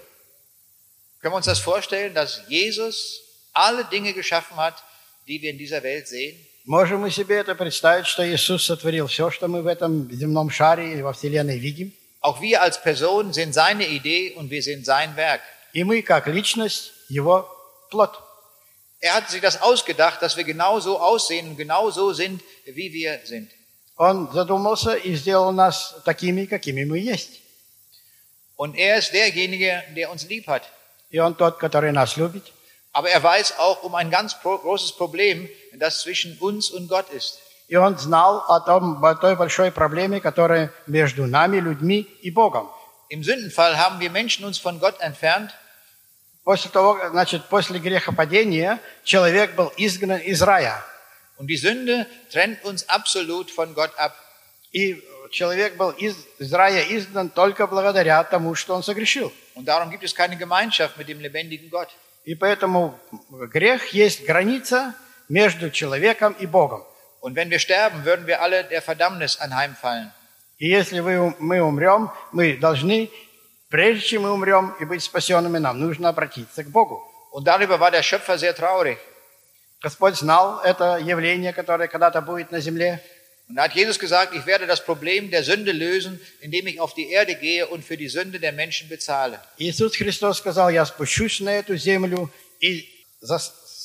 Können 1.21 1.33
wir 1.33 1.37
uns 1.39 1.47
das 1.47 1.59
vorstellen, 1.59 2.15
dass 2.15 2.43
Jesus 2.49 3.21
alle 3.53 3.85
Dinge 3.87 4.13
geschaffen 4.13 4.57
hat, 4.57 4.83
die 5.27 5.41
wir 5.43 5.51
in 5.51 5.59
dieser 5.59 5.83
Welt 5.83 6.07
sehen? 6.07 6.37
Можем 6.70 7.02
мы 7.02 7.10
себе 7.10 7.38
это 7.38 7.56
представить, 7.56 8.06
что 8.06 8.24
Иисус 8.24 8.64
сотворил 8.64 9.08
все, 9.08 9.32
что 9.32 9.48
мы 9.48 9.64
в 9.64 9.66
этом 9.66 10.08
земном 10.12 10.52
шаре 10.52 10.94
и 10.94 11.02
во 11.02 11.14
Вселенной 11.14 11.58
видим? 11.58 11.92
Auch 12.22 12.42
wir 12.42 12.62
als 12.62 12.80
Personen 12.80 13.34
sind 13.34 13.54
seine 13.54 13.88
Idee 13.88 14.36
und 14.36 14.52
wir 14.52 14.62
sind 14.62 14.86
sein 14.86 15.16
Werk. 15.16 15.42
И 15.74 15.84
мы, 15.84 16.04
как 16.04 16.28
личность, 16.28 16.92
Его 17.10 17.50
плод. 17.90 18.12
Er 19.00 19.16
hat 19.16 19.32
sich 19.32 19.42
das 19.42 19.60
ausgedacht, 19.60 20.22
dass 20.22 20.38
wir 20.38 20.44
genau 20.44 20.80
so 20.80 21.00
aussehen 21.00 21.48
und 21.50 21.58
genau 21.58 21.90
so 21.90 22.14
sind, 22.14 22.40
wie 22.66 22.94
wir 22.94 23.20
sind. 23.24 23.50
Он 23.98 24.32
задумался 24.32 24.94
и 24.94 25.16
сделал 25.16 25.52
нас 25.52 25.96
такими, 26.06 26.46
какими 26.46 26.84
мы 26.84 27.00
есть. 27.00 27.42
Und 28.58 28.76
er 28.76 29.00
ist 29.00 29.12
derjenige, 29.12 29.82
der 29.96 30.12
uns 30.12 30.28
lieb 30.30 30.46
hat. 30.46 30.70
И 31.10 31.18
Он 31.18 31.34
тот, 31.34 31.58
который 31.58 31.92
нас 31.92 32.16
любит. 32.16 32.44
Aber 32.94 33.10
er 33.10 33.24
weiß 33.24 33.58
auch 33.58 33.82
um 33.82 33.96
ein 33.96 34.12
ganz 34.12 34.40
großes 34.40 34.92
Problem, 34.98 35.50
das 35.74 36.02
zwischen 36.02 36.38
uns 36.40 36.70
und 36.70 36.88
Gott 36.88 37.10
ist. 37.12 37.40
И 37.68 37.76
Он 37.76 37.98
знал 38.00 38.44
о, 38.48 38.60
том, 38.62 39.04
о 39.04 39.16
той 39.16 39.36
большой 39.36 39.72
проблеме, 39.72 40.20
которая 40.20 40.74
между 40.88 41.28
нами, 41.28 41.58
людьми 41.60 42.08
и 42.22 42.32
Богом. 42.32 42.70
Im 43.10 43.24
Sündenfall 43.24 43.78
haben 43.78 44.00
wir 44.00 44.10
Menschen 44.10 44.46
uns 44.46 44.58
von 44.58 44.80
Gott 44.80 45.00
entfernt 45.02 45.52
После 46.46 46.72
того, 46.72 46.98
значит, 47.10 47.46
после 47.46 47.80
грехопадения 47.80 48.80
человек 49.04 49.54
был 49.56 49.72
изгнан 49.78 50.18
из 50.18 50.42
рая. 50.42 50.84
und 51.40 51.48
die 51.48 51.58
Sünde 51.58 52.06
trennt 52.32 52.64
uns 52.66 52.88
absolut 52.90 53.50
von 53.50 53.74
Gott 53.74 53.98
ab. 53.98 54.14
И 54.72 55.02
человек 55.32 55.78
был 55.78 55.92
из, 55.92 56.16
из 56.38 56.54
рая 56.54 56.84
изгнан 56.90 57.30
только 57.30 57.66
благодаря 57.66 58.24
тому, 58.24 58.56
что 58.56 58.76
он 58.76 58.84
согрешил. 58.84 59.32
Und 59.56 59.66
darum 59.66 59.90
gibt 59.90 60.04
es 60.04 60.14
keine 60.14 60.38
Gemeinschaft 60.38 60.98
mit 60.98 61.08
dem 61.08 61.20
lebendigen 61.22 61.70
Gott. 61.70 61.90
И 62.26 62.36
поэтому 62.36 63.00
грех 63.52 63.94
есть 63.94 64.26
граница 64.26 64.94
между 65.30 65.70
человеком 65.70 66.36
и 66.40 66.46
Богом. 66.46 66.84
Und 67.22 67.36
wenn 67.36 67.50
wir 67.50 67.60
sterben, 67.60 68.06
würden 68.06 68.28
wir 68.28 68.42
alle 68.42 68.64
der 68.64 68.82
Verdammnis 68.82 69.40
anheimfallen. 69.40 70.12
И 70.58 70.68
если 70.68 71.00
вы, 71.00 71.34
мы 71.40 71.62
умрем, 71.62 72.12
мы 72.34 72.58
должны, 72.58 73.10
прежде 73.70 74.06
чем 74.06 74.24
мы 74.24 74.32
умрем 74.32 74.76
и 74.80 74.86
быть 74.86 75.04
спасенными, 75.04 75.58
нам 75.58 75.80
нужно 75.80 76.10
обратиться 76.10 76.64
к 76.64 76.70
Богу. 76.70 77.02
Und 77.32 77.46
darüber 77.46 77.80
war 77.80 77.92
der 77.92 78.04
Schöpfer 78.04 78.38
sehr 78.38 78.56
traurig. 78.56 78.98
Господь 79.82 80.16
знал 80.16 80.60
это 80.62 80.98
явление, 80.98 81.54
которое 81.54 81.88
когда-то 81.88 82.22
будет 82.22 82.52
на 82.52 82.60
земле. 82.60 83.02
Und 83.48 83.56
da 83.56 83.64
hat 83.64 83.74
Jesus 83.74 83.98
gesagt, 83.98 84.36
ich 84.36 84.46
werde 84.46 84.68
das 84.68 84.84
Problem 84.84 85.32
der 85.32 85.44
Sünde 85.44 85.72
lösen, 85.72 86.20
indem 86.42 86.68
ich 86.68 86.80
auf 86.80 86.94
die 86.94 87.10
Erde 87.10 87.36
gehe 87.36 87.66
und 87.68 87.84
für 87.84 87.98
die 87.98 88.10
Sünde 88.10 88.40
der 88.40 88.52
Menschen 88.52 88.90
bezahle. 88.90 89.40
Иисус 89.58 89.96
Христос 89.96 90.40
сказал, 90.40 90.70
я 90.70 90.86
спущусь 90.86 91.40
на 91.40 91.50
эту 91.50 91.76
землю 91.78 92.30
и 92.60 92.88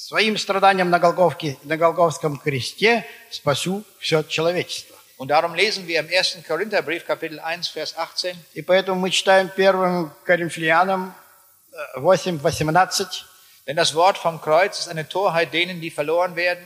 своим 0.05 0.37
страданием 0.37 0.91
на, 0.91 0.99
Голговке, 0.99 1.57
на 1.65 1.79
Голговском 1.79 2.37
кресте 2.37 3.07
спасу 3.31 3.85
все 3.99 4.23
человечество. 4.23 4.95
Und 5.17 5.29
darum 5.29 5.55
lesen 5.55 5.87
wir 5.87 6.01
im 6.01 6.09
1. 6.09 6.45
Korintherbrief, 6.47 7.07
Kapitel 7.07 7.41
1, 7.41 7.69
Vers 7.69 7.97
18, 7.97 8.37
И 8.53 8.61
поэтому 8.61 9.01
мы 9.01 9.11
читаем 9.11 9.49
первым 9.49 10.13
Коринфянам 10.25 11.15
э, 11.73 12.01
8, 12.01 12.45
18. 12.45 13.25
denn 13.67 13.77
das 13.77 13.95
Wort 13.95 14.19
vom 14.19 14.43
Kreuz 14.43 14.79
ist 14.79 14.89
eine 14.89 15.09
Torheit 15.09 15.55
denen, 15.55 15.81
die 15.81 15.91
verloren 15.91 16.37
werden, 16.37 16.65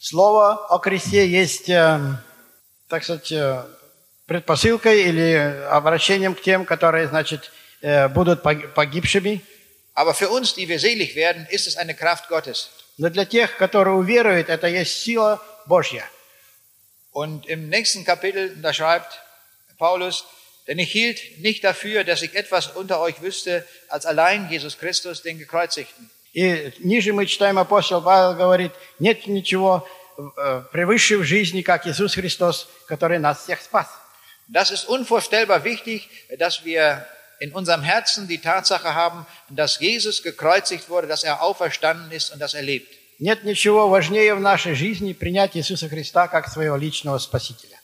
Слово 0.00 0.66
о 0.68 0.78
кресте 0.78 1.26
есть, 1.26 1.68
э, 1.68 1.98
так 2.88 3.04
сказать, 3.04 3.30
э, 3.32 3.62
предпосылкой 4.26 5.02
или 5.02 5.66
обращением 5.70 6.34
к 6.34 6.40
тем, 6.40 6.64
которые, 6.64 7.08
значит, 7.08 7.50
э, 7.82 8.08
будут 8.08 8.42
пог- 8.42 8.68
погибшими. 8.68 9.42
aber 9.93 10.13
für 10.13 10.29
uns, 10.29 10.53
die 10.53 10.67
wir 10.69 10.79
selig 10.79 11.15
werden, 11.15 11.45
ist 11.49 11.67
es 11.67 11.77
eine 11.77 11.93
Kraft 11.93 12.29
Gottes. 12.29 12.69
Но 12.97 13.09
для 13.09 13.25
тех, 13.25 13.57
которые 13.57 13.95
уверуют, 13.95 14.49
это 14.49 14.67
есть 14.67 15.01
сила 15.01 15.41
Божья. 15.65 16.03
Und 17.11 17.47
im 17.47 17.69
nächsten 17.69 18.05
Kapitel, 18.05 18.55
da 18.61 18.73
schreibt 18.73 19.19
Paulus, 19.77 20.25
denn 20.67 20.79
ich 20.79 20.91
hielt 20.91 21.19
nicht 21.39 21.63
dafür, 21.63 22.03
dass 22.03 22.21
ich 22.21 22.35
etwas 22.35 22.67
unter 22.67 22.99
euch 22.99 23.21
wüsste, 23.21 23.65
als 23.87 24.05
allein 24.05 24.49
Jesus 24.49 24.77
Christus, 24.77 25.21
den 25.21 25.39
Gekreuzigten. 25.39 26.09
И 26.31 26.71
ниже 26.79 27.11
мы 27.11 27.25
читаем, 27.25 27.57
апостол 27.57 28.01
Павел 28.01 28.37
говорит, 28.37 28.71
нет 28.99 29.25
ничего 29.25 29.87
э, 30.17 30.63
превыше 30.71 31.17
в 31.17 31.23
жизни, 31.23 31.63
как 31.63 31.87
Иисус 31.87 32.13
Христос, 32.13 32.69
который 32.87 33.17
нас 33.17 33.43
всех 33.43 33.61
спас. 33.61 33.87
Das 34.47 34.71
ist 34.71 34.85
unvorstellbar 34.85 35.63
wichtig, 35.63 36.07
dass 36.37 36.63
wir 36.63 37.05
in 37.40 37.52
unserem 37.52 37.82
Herzen 37.82 38.28
die 38.28 38.38
Tatsache 38.38 38.94
haben, 38.94 39.26
dass 39.48 39.78
Jesus 39.80 40.22
gekreuzigt 40.22 40.88
wurde, 40.88 41.06
dass 41.06 41.24
er 41.24 41.42
auferstanden 41.42 42.10
ist 42.10 42.32
und 42.32 42.40
dass 42.40 42.54
er 42.54 42.62
lebt. 42.62 42.88
Нет 43.18 43.44
ничего 43.44 43.88
важнее 43.88 44.34
в 44.34 44.40
нашей 44.40 44.74
жизни 44.74 45.12
принять 45.12 45.56
Иисуса 45.56 45.88
Христа 45.88 46.28
как 46.28 46.48
своего 46.48 46.76
личного 46.76 47.18
Спасителя. 47.18 47.78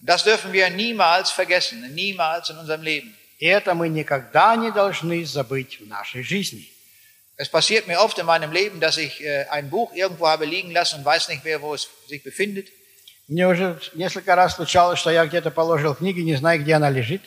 Das 0.00 0.24
dürfen 0.24 0.52
wir 0.52 0.70
niemals 0.70 1.30
vergessen, 1.30 1.94
niemals 1.94 2.50
in 2.50 2.58
unserem 2.58 2.82
Leben. 2.82 3.14
И 3.38 3.46
это 3.46 3.74
мы 3.74 3.88
никогда 3.88 4.56
не 4.56 4.70
должны 4.70 5.24
забыть 5.24 5.80
в 5.80 5.86
нашей 5.86 6.22
жизни. 6.22 6.70
Es 7.36 7.48
passiert 7.48 7.86
mir 7.86 8.00
oft 8.00 8.18
in 8.18 8.26
meinem 8.26 8.50
Leben, 8.50 8.80
dass 8.80 8.96
ich 8.96 9.22
äh, 9.22 9.46
ein 9.50 9.70
Buch 9.70 9.92
irgendwo 9.94 10.26
habe 10.26 10.44
liegen 10.44 10.72
lassen 10.72 10.96
und 10.98 11.04
weiß 11.04 11.28
nicht 11.28 11.44
mehr, 11.44 11.62
wo 11.62 11.74
es 11.74 11.88
sich 12.08 12.22
befindet. 12.24 12.68
Мне 13.28 13.46
уже 13.46 13.78
несколько 13.94 14.34
раз 14.34 14.56
случалось, 14.56 14.98
что 14.98 15.10
я 15.10 15.26
где-то 15.26 15.50
положил 15.50 15.94
книгу, 15.94 16.20
не 16.20 16.34
знаю, 16.34 16.60
где 16.60 16.74
она 16.74 16.90
лежит. 16.90 17.22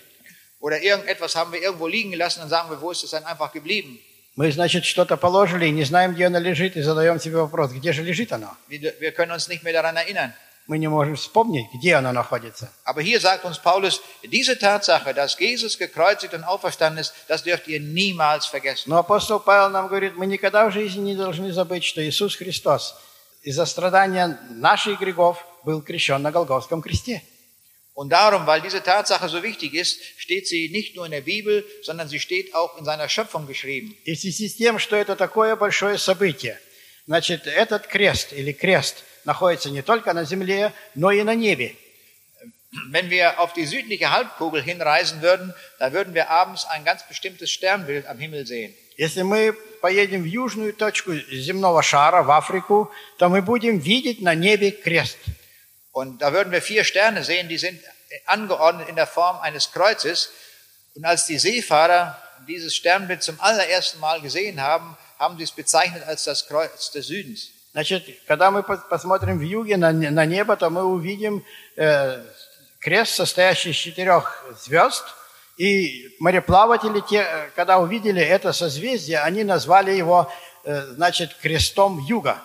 Oder 0.62 0.82
irgendetwas 0.82 1.36
haben 1.36 1.52
wir 1.52 1.62
irgendwo 1.62 1.88
liegen 1.88 2.12
gelassen 2.12 2.44
und 2.44 2.50
sagen 2.50 2.70
wir, 2.70 2.80
wo 2.80 2.92
ist 2.92 3.04
es 3.04 3.10
dann 3.10 3.26
einfach 3.26 3.52
geblieben? 3.52 4.00
Мы, 4.36 4.50
значит, 4.52 4.86
что-то 4.86 5.18
положили 5.18 5.66
и 5.66 5.72
не 5.72 5.84
знаем, 5.84 6.14
где 6.14 6.28
она 6.28 6.40
лежит, 6.40 6.78
и 6.78 6.82
задаем 6.82 7.20
себе 7.20 7.38
вопрос, 7.38 7.72
где 7.72 7.92
же 7.92 8.02
лежит 8.02 8.32
оно? 8.32 8.56
Wir, 8.70 8.94
wir 9.02 9.12
können 9.12 9.34
uns 9.34 9.50
nicht 9.50 9.64
mehr 9.64 9.74
daran 9.74 9.98
erinnern. 9.98 10.34
Мы 10.68 10.78
не 10.78 10.88
можем 10.88 11.16
вспомнить, 11.16 11.66
где 11.74 11.96
оно 11.96 12.14
находится. 12.14 12.72
Aber 12.86 13.02
hier 13.02 13.20
sagt 13.20 13.44
uns 13.44 13.58
Paulus, 13.58 14.00
diese 14.24 14.58
Tatsache, 14.58 15.14
dass 15.14 15.38
Jesus 15.38 15.78
gekreuzigt 15.78 16.34
und 16.34 16.46
auferstanden 16.46 17.00
ist, 17.00 17.14
das 17.28 17.44
dürft 17.44 17.68
ihr 17.68 17.82
niemals 17.82 18.46
vergessen. 18.46 18.90
Но 18.90 18.98
апостол 18.98 19.40
Павел 19.40 19.70
нам 19.70 19.88
говорит, 19.88 20.16
мы 20.16 20.28
никогда 20.28 20.70
в 20.70 20.72
жизни 20.72 21.02
не 21.02 21.16
должны 21.16 21.52
забыть, 21.52 21.84
что 21.84 22.02
Иисус 22.08 22.36
Христос 22.38 22.96
из-за 23.42 23.66
страдания 23.66 24.40
наших 24.52 25.00
грехов 25.00 25.44
был 25.66 25.82
крещен 25.82 26.22
на 26.22 26.32
Голгофском 26.32 26.82
кресте. 26.82 27.22
Und 27.95 28.11
darum, 28.11 28.47
weil 28.47 28.61
diese 28.61 28.83
Tatsache 28.83 29.29
so 29.31 29.43
wichtig 29.43 29.73
ist, 29.73 29.99
steht 30.19 30.47
sie 30.47 30.69
nicht 30.69 30.97
nur 30.97 31.07
in 31.07 31.13
der 31.13 31.23
Bibel, 31.23 31.65
sondern 31.83 32.09
sie 32.09 32.21
steht 32.21 32.55
auch 32.55 32.77
in 32.77 32.85
seiner 32.85 33.09
Schöpfung 33.09 33.47
geschrieben. 33.47 33.97
И 34.05 34.15
в 34.15 34.21
связи 34.21 34.49
с 34.49 34.57
тем, 34.57 34.79
что 34.79 34.97
это 34.97 35.17
такое 35.17 35.57
большое 35.57 35.97
событие, 35.97 36.61
значит, 37.07 37.47
этот 37.47 37.87
крест 37.87 38.35
или 38.35 38.53
крест 38.53 39.03
находится 39.25 39.71
не 39.71 39.81
только 39.81 40.13
на 40.13 40.25
земле, 40.25 40.75
но 40.95 41.11
и 41.11 41.23
на 41.23 41.35
небе. 41.35 41.75
Wenn 42.91 43.09
wir 43.09 43.41
auf 43.41 43.55
die 43.55 43.65
südliche 43.65 44.11
Halbkugel 44.11 44.63
hinreisen 44.63 45.23
würden, 45.23 45.55
da 45.79 45.95
würden 45.95 46.13
wir 46.13 46.29
abends 46.29 46.67
ein 46.67 46.85
ganz 46.85 47.09
bestimmtes 47.09 47.51
Sternbild 47.51 48.07
am 48.07 48.19
Himmel 48.19 48.47
sehen. 48.47 48.75
Если 48.99 49.23
мы 49.23 49.55
поедем 49.81 50.23
в 50.23 50.27
южную 50.27 50.75
точку 50.75 51.15
земного 51.15 51.83
шара, 51.83 52.23
в 52.23 52.31
Африку, 52.31 52.91
то 53.19 53.31
мы 53.31 53.41
будем 53.41 53.79
видеть 53.79 54.21
на 54.21 54.35
небе 54.35 54.71
крест. 54.71 55.19
Und 55.93 56.21
da 56.21 56.33
würden 56.33 56.53
wir 56.53 56.61
vier 56.63 56.85
Sterne 56.85 57.25
sehen, 57.25 57.49
die 57.49 57.59
sind 57.59 57.81
angeordnet 58.27 58.89
in 58.89 58.97
der 58.97 59.07
Form 59.07 59.39
eines 59.41 59.73
Kreuzes. 59.73 60.31
Und 60.95 61.05
als 61.05 61.27
die 61.27 61.39
Seefahrer 61.39 62.21
dieses 62.47 62.75
Sternbild 62.77 63.23
zum 63.23 63.41
allerersten 63.41 63.99
Mal 64.01 64.21
gesehen 64.21 64.61
haben, 64.61 64.97
haben 65.19 65.39
sie 65.39 65.45
es 65.45 65.53
bezeichnet 65.53 66.05
als 66.07 66.25
das 66.25 66.47
Kreuz 66.47 66.91
des 66.91 67.07
Südens. 67.07 67.51
Значит, 67.73 68.05
когда 68.27 68.51
мы 68.51 68.61
пос- 68.61 68.89
посмотрим 68.89 69.39
в 69.39 69.43
юге 69.43 69.77
на, 69.77 69.93
не- 69.93 70.11
на 70.11 70.25
небо, 70.25 70.57
то 70.57 70.71
мы 70.71 70.83
увидим 70.85 71.45
э, 71.77 72.23
крест, 72.81 73.15
состоящий 73.15 73.71
из 73.71 73.77
четырех 73.77 74.45
звезд. 74.65 75.05
И 75.59 76.15
мореплаватели, 76.21 77.01
те, 77.09 77.23
э, 77.23 77.51
когда 77.55 77.79
увидели 77.79 78.23
это 78.23 78.53
созвездие, 78.53 79.21
они 79.21 79.45
назвали 79.45 79.91
его, 79.93 80.31
э, 80.65 80.81
значит, 80.95 81.35
крестом 81.35 81.99
юга. 81.99 82.43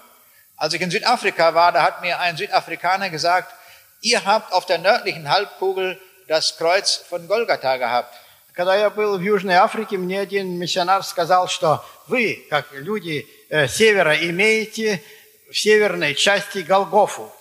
Als 0.57 0.73
ich 0.73 0.82
in 0.82 0.91
Südafrika 0.91 1.53
war, 1.53 1.71
da 1.71 1.82
hat 1.84 2.01
mir 2.01 2.19
ein 2.19 2.38
Südafrikaner 2.38 3.09
gesagt, 3.09 3.53
ihr 4.01 4.23
habt 4.25 4.53
auf 4.53 4.65
der 4.65 4.77
nördlichen 4.77 5.29
Halbkugel 5.29 5.99
das 6.27 6.57
Kreuz 6.57 6.95
von 7.09 7.27
Golgatha 7.27 7.77
gehabt. 7.77 8.15
Когда 8.53 8.75
я 8.75 8.89
был 8.89 9.17
в 9.17 9.21
Южной 9.21 9.55
Африке, 9.55 9.97
мне 9.97 10.19
один 10.19 10.57
миссионар 10.59 11.03
сказал, 11.03 11.47
что 11.47 11.84
вы, 12.07 12.45
как 12.49 12.65
люди 12.73 13.25
э, 13.49 13.67
севера, 13.67 14.13
имеете 14.15 15.01
в 15.49 15.57
северной 15.57 16.15
части 16.15 16.59
Голгофу. 16.59 17.32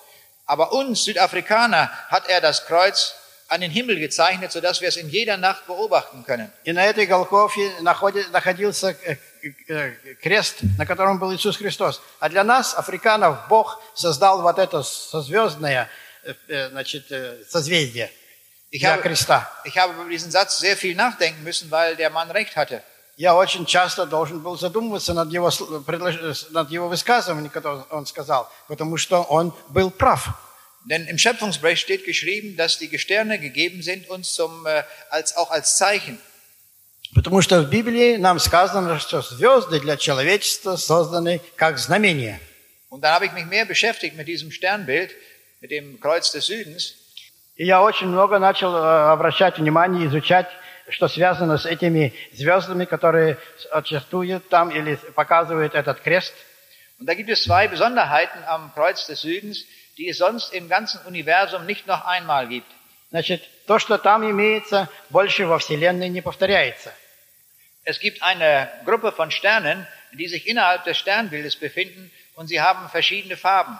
Aber 0.46 0.72
uns 0.72 1.04
Südafrikaner 1.04 1.90
hat 2.08 2.28
er 2.28 2.40
das 2.40 2.64
Kreuz 2.66 3.14
an 3.48 3.60
den 3.60 3.72
Himmel 3.72 3.98
gezeichnet, 3.98 4.52
sodass 4.52 4.80
wir 4.80 4.88
es 4.88 4.96
in 4.96 5.08
jeder 5.08 5.36
Nacht 5.36 5.66
beobachten 5.66 6.24
können. 6.24 6.52
И 6.64 6.72
на 6.72 6.84
этой 6.86 7.06
Голгофе 7.06 7.72
находи- 7.80 8.26
находился 8.30 8.90
э, 9.04 9.16
э, 9.33 9.33
крест, 10.21 10.57
на 10.77 10.85
котором 10.85 11.19
был 11.19 11.33
Иисус 11.33 11.57
Христос. 11.57 12.01
А 12.19 12.29
для 12.29 12.43
нас, 12.43 12.73
африканов, 12.75 13.47
Бог 13.49 13.81
создал 13.93 14.41
вот 14.41 14.59
это 14.59 14.83
созвездное 14.83 15.89
э, 16.23 16.33
э, 16.47 16.69
значит, 16.69 17.11
э, 17.11 17.43
созвездие 17.49 18.11
для 18.71 18.97
креста. 18.97 19.49
ich 19.63 19.77
habe 19.77 19.93
über 19.93 20.09
diesen 20.09 20.31
Satz 20.31 20.59
sehr 20.59 20.75
viel 20.75 20.95
nachdenken 20.95 21.43
müssen, 21.43 21.71
weil 21.71 21.95
der 21.95 22.09
Mann 22.09 22.31
recht 22.31 22.55
hatte. 22.55 22.83
Я 23.17 23.33
очень 23.33 23.65
часто 23.65 24.05
должен 24.05 24.41
был 24.41 24.57
задумываться 24.57 25.13
над 25.13 25.31
его, 25.31 25.49
э, 25.49 26.33
над 26.49 26.69
его 26.69 26.89
высказыванием, 26.89 27.49
которое 27.49 27.83
он 27.89 28.05
сказал, 28.05 28.51
потому 28.67 28.97
что 28.97 29.21
он 29.23 29.53
был 29.69 29.89
прав. 29.89 30.29
Denn 30.85 31.07
im 31.07 31.17
Schöpfungsbericht 31.17 31.81
steht 31.81 32.05
geschrieben, 32.05 32.57
dass 32.57 32.77
die 32.77 32.99
Sterne 32.99 33.39
gegeben 33.39 33.81
sind 33.81 34.07
uns 34.09 34.33
zum, 34.33 34.65
äh, 34.67 34.83
als, 35.09 35.35
auch 35.35 35.49
als 35.49 35.77
Zeichen. 35.77 36.19
Потому 37.15 37.41
что 37.41 37.61
в 37.61 37.69
Библии 37.69 38.17
нам 38.17 38.39
сказано, 38.39 38.99
что 38.99 39.21
звезды 39.21 39.79
для 39.79 39.95
человечества 39.95 40.75
созданы 40.75 41.39
как 41.55 41.77
знамение. 41.77 42.41
Und 42.89 43.01
dann 43.01 43.13
habe 43.13 43.25
ich 43.25 43.31
mich 43.31 43.45
mehr 43.45 43.65
beschäftigt 43.65 44.17
mit 44.17 44.27
diesem 44.27 44.51
Sternbild, 44.51 45.11
mit 45.61 45.71
dem 45.71 45.99
Kreuz 46.01 46.31
des 46.31 46.45
Südens. 46.45 46.95
И 47.55 47.65
я 47.65 47.81
очень 47.81 48.07
много 48.07 48.37
начал 48.37 48.75
э, 48.75 49.11
обращать 49.13 49.57
внимание, 49.57 50.07
изучать, 50.07 50.47
что 50.89 51.07
связано 51.07 51.57
с 51.57 51.65
этими 51.65 52.13
звездами, 52.33 52.83
которые 52.83 53.37
существуют 53.71 54.49
там 54.49 54.69
или 54.69 54.95
показывают 55.15 55.73
этот 55.73 56.01
крест. 56.01 56.33
Und 56.99 57.07
da 57.07 57.13
gibt 57.13 57.29
es 57.29 57.43
zwei 57.43 57.69
Besonderheiten 57.69 58.43
am 58.45 58.73
Kreuz 58.73 59.07
des 59.07 59.21
Südens, 59.21 59.63
die 59.97 60.09
es 60.09 60.17
sonst 60.17 60.53
im 60.53 60.67
ganzen 60.67 60.99
Universum 61.05 61.65
nicht 61.65 61.87
noch 61.87 62.05
einmal 62.05 62.47
gibt. 62.47 62.67
Значит, 63.11 63.41
то, 63.67 63.79
что 63.79 63.97
там 63.97 64.29
имеется, 64.29 64.89
больше 65.09 65.45
во 65.45 65.59
Вселенной 65.59 66.09
не 66.09 66.19
повторяется. 66.21 66.91
Es 67.84 67.98
gibt 68.00 68.22
eine 68.22 68.68
Gruppe 68.84 69.12
von 69.12 69.30
Sternen, 69.30 69.86
die 70.12 70.28
sich 70.28 70.46
innerhalb 70.46 70.84
des 70.84 70.98
Sternbildes 70.98 71.56
befinden 71.56 72.10
und 72.36 72.46
sie 72.48 72.60
haben 72.60 72.88
verschiedene 72.88 73.36
Farben. 73.36 73.78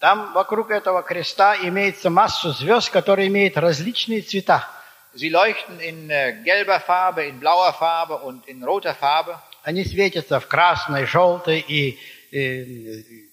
Там 0.00 0.32
вокруг 0.34 0.70
этого 0.72 1.02
креста 1.02 1.56
имеется 1.62 2.10
массу 2.10 2.50
звезд, 2.52 2.90
которые 2.90 3.28
имеют 3.28 3.56
различные 3.56 4.22
цвета. 4.22 4.68
Sie 5.14 5.28
leuchten 5.28 5.78
in 5.78 6.08
äh, 6.10 6.32
gelber 6.44 6.80
Farbe, 6.80 7.24
in 7.24 7.38
blauer 7.38 7.72
Farbe 7.74 8.16
und 8.18 8.48
in 8.48 8.64
roter 8.64 8.94
Farbe. 8.94 9.38
Они 9.62 9.84
светятся 9.84 10.40
в 10.40 10.48
красной, 10.48 11.06
желтой 11.06 11.60
и 11.60 11.98
э, 12.32 12.64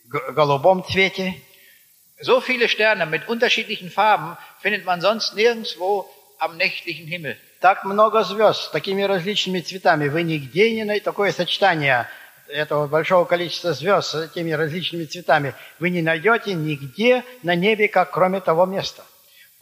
г- 0.09 0.31
голубом 0.33 0.83
цвете. 0.83 1.33
So 2.21 2.41
viele 2.41 2.67
Sterne 2.67 3.05
mit 3.05 3.27
unterschiedlichen 3.29 3.89
Farben 3.89 4.37
findet 4.61 4.83
man 4.85 4.99
sonst 5.01 5.33
nirgendwo 5.35 6.05
am 6.37 6.57
nächtlichen 6.57 7.07
Himmel. 7.07 7.37
Так 7.64 7.82
много 7.84 8.24
звезд 8.24 8.64
с 8.64 8.68
такими 8.68 9.00
различными 9.04 9.60
цветами. 9.60 10.08
Вы 10.08 10.22
нигде 10.22 10.70
не 10.72 10.84
найдете 10.84 11.06
такое 11.06 11.32
сочетание 11.32 12.10
этого 12.46 12.86
большого 12.86 13.24
количества 13.24 13.72
звезд 13.72 14.10
с 14.10 14.14
этими 14.16 14.50
различными 14.50 15.06
цветами. 15.06 15.54
Вы 15.78 15.88
не 15.88 16.02
найдете 16.02 16.52
нигде 16.52 17.24
на 17.42 17.54
небе, 17.54 17.88
как 17.88 18.10
кроме 18.10 18.42
того 18.42 18.66
места. 18.66 19.02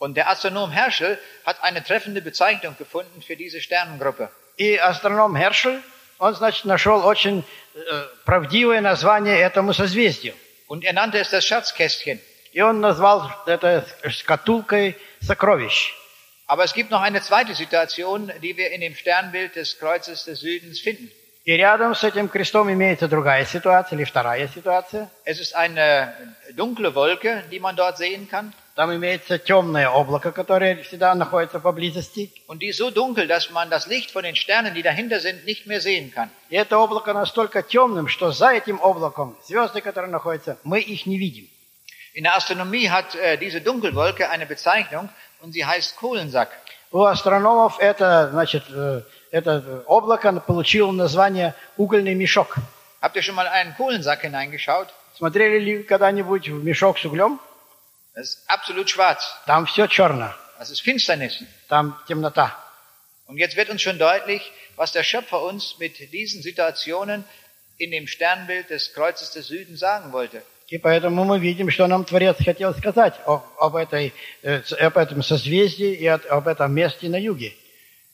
Und 0.01 0.15
der 0.15 0.29
Astronom 0.29 0.73
Herschel 0.73 1.17
hat 1.45 1.63
eine 1.63 1.85
treffende 1.85 2.21
Bezeichnung 2.21 2.75
gefunden 2.77 3.23
für 3.23 3.37
diese 3.37 3.61
Sternengruppe. 3.61 4.33
И 4.57 4.75
астроном 4.75 5.37
Хершель, 5.37 5.81
он, 6.19 6.35
значит, 6.35 6.65
нашел 6.65 7.07
очень 7.07 7.45
э, 7.77 8.07
правдивое 8.25 8.81
название 8.81 9.39
этому 9.39 9.73
созвездию. 9.73 10.35
Und 10.67 10.83
er 10.83 10.93
nannte 10.93 11.21
es 11.21 11.31
das 11.31 11.47
Schatzkästchen. 11.47 12.19
И 12.53 12.61
он 12.61 12.81
назвал 12.81 13.31
это 13.47 13.87
шкатулкой 14.09 14.97
сокровищ. 15.21 16.02
Aber 16.48 16.64
es 16.64 16.74
gibt 16.74 16.92
noch 16.92 17.02
eine 17.02 17.22
zweite 17.22 17.54
Situation, 17.56 18.32
die 18.42 18.56
wir 18.56 18.72
in 18.72 18.82
dem 18.82 18.96
Sternbild 18.96 19.56
des 19.56 19.80
Kreuzes 19.80 20.24
des 20.24 20.40
Südens 20.40 20.80
finden. 20.80 21.12
И 21.48 21.54
рядом 21.54 21.96
с 21.96 22.04
этим 22.04 22.28
крестом 22.28 22.70
имеется 22.74 23.08
другая 23.08 23.46
ситуация, 23.46 23.96
или 23.96 24.04
вторая 24.04 24.50
ситуация. 24.50 25.10
Es 25.24 25.40
ist 25.40 25.56
eine 25.56 26.14
dunkle 26.58 26.94
Wolke, 26.94 27.46
die 27.50 27.62
man 27.62 27.78
dort 27.78 27.98
sehen 27.98 28.28
kann. 28.28 28.54
Там 28.76 28.94
имеется 28.94 29.40
темное 29.40 29.90
облако, 29.90 30.34
которое 30.34 30.84
всегда 30.84 31.16
находится 31.16 31.62
поблизости. 31.62 32.34
Und 32.48 32.62
die 32.62 32.68
ist 32.68 32.78
so 32.78 32.92
dunkel, 32.92 33.28
dass 33.28 33.50
man 33.50 33.70
das 33.70 33.88
Licht 33.88 34.12
von 34.12 34.24
den 34.24 34.36
Sternen, 34.36 34.74
die 34.74 34.84
dahinter 34.84 35.22
sind, 35.22 35.46
nicht 35.46 35.68
mehr 35.68 35.80
sehen 35.80 36.12
kann. 36.12 36.30
И 36.50 36.58
это 36.58 36.78
облако 36.78 37.14
настолько 37.14 37.64
темным, 37.64 38.10
что 38.10 38.32
за 38.32 38.52
этим 38.52 38.82
облаком 38.82 39.38
звезды, 39.48 39.80
которые 39.80 40.12
находятся, 40.12 40.58
мы 40.66 40.82
их 40.82 41.06
не 41.06 41.18
видим. 41.18 41.48
In 42.14 42.26
der 42.26 42.36
Astronomie 42.36 42.90
hat 42.90 43.16
äh, 43.16 43.38
diese 43.38 43.62
Dunkelwolke 43.62 44.30
eine 44.30 44.46
Bezeichnung 44.46 45.08
und 45.42 45.54
sie 45.54 45.66
heißt 45.66 45.96
Kohlensack. 45.98 46.50
У 46.92 47.04
астрономов 47.04 47.80
это, 47.80 48.30
значит, 48.32 48.64
э, 48.70 49.02
это 49.32 49.84
облако 49.88 50.32
получило 50.40 50.92
название 50.92 51.54
угольный 51.76 52.16
мешок. 52.16 52.56
Habt 53.02 53.16
ihr 53.16 53.24
schon 53.24 53.36
mal 53.36 53.48
einen 53.48 53.76
Kohlensack 53.76 54.22
hineingeschaut? 54.22 54.88
Смотрели 55.18 55.60
ли 55.60 55.78
вы 55.78 55.84
когда-нибудь 55.84 56.48
в 56.50 56.64
мешок 56.64 56.98
с 57.00 57.06
углем? 57.06 57.40
Das 58.16 58.30
ist 58.30 58.40
absolut 58.48 58.90
schwarz. 58.90 59.36
Там 59.46 59.66
все 59.66 59.88
черно, 59.88 60.34
Das 60.58 60.70
ist 60.72 60.82
Finsternis. 60.82 61.44
там 61.68 62.00
темнота. 62.08 62.56
Und 63.28 63.38
jetzt 63.38 63.58
wird 63.58 63.70
uns 63.70 63.82
schon 63.82 64.00
deutlich, 64.00 64.52
was 64.78 64.92
der 64.94 65.04
Schöpfer 65.04 65.42
uns 65.42 65.78
mit 65.80 66.00
diesen 66.14 66.42
Situationen 66.42 67.26
in 67.78 67.92
dem 67.92 68.08
Sternbild 68.08 68.70
des 68.70 68.94
Kreuzes 68.94 69.32
des 69.32 69.48
Südens 69.48 69.80
sagen 69.80 70.14
wollte. 70.14 70.42
И 70.73 70.79
поэтому 70.79 71.25
мы 71.25 71.39
видим, 71.39 71.71
что 71.71 71.87
нам 71.87 72.03
Творец 72.03 72.39
хотел 72.43 72.75
сказать 72.75 73.21
о- 73.27 73.43
об, 73.59 73.77
этой, 73.77 74.15
э, 74.43 74.63
об 74.81 74.97
этом 74.97 75.23
созвездии 75.23 75.93
и 75.93 76.07
об 76.07 76.49
этом 76.49 76.73
месте 76.73 77.11
на 77.11 77.21
юге. 77.21 77.53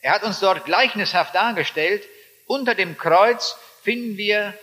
Er 0.02 0.10
hat 0.10 0.24
uns 0.24 0.40
dort 0.40 0.64
gleichnishaft 0.64 1.36
dargestellt. 1.36 2.02
Unter 2.48 2.74
dem 2.74 2.98
Kreuz 2.98 3.56
finden 3.84 4.16
wir 4.16 4.54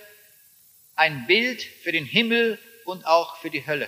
ein 0.97 1.25
Bild 1.25 1.61
für 1.83 1.93
den 1.93 2.03
Himmel 2.03 2.59
und 2.83 3.05
auch 3.07 3.37
für 3.37 3.49
die 3.49 3.65
Hölle. 3.65 3.87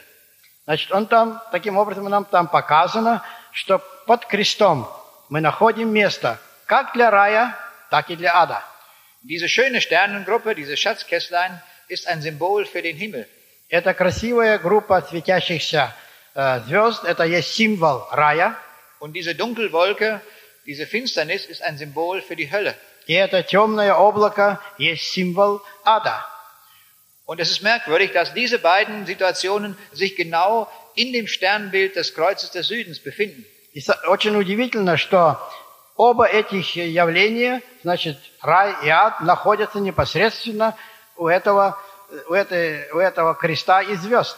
Значит, 0.64 0.89
он 0.93 1.08
там, 1.08 1.41
таким 1.51 1.76
образом 1.76 2.05
нам 2.05 2.24
там 2.24 2.47
показано, 2.47 3.26
что 3.51 3.80
под 4.05 4.26
крестом 4.26 4.88
мы 5.28 5.41
находим 5.41 5.91
место 5.91 6.39
как 6.66 6.93
для 6.93 7.12
рая, 7.12 7.58
так 7.89 8.10
и 8.10 8.16
для 8.16 8.34
ада. 8.34 8.64
Diese 9.24 9.49
schöne 9.49 9.82
Sternengruppe, 9.82 10.55
diese 10.55 10.78
Schatzkästlein, 10.78 11.62
ist 11.89 12.08
ein 12.08 12.22
Symbol 12.22 12.66
für 12.66 12.82
den 12.82 12.95
Himmel. 12.95 13.28
Это 13.70 13.93
красивая 13.93 14.59
группа 14.59 15.01
светящихся 15.01 15.93
э, 16.34 16.61
звезд, 16.61 17.03
это 17.03 17.24
есть 17.24 17.53
символ 17.53 18.07
рая, 18.11 18.55
Und 18.99 19.13
diese 19.13 19.36
Dunkelwolke, 19.36 20.22
diese 20.65 20.88
Finsternis 20.88 21.45
ist 21.45 21.61
ein 21.61 21.78
Symbol 21.78 22.22
für 22.22 22.36
die 22.36 22.49
Hölle. 22.51 22.76
и 23.07 23.13
это 23.13 23.43
темное 23.43 23.93
облако 23.93 24.59
есть 24.78 25.11
символ 25.11 25.61
ада. 25.86 26.26
Und 27.26 27.41
es 27.41 27.51
ist 27.51 27.61
merkwürdig, 27.61 28.13
dass 28.13 28.34
diese 28.34 28.57
beiden 28.57 29.05
Situationen 29.05 29.78
sich 29.91 30.15
genau 30.15 30.70
in 30.95 31.11
dem 31.11 31.28
Sternbild 31.28 31.95
des 31.97 32.13
Kreuzes 32.13 32.51
des 32.51 32.68
Südens 32.68 32.99
befinden. 32.99 33.45
И 33.74 33.84
очень 34.07 34.36
удивительно, 34.36 34.95
что 34.97 35.38
оба 35.97 36.26
этих 36.26 36.76
явления, 36.76 37.61
значит, 37.84 38.18
рай 38.41 38.74
и 38.84 38.89
ад, 38.89 39.20
находятся 39.22 39.80
непосредственно 39.80 40.76
у 41.18 41.28
этого, 41.28 41.78
у 42.30 42.34
этой, 42.34 42.91
у 42.91 42.97
этого 42.97 43.36
креста 43.36 43.82
и 43.82 43.95
звезд. 43.95 44.38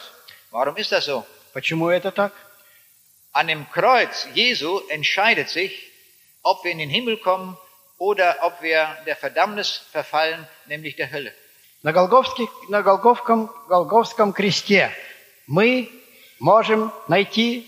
Warum 0.51 0.76
ist 0.76 0.91
das 0.91 1.05
so? 1.05 1.26
Почему 1.53 1.89
это 1.89 2.11
так? 2.11 2.34
An 3.32 3.47
dem 3.47 3.70
Kreuz 3.70 4.28
Jesu 4.34 4.82
entscheidet 4.89 5.49
sich, 5.49 5.91
ob 6.41 6.63
wir 6.63 6.72
in 6.72 6.80
den 6.80 6.89
Himmel 6.89 7.17
kommen 7.17 7.57
oder 7.97 8.38
ob 8.41 8.61
wir 8.61 8.97
der 9.05 9.15
Verdammnis 9.15 9.84
verfallen, 9.91 10.47
nämlich 10.65 10.95
der 10.95 11.11
Hölle. 11.11 11.34
На, 11.84 11.91
на 11.91 12.82
Голговском, 12.82 13.51
Голговском 13.67 14.34
кресте 14.34 14.91
мы 15.47 15.89
можем 16.39 16.91
найти 17.07 17.67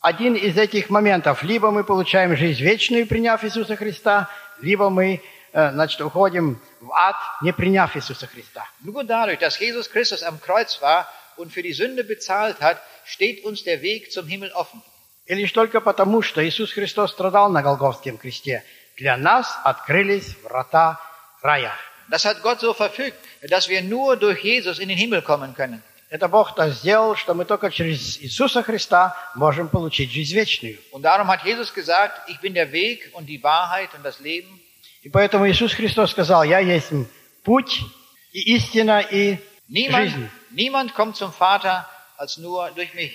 один 0.00 0.34
из 0.34 0.56
этих 0.56 0.90
моментов. 0.90 1.42
Либо 1.42 1.70
мы 1.70 1.84
получаем 1.84 2.36
жизнь 2.36 2.62
вечную, 2.62 3.06
приняв 3.06 3.44
Иисуса 3.44 3.76
Христа, 3.76 4.30
либо 4.60 4.88
мы 4.88 5.20
значит, 5.56 6.00
уходим 6.02 6.60
в 6.80 6.92
ад, 6.92 7.16
не 7.40 7.52
приняв 7.52 7.96
Иисуса 7.96 8.26
Христа. 8.26 8.66
Nur 8.84 9.04
dadurch, 9.04 9.38
dass 9.38 9.58
Jesus 9.58 9.90
Christus 9.90 10.22
am 10.22 10.38
Kreuz 10.40 10.82
war 10.82 11.08
und 11.36 11.50
für 11.50 11.62
die 11.62 11.72
Sünde 11.72 12.04
bezahlt 12.04 12.60
hat, 12.60 12.82
steht 13.06 13.42
uns 13.44 13.64
der 13.64 13.80
Weg 13.80 14.12
zum 14.12 14.26
Himmel 14.26 14.52
offen. 14.52 14.82
И 15.26 15.34
лишь 15.34 15.52
только 15.52 15.80
потому, 15.80 16.22
что 16.22 16.46
Иисус 16.46 16.72
Христос 16.72 17.12
страдал 17.12 17.50
на 17.50 17.62
Голгофском 17.62 18.18
кресте, 18.18 18.64
для 18.96 19.16
нас 19.16 19.58
открылись 19.64 20.36
врата 20.42 21.00
рая. 21.42 21.72
Das 22.08 22.24
hat 22.24 22.42
Gott 22.42 22.60
so 22.60 22.72
verfügt, 22.74 23.16
dass 23.48 23.68
wir 23.68 23.82
nur 23.82 24.16
durch 24.16 24.44
Jesus 24.44 24.78
in 24.78 24.88
den 24.88 24.98
Himmel 24.98 25.22
kommen 25.22 25.54
können. 25.54 25.82
Это 26.08 26.28
Бог 26.28 26.54
так 26.54 26.72
сделал, 26.72 27.16
что 27.16 27.34
мы 27.34 27.46
только 27.46 27.70
через 27.70 28.18
Иисуса 28.20 28.62
Христа 28.62 29.16
можем 29.34 29.68
получить 29.68 30.12
жизнь 30.12 30.34
вечную. 30.34 30.78
Und 30.92 31.02
darum 31.02 31.28
hat 31.28 31.42
Jesus 31.44 31.72
gesagt, 31.72 32.28
ich 32.28 32.38
bin 32.40 32.54
der 32.54 32.70
Weg 32.70 33.10
und 33.14 33.26
die 33.26 33.42
Wahrheit 33.42 33.92
und 33.94 34.04
das 34.04 34.20
Leben. 34.20 34.60
И 35.06 35.08
поэтому 35.08 35.48
Иисус 35.48 35.72
Христос 35.72 36.10
сказал, 36.10 36.42
«Я 36.42 36.58
есть 36.58 36.90
путь 37.44 37.80
и 38.32 38.56
истина 38.56 38.98
и 38.98 39.36
Niemand, 39.68 40.10
жизнь». 40.10 40.28
niemand 40.50 40.94
kommt 40.94 41.14
zum 41.14 41.32
Vater 41.32 41.86
als 42.16 42.38
nur 42.38 42.72
durch 42.72 42.92
mich. 42.92 43.12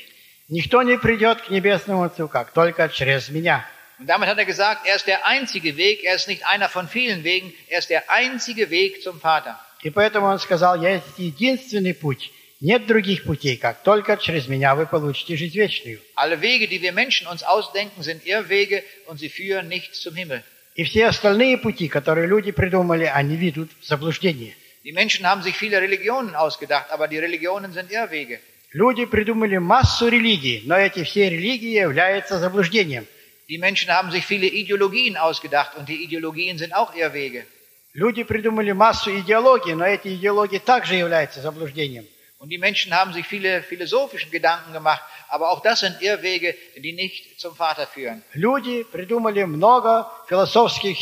Никто 0.48 0.84
не 0.84 0.98
придет 0.98 1.42
к 1.42 1.50
Небесному 1.50 2.04
Отцу, 2.04 2.30
как 2.30 2.54
только 2.54 2.88
через 2.88 3.28
меня. 3.28 3.66
Und 4.00 4.08
damit 4.08 4.30
hat 4.30 4.38
er 4.38 4.46
gesagt, 4.46 4.88
er 4.88 4.96
ist 4.96 5.06
der 5.06 5.28
einzige 5.28 5.76
Weg, 5.76 6.06
er 6.06 6.16
ist 6.16 6.30
nicht 6.30 6.46
einer 6.46 6.70
von 6.70 6.88
vielen 6.88 7.26
Wegen, 7.26 7.54
er 7.68 7.80
ist 7.80 7.90
der 7.90 8.10
einzige 8.10 8.70
Weg 8.70 9.04
zum 9.04 9.20
Vater. 9.20 9.60
И 9.84 9.90
поэтому 9.90 10.28
Он 10.28 10.40
сказал, 10.40 10.82
«Я 10.82 10.92
есть 10.92 11.18
единственный 11.18 11.94
путь». 11.94 12.32
Нет 12.62 12.88
других 12.88 13.26
путей, 13.26 13.58
как 13.58 13.84
только 13.84 14.16
через 14.16 14.48
меня 14.48 14.76
вы 14.76 14.86
получите 14.86 15.36
жизнь 15.36 15.58
вечную. 15.58 16.00
Alle 16.16 16.40
Wege, 16.40 16.70
die 16.70 16.82
wir 16.82 16.94
Menschen 16.94 17.28
uns 17.28 17.44
ausdenken, 17.44 18.02
sind 18.02 18.26
Irrwege 18.26 18.82
und 19.08 19.20
sie 19.20 19.28
führen 19.28 19.68
nicht 19.68 19.94
zum 19.96 20.16
Himmel. 20.16 20.42
И 20.76 20.84
все 20.84 21.08
остальные 21.08 21.58
пути, 21.58 21.88
которые 21.90 22.28
люди 22.28 22.52
придумали, 22.52 23.04
они 23.04 23.36
ведут 23.36 23.70
в 23.82 23.86
заблуждение. 23.86 24.56
Die 24.84 24.94
Menschen 24.94 25.26
haben 25.26 25.44
sich 25.44 25.56
viele 25.58 25.80
Religionen 25.80 26.34
ausgedacht, 26.34 26.90
aber 26.90 27.08
die 27.08 27.20
Religionen 27.20 27.72
sind 27.74 27.92
Irrwege. 27.92 28.40
Люди 28.74 29.06
придумали 29.06 29.58
массу 29.58 30.08
религий, 30.08 30.64
но 30.66 30.78
эти 30.78 31.04
все 31.04 31.30
религии 31.30 31.78
являются 31.78 32.40
заблуждением. 32.40 33.06
Die 33.50 33.58
Menschen 33.58 33.92
haben 33.92 34.12
sich 34.12 34.26
viele 34.26 34.48
Ideologien 34.48 35.18
ausgedacht 35.18 35.76
und 35.76 35.90
die 35.90 36.04
Ideologien 36.06 36.58
sind 36.58 36.74
auch 36.74 36.96
Irrwege. 36.96 37.46
Люди 37.94 38.24
придумали 38.24 38.72
массу 38.72 39.12
идеологий, 39.20 39.74
но 39.74 39.86
эти 39.86 40.16
идеологии 40.16 40.60
также 40.60 40.96
являются 40.96 41.42
заблуждением. 41.42 42.06
Und 42.41 42.51
die 42.51 42.59
Menschen 42.59 42.93
haben 42.95 43.13
sich 43.15 43.27
viele 43.27 43.63
philosophischen 43.63 44.31
Gedanken 44.31 44.73
gemacht, 44.75 45.03
aber 45.29 45.51
auch 45.51 45.63
das 45.63 45.81
sind 45.81 46.01
Irrwege, 46.03 46.55
die 46.77 46.93
nicht 46.93 47.41
zum 47.41 47.57
Vater 47.57 47.87
führen. 47.87 48.23
Люди 48.35 48.85
придумали 48.85 49.45
много 49.45 50.07
философских 50.29 50.99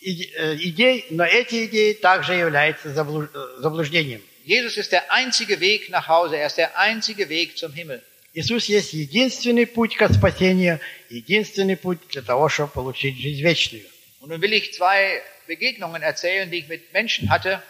иде- 0.00 0.30
э, 0.36 0.56
идей, 0.56 1.06
но 1.10 1.24
эти 1.24 1.64
идеи 1.66 1.94
также 1.94 2.34
являются 2.34 2.90
заблу- 2.90 3.28
э, 3.32 3.60
заблуждением. 3.62 4.20
Jesus 4.44 4.76
ist 4.76 4.92
der 4.92 5.10
einzige 5.10 5.58
Weg 5.60 5.88
nach 5.88 6.06
Hause, 6.06 6.36
er 6.36 6.46
ist 6.48 6.58
der 6.58 6.78
einzige 6.78 7.30
Weg 7.30 7.56
zum 7.56 7.72
Himmel. 7.72 8.02
Иисус 8.34 8.66
есть 8.66 8.92
единственный 8.92 9.64
путь 9.64 9.96
к 9.96 10.06
спасению, 10.12 10.80
единственный 11.08 11.76
путь 11.76 12.00
для 12.08 12.20
того, 12.20 12.48
чтобы 12.50 12.72
получить 12.72 13.16
жизнь 13.16 13.42
вечную. 13.42 13.86
Und 14.20 14.28
nun 14.28 14.42
will 14.42 14.52
ich 14.52 14.72
zwei 14.74 15.22
Begegnungen 15.46 16.02
erzählen, 16.02 16.50
die 16.50 16.58
ich 16.58 16.68
mit 16.68 16.92
Menschen 16.92 17.30
hatte, 17.30 17.62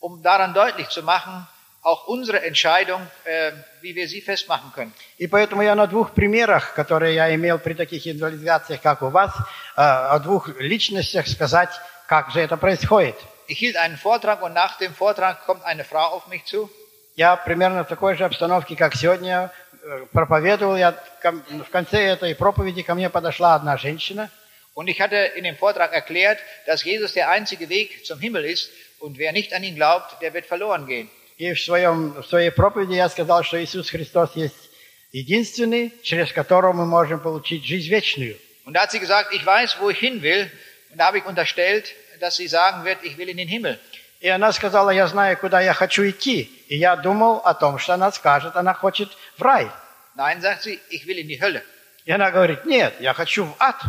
um 0.00 0.22
daran 0.22 0.54
deutlich 0.54 0.88
zu 0.88 1.02
machen, 1.02 1.46
auch 1.82 2.06
unsere 2.06 2.42
Entscheidung, 2.42 3.06
äh, 3.24 3.52
wie 3.82 3.94
wir 3.94 4.08
sie 4.08 4.22
festmachen 4.22 4.72
können. 4.74 4.92
И 5.18 5.26
поэтому 5.26 5.62
я 5.62 5.74
на 5.74 5.86
двух 5.86 6.12
примерах, 6.12 6.72
которые 6.74 7.14
я 7.14 7.34
имел 7.34 7.58
при 7.58 7.74
таких 7.74 8.06
индивидуализациях, 8.06 8.80
как 8.80 9.02
у 9.02 9.08
вас, 9.08 9.32
э, 9.76 9.80
о 9.82 10.18
двух 10.20 10.48
личностях 10.60 11.26
сказать, 11.28 11.70
как 12.06 12.30
же 12.30 12.40
это 12.40 12.56
происходит. 12.56 13.16
Ich 13.48 13.58
hielt 13.58 13.76
einen 13.76 13.98
Vortrag 13.98 14.40
und 14.42 14.54
nach 14.54 14.78
dem 14.78 14.94
Vortrag 14.94 15.44
kommt 15.44 15.62
eine 15.64 15.84
Frau 15.84 16.06
auf 16.14 16.26
mich 16.28 16.44
zu 16.46 16.70
Я 17.16 17.36
примерно 17.36 17.84
в 17.84 17.88
такой 17.88 18.16
же 18.16 18.24
обстановке, 18.24 18.74
как 18.76 18.94
сегодня, 18.96 19.52
э, 19.84 20.06
проповедовал. 20.12 20.76
Я 20.76 20.92
ко- 21.20 21.32
в 21.32 21.70
конце 21.70 21.98
этой 22.06 22.34
проповеди 22.34 22.82
ко 22.82 22.94
мне 22.94 23.10
подошла 23.10 23.54
одна 23.54 23.76
женщина. 23.76 24.30
und 24.74 24.88
ich 24.88 25.00
hatte 25.00 25.14
in 25.36 25.44
dem 25.44 25.56
Vortrag 25.56 25.92
erklärt, 25.92 26.38
dass 26.66 26.82
Jesus 26.82 27.12
der 27.12 27.28
einzige 27.30 27.68
Weg 27.68 28.04
zum 28.04 28.18
Himmel 28.18 28.44
ist 28.44 28.70
und 28.98 29.18
wer 29.18 29.30
nicht 29.32 29.52
an 29.54 29.62
ihn 29.62 29.76
glaubt, 29.76 30.20
der 30.22 30.32
wird 30.34 30.46
verloren 30.46 30.86
gehen. 30.86 31.08
И 31.39 31.53
в, 31.53 31.61
своем, 31.61 32.21
в 32.21 32.25
своей 32.25 32.51
проповеди 32.51 32.95
я 32.95 33.07
сказал, 33.07 33.43
что 33.43 33.63
Иисус 33.63 33.89
Христос 33.89 34.35
есть 34.35 34.69
единственный, 35.13 35.93
через 36.03 36.33
которого 36.33 36.73
мы 36.73 36.85
можем 36.85 37.21
получить 37.21 37.65
жизнь 37.65 37.89
вечную. 37.89 38.37
Und 38.65 38.73
da 38.73 38.81
hat 38.81 38.91
sie 38.91 38.99
gesagt, 38.99 39.33
ich 39.33 39.45
weiß, 39.45 39.77
wo 39.79 39.89
ich 39.89 39.97
hin 39.97 40.21
will. 40.21 40.51
Und 40.91 40.97
da 40.97 41.05
habe 41.05 41.17
ich 41.17 41.25
unterstellt, 41.25 41.95
dass 42.19 42.35
sie 42.35 42.49
sagen 42.49 42.83
wird, 42.83 42.97
ich 43.03 43.17
will 43.17 43.29
in 43.29 43.37
den 43.37 43.47
Himmel. 43.47 43.79
И 44.19 44.27
она 44.27 44.51
сказала, 44.51 44.89
я 44.89 45.07
знаю, 45.07 45.37
куда 45.37 45.61
я 45.61 45.73
хочу 45.73 46.07
идти. 46.09 46.51
И 46.67 46.75
я 46.75 46.97
думал 46.97 47.37
о 47.37 47.53
том, 47.53 47.79
что 47.79 47.93
она 47.93 48.11
скажет, 48.11 48.57
она 48.57 48.73
хочет 48.73 49.09
в 49.37 49.41
рай. 49.41 49.71
Nein, 50.15 50.41
sagt 50.41 50.63
sie, 50.63 50.77
ich 50.89 51.07
will 51.07 51.17
in 51.17 51.29
die 51.29 51.39
Hölle. 51.39 51.63
И 52.03 52.11
она 52.11 52.31
говорит, 52.31 52.65
нет, 52.65 52.93
я 52.99 53.13
хочу 53.13 53.45
в 53.45 53.55
ад. 53.59 53.81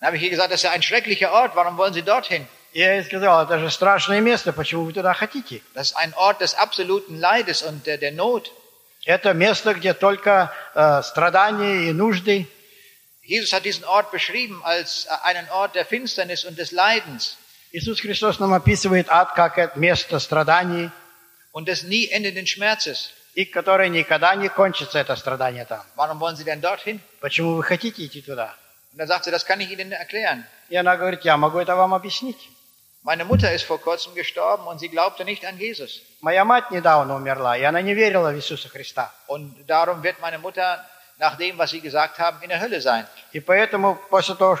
Dann 0.00 0.08
habe 0.08 0.16
ich 0.16 0.24
ihr 0.24 0.30
gesagt, 0.30 0.50
das 0.50 0.58
ist 0.58 0.64
ja 0.64 0.72
ein 0.72 0.82
schrecklicher 0.82 1.30
Ort, 1.30 1.54
warum 1.54 1.76
wollen 1.76 1.94
Sie 1.94 2.02
dorthin? 2.02 2.48
Я 2.72 2.94
ей 2.94 3.04
сказал, 3.04 3.44
это 3.44 3.58
же 3.58 3.70
страшное 3.70 4.20
место, 4.20 4.52
почему 4.52 4.84
вы 4.84 4.92
туда 4.92 5.12
хотите? 5.12 5.62
Das 5.74 5.88
ist 5.88 5.96
ein 5.96 6.14
Ort 6.14 6.40
des 6.40 6.54
absoluten 6.54 7.18
Leides 7.18 7.62
und 7.62 7.84
der, 7.86 7.98
der 7.98 8.12
Not. 8.12 8.50
Это 9.04 9.32
место, 9.32 9.74
где 9.74 9.94
только 9.94 10.52
э, 10.74 11.02
страдания 11.02 11.88
и 11.88 11.92
нужды. 11.92 12.46
Jesus 13.22 13.52
hat 13.52 13.64
diesen 13.64 13.84
Ort 13.84 14.10
beschrieben 14.10 14.62
als 14.64 15.06
äh, 15.06 15.10
einen 15.24 15.48
Ort 15.50 15.74
der 15.74 15.84
Finsternis 15.84 16.44
und 16.44 16.58
des 16.58 16.70
Leidens 16.72 17.36
Иисус 17.72 18.00
Христос 18.00 18.40
нам 18.40 18.52
описывает 18.52 19.06
ад 19.08 19.32
как 19.34 19.56
это 19.58 19.78
место 19.78 20.18
страданий, 20.18 20.90
und 21.52 21.66
des 21.66 21.84
nie 21.84 22.08
endenden 22.10 22.46
Schmerzes. 22.46 23.10
и 23.34 23.44
которое 23.44 23.88
никогда 23.88 24.34
не 24.34 24.48
кончится, 24.48 24.98
это 24.98 25.14
страдание 25.16 25.64
там. 25.64 25.84
Warum 25.96 26.18
wollen 26.18 26.36
Sie 26.36 26.44
denn 26.44 26.60
dorthin? 26.60 27.00
Почему 27.20 27.54
вы 27.54 27.62
хотите 27.62 28.04
идти 28.04 28.22
туда? 28.22 28.54
Und 28.92 28.98
dann 28.98 29.06
sagt 29.06 29.24
sie, 29.24 29.30
das 29.30 29.46
kann 29.46 29.60
ich 29.60 29.70
Ihnen 29.70 29.92
erklären. 29.92 30.44
И 30.68 30.76
она 30.76 30.96
говорит, 30.96 31.24
я 31.24 31.36
могу 31.36 31.58
это 31.58 31.76
вам 31.76 31.94
объяснить. 31.94 32.50
Meine 33.02 33.24
Mutter 33.24 33.50
ist 33.50 33.64
vor 33.64 33.80
kurzem 33.80 34.14
gestorben 34.14 34.66
und 34.66 34.78
sie 34.78 34.90
glaubte 34.90 35.24
nicht 35.24 35.44
an 35.46 35.58
Jesus. 35.58 36.02
Моя 36.20 36.44
мать 36.44 36.70
недавно 36.70 37.14
умерла, 37.16 37.56
и 37.56 37.62
она 37.62 37.80
не 37.80 37.94
верила 37.94 38.30
в 38.30 38.36
Иисуса 38.36 38.68
Христа. 38.68 39.10
Und 39.26 39.54
darum 39.66 40.02
wird 40.02 40.20
meine 40.20 40.38
Mutter 40.38 40.84
nach 41.18 41.36
dem, 41.36 41.56
was 41.56 41.70
Sie 41.70 41.80
gesagt 41.80 42.18
haben, 42.18 42.42
in 42.42 42.50
der 42.50 42.60
Hölle 42.60 42.82
sein. 42.82 43.06
И 43.32 43.40
поэтому 43.40 43.98
после 44.10 44.34
того, 44.34 44.58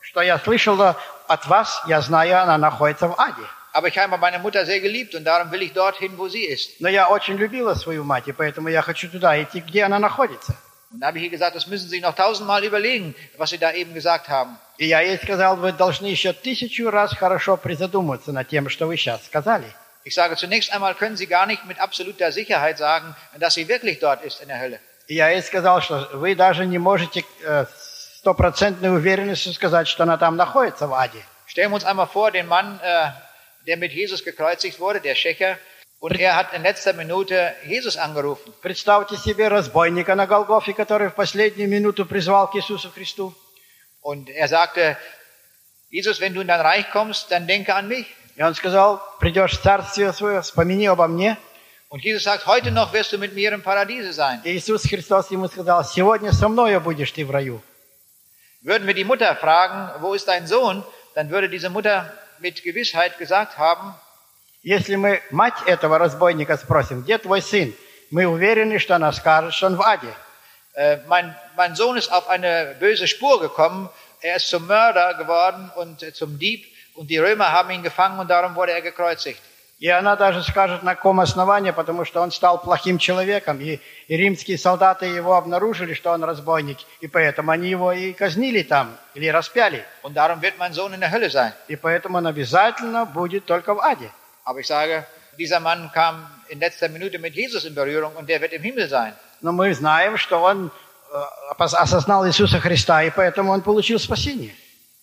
что 0.00 0.22
я 0.22 0.38
слышала 0.40 0.96
от 1.28 1.46
вас, 1.46 1.82
я 1.86 2.00
знаю, 2.00 2.42
она 2.42 2.58
находится 2.58 3.06
в 3.06 3.14
аде. 3.16 3.46
Aber 3.72 3.86
ich 3.86 3.96
habe 3.96 4.18
meine 4.18 4.40
Mutter 4.40 4.66
sehr 4.66 4.80
geliebt 4.80 5.14
und 5.14 5.22
darum 5.22 5.52
will 5.52 5.62
ich 5.62 5.72
dorthin, 5.72 6.18
wo 6.18 6.28
sie 6.28 6.46
ist. 6.46 6.80
Но 6.80 6.88
я 6.88 7.08
очень 7.08 7.36
любила 7.36 7.74
свою 7.74 8.02
мать, 8.02 8.26
и 8.26 8.32
поэтому 8.32 8.68
я 8.68 8.82
хочу 8.82 9.08
туда 9.08 9.40
идти, 9.40 9.60
где 9.60 9.84
она 9.84 10.00
находится. 10.00 10.56
Und 10.91 10.99
da 10.99 11.07
habe 11.07 11.17
ich 11.17 11.23
ihr 11.23 11.29
gesagt, 11.31 11.55
das 11.55 11.65
müssen 11.65 11.85
Sie 11.85 11.89
sich 11.89 12.01
noch 12.01 12.15
tausendmal 12.15 12.63
überlegen, 12.63 13.15
was 13.37 13.49
Sie 13.49 13.57
da 13.57 13.71
eben 13.71 13.93
gesagt 13.93 14.29
haben. 14.29 14.57
И 14.77 14.85
я 14.87 15.01
ей 15.01 15.17
сказал, 15.17 15.57
вы 15.57 15.71
должны 15.71 16.07
еще 16.07 16.33
тысячу 16.33 16.89
раз 16.89 17.13
хорошо 17.13 17.57
призадуматься 17.57 18.31
над 18.31 18.47
тем, 18.47 18.69
что 18.69 18.85
вы 18.87 18.97
сейчас 18.97 19.25
сказали. 19.25 19.65
Ich 20.05 20.15
sage, 20.15 20.35
zunächst 20.35 20.71
einmal 20.71 20.95
können 20.95 21.15
Sie 21.15 21.27
gar 21.27 21.45
nicht 21.45 21.65
mit 21.65 21.79
absoluter 21.79 22.31
Sicherheit 22.31 22.77
sagen, 22.77 23.15
dass 23.39 23.53
sie 23.53 23.67
wirklich 23.67 23.99
dort 23.99 24.23
ist 24.23 24.41
in 24.41 24.49
der 24.49 24.59
Hölle. 24.59 24.79
И 25.07 25.15
я 25.15 25.29
ей 25.29 25.41
сказал, 25.41 25.81
что 25.81 26.09
вы 26.13 26.35
даже 26.35 26.65
не 26.65 26.77
можете 26.77 27.25
э, 27.43 27.65
с 27.65 28.19
стопроцентной 28.19 28.89
уверенностью 28.95 29.51
сказать, 29.53 29.87
что 29.87 30.03
она 30.03 30.17
там 30.17 30.37
находится 30.37 30.87
в 30.87 30.93
аде. 30.93 31.23
Stellen 31.47 31.71
wir 31.71 31.75
uns 31.75 31.85
einmal 31.85 32.07
vor, 32.07 32.31
den 32.31 32.47
Mann, 32.47 32.79
äh, 32.81 33.11
der 33.67 33.77
mit 33.77 33.91
Jesus 33.91 34.23
gekreuzigt 34.23 34.79
wurde, 34.79 35.01
der 35.01 35.15
Schächer, 35.15 35.57
und 35.99 36.19
er 36.19 36.35
hat 36.35 36.53
in 36.53 36.63
letzter 36.63 36.93
Minute 36.93 37.53
Jesus 37.65 37.95
angerufen. 37.97 38.53
Представьте 38.61 39.15
себе 39.15 39.47
разбойника 39.47 40.15
на 40.15 40.27
Голгофе, 40.27 40.73
который 40.73 41.09
в 41.09 41.15
последнюю 41.15 41.69
минуту 41.69 42.05
призвал 42.05 42.49
к 42.49 42.55
Иисусу 42.55 42.91
Христу. 42.91 43.33
Und 44.01 44.29
er 44.29 44.49
sagte, 44.49 44.97
Jesus, 45.89 46.19
wenn 46.19 46.33
du 46.33 46.41
in 46.41 46.47
dein 46.47 46.59
Reich 46.59 46.91
kommst, 46.91 47.31
dann 47.31 47.47
denke 47.47 47.73
an 47.73 47.87
mich. 47.87 48.05
И 48.35 48.43
он 48.43 48.53
сказал, 48.55 49.01
придешь 49.19 49.57
в 49.57 49.61
царствие 49.61 50.11
свое, 50.11 50.41
вспомини 50.41 50.87
обо 50.87 51.07
мне. 51.07 51.37
Und 51.89 52.03
Jesus 52.03 52.23
sagt, 52.23 52.47
heute 52.47 52.71
noch 52.71 52.91
wirst 52.91 53.13
du 53.13 53.17
mit 53.17 53.33
mir 53.33 53.53
im 53.53 53.61
Paradiese 53.61 54.11
sein. 54.11 54.41
И 54.43 54.57
Иисус 54.57 54.83
Христос 54.83 55.31
ему 55.31 55.47
сказал, 55.47 55.85
сегодня 55.85 56.33
со 56.33 56.49
мною 56.49 56.81
будешь 56.81 57.11
ты 57.11 57.23
в 57.25 57.31
раю. 57.31 57.61
Würden 58.61 58.87
wir 58.87 58.93
die 58.93 59.03
Mutter 59.05 59.35
fragen, 59.35 60.01
wo 60.01 60.13
ist 60.13 60.27
dein 60.27 60.47
Sohn, 60.47 60.83
dann 61.15 61.29
würde 61.29 61.47
diese 61.47 61.69
Mutter 61.69 62.11
mit 62.39 62.63
Gewissheit 62.63 63.17
gesagt 63.19 63.57
haben, 63.57 63.93
Если 64.68 64.96
мы 64.96 65.22
мать 65.30 65.54
этого 65.64 65.96
разбойника 65.96 66.58
спросим, 66.58 67.00
где 67.00 67.16
твой 67.16 67.40
сын? 67.40 67.72
Мы 68.10 68.26
уверены, 68.26 68.78
что 68.78 68.96
она 68.96 69.12
скажет, 69.12 69.54
что 69.54 69.68
он 69.68 69.76
в 69.76 69.80
аде. 69.80 70.12
mein, 71.06 71.34
mein 71.56 71.74
Sohn 71.74 71.96
ist 71.96 72.12
auf 72.12 72.28
eine 72.28 72.76
böse 72.78 73.06
Spur 73.06 73.40
gekommen, 73.40 73.88
er 74.20 74.36
ist 74.36 74.50
zum 74.50 74.66
Mörder 74.66 75.14
geworden 75.14 75.72
und 75.74 76.02
äh, 76.02 76.12
zum 76.12 76.38
Dieb 76.38 76.66
und 76.96 77.08
die 77.08 77.16
Römer 77.16 77.50
haben 77.50 77.70
ihn 77.70 77.82
gefangen 77.82 78.18
und 78.18 78.28
darum 78.28 78.56
wurde 78.56 78.72
er 78.72 78.82
gekreuzigt. 78.82 79.40
И 79.78 79.88
она 79.88 80.16
даже 80.16 80.42
скажет, 80.42 80.82
на 80.82 80.94
каком 80.94 81.20
основании, 81.20 81.70
потому 81.70 82.04
что 82.04 82.20
он 82.20 82.30
стал 82.30 82.60
плохим 82.60 82.98
человеком, 82.98 83.60
и, 83.62 83.80
и 84.06 84.16
римские 84.18 84.58
солдаты 84.58 85.06
его 85.06 85.36
обнаружили, 85.36 85.94
что 85.94 86.10
он 86.10 86.22
разбойник, 86.24 86.76
и 87.00 87.06
поэтому 87.06 87.52
они 87.52 87.70
его 87.70 87.92
и 87.92 88.12
казнили 88.12 88.62
там, 88.62 88.94
или 89.14 89.28
распяли. 89.28 89.82
Und 90.02 90.12
darum 90.12 90.42
wird 90.42 90.58
mein 90.58 90.74
Sohn 90.74 90.92
in 90.92 91.00
der 91.00 91.10
Hölle 91.10 91.30
sein. 91.30 91.54
И 91.68 91.76
поэтому 91.76 92.18
он 92.18 92.26
обязательно 92.26 93.06
будет 93.06 93.46
только 93.46 93.72
в 93.72 93.80
аде. 93.80 94.10
Aber 94.47 94.59
ich 94.59 94.67
sage, 94.67 95.05
dieser 95.39 95.59
Mann 95.59 95.91
kam 95.93 96.29
in 96.49 96.59
letzter 96.59 96.89
Minute 96.89 97.17
mit 97.19 97.33
Jesus 97.35 97.65
in 97.65 97.73
Berührung 97.75 98.15
und 98.15 98.27
der 98.29 98.41
wird 98.41 98.53
im 98.53 98.61
Himmel 98.61 98.87
sein. 98.89 99.13
Но 99.41 99.51
мы 99.51 99.73
знаем, 99.73 100.17
что 100.17 100.41
он 100.41 100.71
э, 101.13 101.17
опос- 101.51 101.75
осознал 101.75 102.25
Иисуса 102.27 102.59
Христа, 102.59 103.03
и 103.03 103.09
поэтому 103.09 103.51
он 103.51 103.61
получил 103.61 103.99
спасение. 103.99 104.51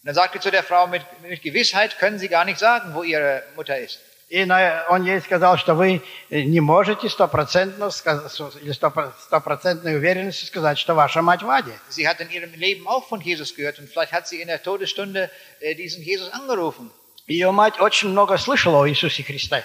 Und 0.02 0.06
dann 0.06 0.14
sagte 0.14 0.40
zu 0.40 0.50
der 0.50 0.62
Frau, 0.62 0.86
mit, 0.86 1.02
mit 1.22 1.42
Gewissheit 1.42 1.98
können 1.98 2.18
Sie 2.18 2.28
gar 2.28 2.44
nicht 2.46 2.58
sagen, 2.58 2.94
wo 2.94 3.02
Ihre 3.02 3.42
Mutter 3.56 3.78
ist. 3.78 3.98
И 4.30 4.44
на- 4.44 4.84
он 4.88 5.02
ей 5.04 5.20
сказал, 5.20 5.58
что 5.58 5.74
вы 5.74 6.00
э, 6.30 6.42
не 6.42 6.60
можете 6.60 7.08
стопроцентно 7.08 7.90
сказ- 7.90 8.28
с- 8.32 8.56
или 8.62 8.72
стопро- 8.72 9.12
стопроцентной 9.26 9.96
уверенностью 9.96 10.46
сказать, 10.46 10.78
что 10.78 10.94
ваша 10.94 11.20
мать 11.20 11.42
в 11.42 11.50
аде. 11.50 11.72
Sie 11.90 12.06
hat 12.06 12.20
in 12.20 12.30
ihrem 12.30 12.54
Leben 12.54 12.86
auch 12.86 13.08
von 13.08 13.20
Jesus 13.20 13.54
gehört 13.56 13.78
und 13.80 13.88
vielleicht 13.90 14.12
hat 14.12 14.28
sie 14.28 14.40
in 14.40 14.46
der 14.48 14.62
Todesstunde 14.62 15.30
äh, 15.60 15.74
diesen 15.74 16.02
Jesus 16.02 16.32
angerufen. 16.32 16.90
Ее 17.27 17.51
мать 17.51 17.79
очень 17.79 18.09
много 18.09 18.37
слышала 18.37 18.83
о 18.83 18.87
Иисусе 18.87 19.23
Христе. 19.23 19.63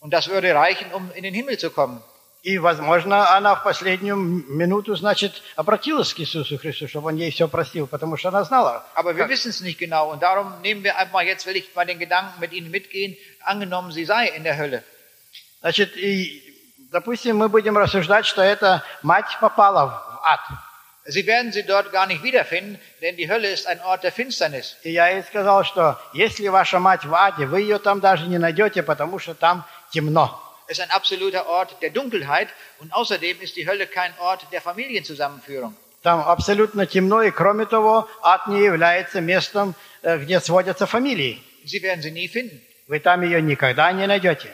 Und 0.00 0.10
das 0.10 0.28
würde 0.28 0.54
reichen, 0.54 0.92
um 0.92 1.10
in 1.12 1.24
den 1.24 1.34
Himmel 1.34 1.58
zu 1.58 1.70
kommen. 1.70 2.02
И, 2.44 2.56
возможно, 2.56 3.34
она 3.36 3.56
в 3.56 3.64
последнюю 3.64 4.16
минуту, 4.16 4.94
значит, 4.94 5.42
обратилась 5.56 6.14
к 6.14 6.20
Иисусу 6.20 6.56
Христу, 6.56 6.86
чтобы 6.86 7.08
он 7.08 7.16
ей 7.16 7.32
все 7.32 7.48
простил, 7.48 7.88
потому 7.88 8.16
что 8.16 8.28
она 8.28 8.44
знала. 8.44 8.86
Aber 8.94 9.16
wir 9.16 9.28
wissen 9.28 9.50
es 9.50 9.60
nicht 9.60 9.78
genau 9.78 10.12
und 10.12 10.22
darum 10.22 10.60
nehmen 10.62 10.84
wir 10.84 10.96
einfach 10.96 11.22
jetzt, 11.22 11.46
will 11.46 11.56
ich 11.56 11.74
mal 11.74 11.84
den 11.84 11.98
Gedanken 11.98 12.38
mit 12.38 12.52
Ihnen 12.52 12.70
mitgehen, 12.70 13.16
angenommen, 13.40 13.90
sie 13.90 14.04
sei 14.04 14.28
in 14.28 14.44
der 14.44 14.56
Hölle. 14.56 14.84
Значит, 15.60 15.96
и, 15.96 16.40
допустим, 16.92 17.36
мы 17.36 17.48
будем 17.48 17.76
рассуждать, 17.76 18.24
что 18.24 18.40
эта 18.40 18.84
мать 19.02 19.36
попала 19.40 19.86
в 19.86 20.20
ад. 20.24 20.40
Sie 21.07 21.27
werden 21.27 21.51
sie 21.51 21.63
dort 21.63 21.91
gar 21.91 22.07
nicht 22.07 22.23
wiederfinden, 22.23 22.79
denn 23.01 23.17
die 23.17 23.29
Hölle 23.29 23.49
ist 23.49 23.67
ein 23.67 23.81
Ort 23.81 24.03
der 24.03 24.11
Finsternis. 24.13 24.77
И 24.83 24.91
я 24.91 25.09
ей 25.09 25.23
сказал, 25.23 25.65
что 25.65 25.99
если 26.13 26.47
ваша 26.47 26.79
мать 26.79 27.03
в 27.03 27.13
аде, 27.13 27.45
вы 27.45 27.61
ее 27.61 27.77
там 27.79 27.99
даже 27.99 28.27
не 28.27 28.37
найдете, 28.37 28.83
потому 28.83 29.19
что 29.19 29.33
там 29.33 29.65
темно. 29.91 30.39
Es 30.67 30.77
ist 30.77 30.83
ein 30.83 30.91
absoluter 30.91 31.47
Ort 31.47 31.75
der 31.81 31.89
Dunkelheit 31.89 32.47
und 32.79 32.93
außerdem 32.93 33.41
ist 33.41 33.57
die 33.57 33.67
Hölle 33.67 33.85
kein 33.85 34.13
Ort 34.19 34.47
der 34.53 34.61
Familienzusammenführung. 34.61 35.75
Там 36.03 36.19
абсолютно 36.21 36.85
темно, 36.85 37.21
и 37.21 37.31
кроме 37.31 37.65
того, 37.65 38.09
ад 38.21 38.47
не 38.47 38.63
является 38.63 39.19
местом, 39.19 39.75
э, 40.03 40.17
где 40.19 40.39
сводятся 40.39 40.85
фамилии. 40.85 41.41
Sie 41.65 41.81
werden 41.81 42.01
sie 42.01 42.11
nie 42.11 42.27
finden. 42.27 42.61
Вы 42.87 42.99
там 42.99 43.21
ее 43.23 43.41
никогда 43.41 43.91
не 43.91 44.07
найдете. 44.07 44.49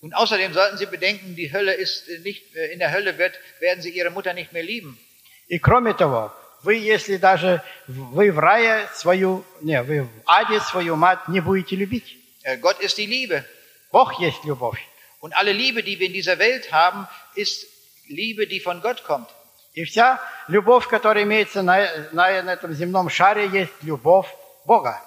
Und 0.00 0.14
außerdem 0.14 0.52
sollten 0.52 0.78
Sie 0.78 0.86
bedenken, 0.86 1.36
die 1.36 1.52
Hölle 1.52 1.74
ist 1.74 2.08
äh, 2.08 2.18
nicht, 2.18 2.56
äh, 2.56 2.72
in 2.72 2.80
der 2.80 2.92
Hölle 2.92 3.18
wird, 3.18 3.34
werden 3.60 3.80
Sie 3.82 3.90
Ihre 3.90 4.10
Mutter 4.10 4.32
nicht 4.34 4.52
mehr 4.52 4.64
lieben. 4.64 4.98
И 5.47 5.59
кроме 5.59 5.93
того, 5.93 6.33
вы, 6.63 6.75
если 6.75 7.17
даже 7.17 7.61
вы 7.87 8.31
в 8.31 8.39
рае 8.39 8.87
свою, 8.93 9.43
не, 9.61 9.81
вы 9.81 10.03
в 10.03 10.09
аде 10.25 10.59
свою 10.59 10.95
мать 10.95 11.27
не 11.27 11.39
будете 11.39 11.75
любить. 11.75 12.17
Äh, 12.43 12.57
Gott 12.57 12.79
ist 12.79 12.97
die 12.97 13.05
Liebe. 13.05 13.45
Бог 13.91 14.19
есть 14.19 14.43
любовь. 14.43 14.79
Und 15.21 15.33
alle 15.35 15.51
Liebe, 15.51 15.83
die 15.83 15.99
wir 15.99 16.07
in 16.07 16.13
dieser 16.13 16.39
Welt 16.39 16.71
haben, 16.71 17.07
ist 17.35 17.65
Liebe, 18.07 18.47
die 18.47 18.59
von 18.59 18.81
Gott 18.81 19.03
kommt. 19.03 19.29
И 19.73 19.83
вся 19.83 20.19
любовь, 20.47 20.87
которая 20.87 21.23
имеется 21.23 21.61
на, 21.61 21.87
на, 22.11 22.41
на 22.41 22.53
этом 22.53 22.73
земном 22.73 23.09
шаре, 23.09 23.47
есть 23.47 23.73
любовь 23.83 24.27
Бога. 24.65 25.01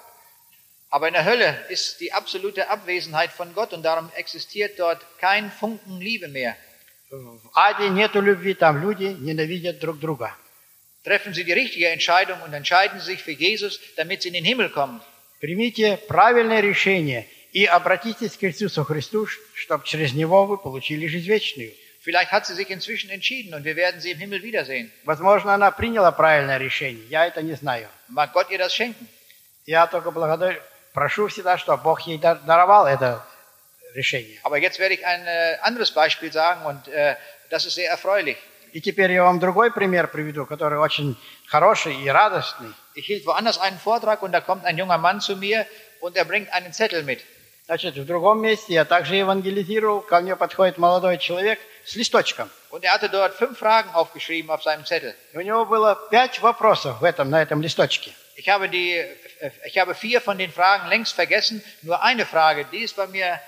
Aber 0.89 1.07
in 1.07 1.13
der 1.13 1.25
Hölle 1.25 1.57
ist 1.69 2.01
die 2.01 2.11
absolute 2.11 2.69
Abwesenheit 2.69 3.31
von 3.31 3.53
Gott 3.53 3.71
und 3.73 3.83
darum 3.83 4.09
existiert 4.15 4.79
dort 4.79 4.99
kein 5.19 5.51
Funken 5.51 5.99
Liebe 5.99 6.27
mehr. 6.27 6.55
В 7.11 7.49
аде 7.53 7.89
нету 7.89 8.21
любви, 8.21 8.53
там 8.53 8.81
люди 8.81 9.15
ненавидят 9.19 9.79
друг 9.79 9.99
друга. 9.99 10.33
Treffen 11.03 11.33
Sie 11.33 11.43
die 11.43 11.51
richtige 11.53 11.89
Entscheidung 11.89 12.39
und 12.43 12.53
entscheiden 12.53 12.99
Sie 12.99 13.07
sich 13.13 13.21
für 13.23 13.31
Jesus, 13.31 13.79
damit 13.97 14.21
Sie 14.21 14.29
in 14.29 14.33
den 14.35 14.45
Himmel 14.45 14.69
kommen. 14.69 15.01
Примите 15.41 15.97
правильное 16.07 16.61
решение 16.61 17.27
и 17.51 17.65
обратитесь 17.65 18.37
к 18.37 18.43
Иисусу 18.43 18.83
Христу, 18.85 19.27
чтобы 19.55 19.83
через 19.85 20.13
Него 20.13 20.45
вы 20.45 20.57
получили 20.57 21.07
жизнь 21.07 21.27
вечную. 21.27 21.73
Vielleicht 22.03 22.31
hat 22.31 22.45
sie 22.47 22.55
sich 22.55 22.69
inzwischen 22.71 23.09
entschieden 23.11 23.53
und 23.53 23.63
wir 23.63 23.75
werden 23.75 23.99
sie 23.99 24.11
im 24.11 24.17
Himmel 24.19 24.41
wiedersehen. 24.41 24.89
Возможно, 25.03 25.53
она 25.53 25.69
приняла 25.71 26.11
правильное 26.11 26.57
решение. 26.57 27.05
Я 27.09 27.25
это 27.27 27.41
не 27.43 27.53
знаю. 27.55 27.89
Mag 28.07 28.31
Gott 28.33 28.49
ihr 28.51 28.57
das 28.57 28.73
schenken. 28.73 29.07
Я 29.65 29.85
только 29.87 30.11
благодарю, 30.11 30.59
прошу 30.93 31.27
всегда, 31.27 31.57
чтобы 31.57 31.83
Бог 31.83 32.01
ей 32.07 32.17
дар- 32.17 32.39
даровал 32.39 32.87
это 32.87 33.23
решение. 33.94 34.38
Aber 34.42 34.58
jetzt 34.58 34.78
werde 34.78 34.94
ich 34.94 35.06
ein 35.06 35.26
äh, 35.26 35.58
anderes 35.62 35.90
Beispiel 35.90 36.32
sagen 36.32 36.64
und 36.66 36.88
äh, 36.88 37.16
das 37.50 37.64
ist 37.66 37.74
sehr 37.74 37.90
erfreulich. 37.90 38.36
И 38.72 38.80
теперь 38.80 39.10
я 39.12 39.24
вам 39.24 39.38
другой 39.38 39.72
пример 39.72 40.06
приведу, 40.08 40.44
который 40.44 40.78
очень 40.78 41.16
хороший 41.46 41.94
и 42.02 42.08
радостный. 42.08 42.72
Ich 42.94 43.06
hielt 43.06 43.24
woanders 43.26 43.58
einen 43.58 43.78
Vortrag 43.78 44.22
und 44.22 44.32
da 44.32 44.40
kommt 44.40 44.64
ein 44.64 44.76
junger 44.76 44.98
Mann 44.98 45.20
zu 45.20 45.36
mir 45.36 45.66
und 46.00 46.16
er 46.16 46.24
bringt 46.24 46.52
einen 46.52 46.72
Zettel 46.72 47.02
mit. 47.02 47.20
Значит, 47.66 47.96
в 47.96 48.06
другом 48.06 48.42
месте 48.42 48.74
я 48.74 48.84
также 48.84 49.16
евангелизировал, 49.16 50.00
ко 50.00 50.20
мне 50.20 50.36
подходит 50.36 50.78
молодой 50.78 51.18
человек 51.18 51.58
с 51.84 51.96
листочком. 51.96 52.48
Und 52.70 52.84
er 52.84 52.92
hatte 52.92 53.08
dort 53.08 53.34
fünf 53.34 53.58
Fragen 53.58 53.90
aufgeschrieben 53.92 54.50
auf 54.50 54.62
seinem 54.62 54.84
Zettel. 54.84 55.14
И 55.32 55.38
у 55.38 55.40
него 55.40 55.64
было 55.64 55.98
пять 56.10 56.38
вопросов 56.40 57.00
в 57.00 57.04
этом, 57.04 57.30
на 57.30 57.42
этом 57.42 57.60
листочке. 57.62 58.12
Ich 58.36 58.48
habe, 58.50 58.68
die, 58.68 58.92
äh, 58.92 59.50
ich 59.64 59.78
habe 59.78 59.94
vier 59.94 60.20
von 60.20 60.38
den 60.38 60.52
Fragen 60.52 60.88
längst 60.88 61.14
vergessen. 61.14 61.64
Nur 61.82 62.02
eine 62.02 62.26
Frage, 62.26 62.66
die 62.66 62.80
ist 62.80 62.94
bei 62.94 63.06
mir 63.06 63.40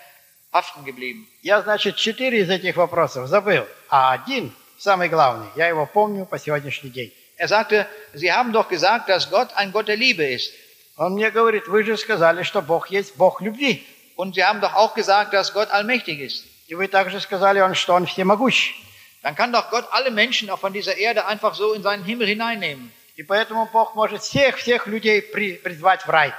haften 0.53 0.85
geblieben. 0.85 1.27
Я, 1.41 1.61
значит, 1.61 1.95
четыре 1.97 2.39
из 2.41 2.49
этих 2.49 2.77
вопросов 2.77 3.27
забыл, 3.27 3.65
а 3.89 4.13
один, 4.13 4.53
самый 4.77 5.09
главный, 5.09 5.47
я 5.55 5.67
его 5.67 5.85
помню 5.85 6.25
по 6.25 6.37
сегодняшний 6.39 6.89
день. 6.89 7.11
Er 7.37 7.47
sagte, 7.47 7.87
Sie 8.13 8.31
haben 8.31 8.53
doch 8.53 8.69
gesagt, 8.69 9.09
dass 9.09 9.29
Gott 9.29 9.49
ein 9.55 9.71
Gott 9.71 9.87
der 9.87 9.97
Liebe 9.97 10.23
ist. 10.23 10.53
Он 10.95 11.13
мне 11.13 11.31
говорит, 11.31 11.67
вы 11.67 11.83
же 11.83 11.97
сказали, 11.97 12.43
что 12.43 12.61
Бог 12.61 12.89
есть 12.91 13.15
Бог 13.17 13.41
любви. 13.41 13.83
Und 14.15 14.35
Sie 14.35 14.43
haben 14.43 14.61
doch 14.61 14.75
auch 14.75 14.93
gesagt, 14.93 15.33
dass 15.33 15.51
Gott 15.53 15.71
allmächtig 15.71 16.19
ist. 16.19 16.45
И 16.67 16.75
вы 16.75 16.87
также 16.87 17.19
сказали, 17.19 17.59
он, 17.59 17.73
что 17.75 17.95
Он 17.95 18.05
всемогущий. 18.05 18.75
Dann 19.23 19.35
kann 19.35 19.51
doch 19.51 19.69
Gott 19.71 19.87
alle 19.91 20.11
Menschen 20.11 20.49
auch 20.49 20.59
von 20.59 20.73
dieser 20.73 20.97
Erde 20.97 21.25
einfach 21.25 21.55
so 21.55 21.73
in 21.73 21.81
seinen 21.81 22.03
Himmel 22.03 22.27
hineinnehmen. 22.27 22.91
И 23.15 23.23
поэтому 23.23 23.67
Бог 23.71 23.95
может 23.95 24.21
всех-всех 24.21 24.85
людей 24.87 25.21
при- 25.21 25.55
призвать 25.55 26.03
в 26.05 26.09
рай. 26.09 26.33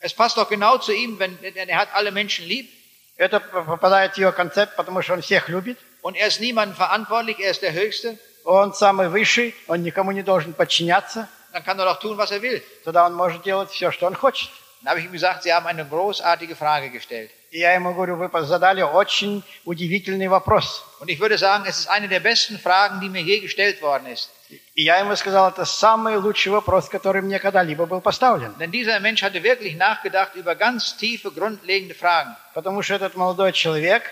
Es 0.00 0.12
passt 0.12 0.36
doch 0.36 0.48
genau 0.50 0.76
zu 0.78 0.92
ihm, 0.92 1.18
wenn 1.18 1.38
denn 1.40 1.68
er 1.68 1.78
hat 1.78 1.88
alle 1.94 2.10
Menschen 2.12 2.46
lieb 2.46 2.68
Это 3.16 3.40
попадает 3.40 4.14
в 4.14 4.18
его 4.18 4.32
концепт, 4.32 4.76
потому 4.76 5.02
что 5.02 5.14
Он 5.14 5.22
всех 5.22 5.48
любит. 5.48 5.78
und 6.02 6.16
er 6.16 6.28
ist 6.28 6.40
niemandem 6.40 6.76
verantwortlich, 6.76 7.40
er 7.40 7.50
ist 7.50 7.62
der 7.62 7.72
Höchste. 7.72 8.18
Он 8.44 8.72
самый 8.72 9.08
высший, 9.08 9.54
Он 9.66 9.82
никому 9.82 10.12
не 10.12 10.22
должен 10.22 10.52
подчиняться. 10.52 11.28
Dann 11.52 11.64
kann 11.64 11.78
er 11.78 11.86
doch 11.86 11.98
tun, 11.98 12.16
was 12.18 12.30
er 12.30 12.42
will. 12.42 12.62
Тогда 12.84 13.06
Он 13.06 13.14
может 13.14 13.42
делать 13.42 13.70
все, 13.70 13.90
что 13.90 14.06
Он 14.06 14.14
хочет. 14.14 14.50
Dann 14.82 14.90
habe 14.90 15.00
ich 15.00 15.06
ihm 15.06 15.12
gesagt, 15.12 15.42
Sie 15.42 15.52
haben 15.52 15.66
eine 15.66 15.84
großartige 15.84 16.54
Frage 16.54 16.90
gestellt. 16.90 17.30
И 17.50 17.58
я 17.60 17.72
ему 17.72 17.94
говорю, 17.94 18.16
вы 18.16 18.28
задали 18.44 18.82
очень 18.82 19.42
удивительный 19.64 20.28
вопрос. 20.28 20.84
Und 21.00 21.08
ich 21.08 21.18
würde 21.18 21.38
sagen, 21.38 21.64
es 21.66 21.78
ist 21.78 21.88
eine 21.88 22.08
der 22.08 22.20
besten 22.20 22.58
Fragen, 22.58 23.00
die 23.00 23.08
mir 23.08 23.22
je 23.22 23.40
gestellt 23.40 23.80
worden 23.82 24.06
ist. 24.06 24.30
И 24.76 24.82
я 24.82 24.98
ему 24.98 25.16
сказал, 25.16 25.48
это 25.48 25.64
самый 25.64 26.16
лучший 26.16 26.52
вопрос, 26.52 26.90
который 26.90 27.22
мне 27.22 27.38
когда-либо 27.38 27.86
был 27.86 28.02
поставлен. 28.02 28.54
Denn 28.58 28.70
dieser 28.70 29.00
Mensch 29.00 29.22
hatte 29.22 29.42
wirklich 29.42 29.74
nachgedacht 29.74 30.34
über 30.34 30.54
ganz 30.54 30.98
tiefe, 30.98 31.30
grundlegende 31.30 31.94
Fragen. 31.94 32.36
Потому 32.52 32.82
что 32.82 32.94
этот 32.94 33.14
молодой 33.14 33.54
человек 33.54 34.02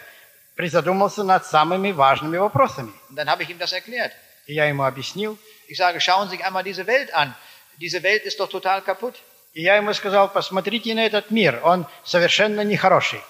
призадумался 0.57 1.23
над 1.23 1.45
самыми 1.45 1.93
важными 1.93 2.39
вопросами. 2.39 2.93
Und 3.11 3.17
dann 3.17 3.29
habe 3.29 3.43
ich 3.43 3.51
ihm 3.51 3.59
das 3.59 3.75
erklärt. 3.75 4.13
И 4.47 4.55
я 4.55 4.65
ему 4.65 4.85
объяснил. 4.85 5.37
Ich 5.69 5.77
sage, 5.77 6.01
schauen 6.01 6.31
Sie 6.31 6.37
sich 6.37 6.47
einmal 6.47 6.65
diese 6.65 6.87
Welt 6.87 7.13
an. 7.13 7.35
Diese 7.77 8.03
Welt 8.03 8.25
ist 8.25 8.41
doch 8.41 8.49
total 8.49 8.81
kaputt. 8.81 9.17
И 9.53 9.61
я 9.61 9.77
ему 9.77 9.93
сказал, 9.93 10.31
посмотрите 10.33 10.95
на 10.95 11.05
этот 11.05 11.31
мир, 11.31 11.61
он 11.63 11.87
совершенно 12.05 12.63
нехороший. 12.63 13.21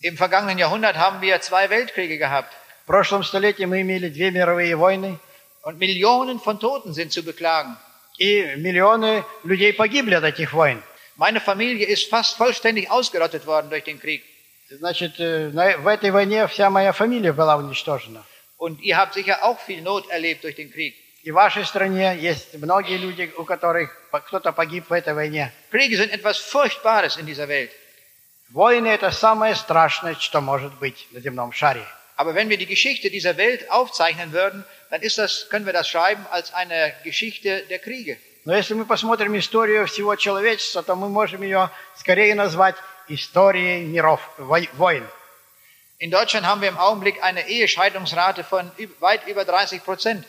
Im 0.00 0.16
vergangenen 0.16 0.58
Jahrhundert 0.58 0.96
haben 0.96 1.20
wir 1.20 1.40
zwei 1.40 1.70
Weltkriege 1.70 2.18
gehabt. 2.18 2.52
В 2.82 2.86
прошлом 2.86 3.22
столетии 3.22 3.62
мы 3.64 3.80
имели 3.82 4.08
две 4.08 4.32
мировые 4.32 4.74
войны, 4.74 5.20
Und 5.63 5.77
Millionen 5.79 6.39
von 6.39 6.59
Toten 6.59 6.93
sind 6.93 7.11
zu 7.11 7.23
beklagen. 7.23 7.75
и 8.17 8.55
миллионы 8.57 9.23
людей 9.43 9.71
погибли 9.73 10.13
от 10.15 10.23
этих 10.25 10.51
войн. 10.53 10.83
Meine 11.15 11.39
Familie 11.41 11.85
ist 11.87 12.09
fast 12.09 12.37
vollständig 12.37 12.89
ausgerottet 12.91 13.45
worden 13.45 13.69
durch 13.69 13.83
den 13.85 13.99
Krieg. 13.99 14.21
Значит, 14.69 15.19
э, 15.19 15.49
на- 15.51 15.77
в 15.77 15.87
этой 15.87 16.11
войне 16.11 16.47
вся 16.47 16.69
моя 16.69 16.91
фамилия 16.91 17.31
была 17.33 17.55
уничтожена. 17.57 18.23
Und 18.57 18.79
ihr 18.81 18.97
habt 18.97 19.13
sicher 19.13 19.41
auch 19.43 19.57
viel 19.65 19.81
Not 19.81 20.09
erlebt 20.09 20.43
durch 20.43 20.55
den 20.55 20.69
Krieg. 20.71 20.93
И 21.23 21.31
в 21.31 21.35
вашей 21.35 21.65
стране 21.65 22.17
есть 22.19 22.53
многие 22.55 22.97
люди, 22.97 23.31
у 23.37 23.43
которых 23.45 23.89
по- 24.11 24.19
кто-то 24.21 24.51
погиб 24.51 24.89
в 24.89 24.93
этой 24.93 25.13
войне. 25.13 25.51
Kriege 25.71 25.95
sind 25.97 26.11
etwas 26.11 26.37
Furchtbares 26.37 27.17
in 27.17 27.25
dieser 27.25 27.47
Welt. 27.47 27.71
Войны – 28.51 28.93
это 28.93 29.11
самое 29.11 29.55
страшное, 29.55 30.15
что 30.15 30.41
может 30.41 30.73
быть 30.79 31.07
на 31.11 31.19
земном 31.19 31.51
шаре. 31.51 31.85
Aber 32.17 32.35
wenn 32.35 32.49
wir 32.49 32.57
die 32.57 32.65
Geschichte 32.65 33.09
dieser 33.09 33.37
Welt 33.37 33.69
aufzeichnen 33.71 34.33
würden, 34.33 34.65
dann 34.89 35.01
ist 35.01 35.17
das, 35.17 35.47
können 35.49 35.65
wir 35.65 35.73
das 35.73 35.87
schreiben 35.87 36.25
als 36.31 36.53
eine 36.53 36.93
Geschichte 37.03 37.63
der 37.69 37.79
Kriege. 37.79 38.17
Но 38.45 38.55
если 38.55 38.73
мы 38.73 38.85
посмотрим 38.85 39.37
историю 39.37 39.85
всего 39.85 40.15
человечества, 40.15 40.81
то 40.81 40.95
мы 40.95 41.09
можем 41.09 41.41
ее 41.43 41.69
скорее 41.95 42.33
назвать 42.35 42.75
историей 43.07 43.85
миров, 43.85 44.21
вой- 44.37 44.69
войн. 44.73 45.05
In 45.99 46.11
Deutschland 46.11 46.45
haben 46.45 46.61
wir 46.61 46.69
im 46.69 46.77
Augenblick 46.77 47.21
eine 47.21 47.47
Ehescheidungsrate 47.49 48.43
von 48.45 48.71
üb- 48.77 48.99
weit 49.01 49.27
über 49.27 49.43
30 49.43 49.83
Prozent. 49.83 50.25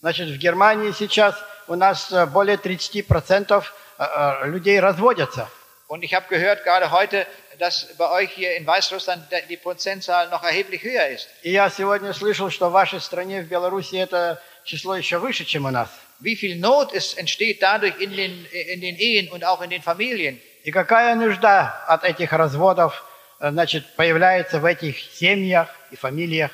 Значит, 0.00 0.28
в 0.30 0.38
Германии 0.38 0.92
сейчас 0.92 1.34
у 1.66 1.74
нас 1.74 2.10
э, 2.10 2.24
более 2.26 2.56
30% 2.56 3.62
э, 3.98 4.04
э, 4.42 4.46
людей 4.48 4.80
разводятся. 4.80 5.48
Und 5.88 6.02
ich 6.04 6.14
habe 6.14 6.26
gehört 6.28 6.64
gerade 6.64 6.90
heute, 6.90 7.26
dass 7.58 7.88
bei 7.98 8.08
euch 8.10 8.30
hier 8.30 8.56
in 8.56 8.66
Weißrussland 8.66 9.30
der- 9.30 9.42
die 9.42 9.56
Prozentzahl 9.56 10.28
noch 10.30 10.42
erheblich 10.42 10.82
höher 10.82 11.08
ist. 11.08 11.28
И 11.42 11.50
я 11.52 11.68
сегодня 11.70 12.12
слышал, 12.12 12.50
что 12.50 12.68
в 12.68 12.72
вашей 12.72 13.00
стране, 13.00 13.42
в 13.42 13.48
Беларуси, 13.48 13.96
это 13.96 14.40
число 14.64 14.96
еще 14.96 15.18
выше, 15.18 15.44
чем 15.44 15.66
у 15.66 15.70
нас. 15.70 15.88
Wie 16.20 16.36
viel 16.36 16.56
Not 16.58 16.92
es 16.92 17.14
entsteht 17.14 17.62
dadurch 17.62 17.98
in 17.98 18.14
den, 18.14 18.44
in 18.52 18.80
den 18.80 18.96
Ehen 18.96 19.28
und 19.30 19.44
auch 19.44 19.62
in 19.62 19.70
den 19.70 19.82
Familien. 19.82 20.38
И 20.64 20.70
какая 20.70 21.14
нужда 21.14 21.84
от 21.88 22.04
этих 22.04 22.32
разводов 22.32 23.02
э, 23.40 23.50
значит, 23.50 23.86
появляется 23.96 24.58
в 24.60 24.64
этих 24.66 24.98
семьях 25.14 25.68
и 25.90 25.96
фамилиях. 25.96 26.50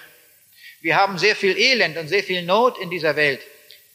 Wir 0.83 0.95
haben 0.97 1.19
sehr 1.19 1.35
viel 1.35 1.57
Elend 1.59 1.97
und 1.97 2.07
sehr 2.09 2.23
viel 2.23 2.43
Not 2.43 2.79
in 2.79 2.91
dieser 2.91 3.17
Welt. 3.17 3.41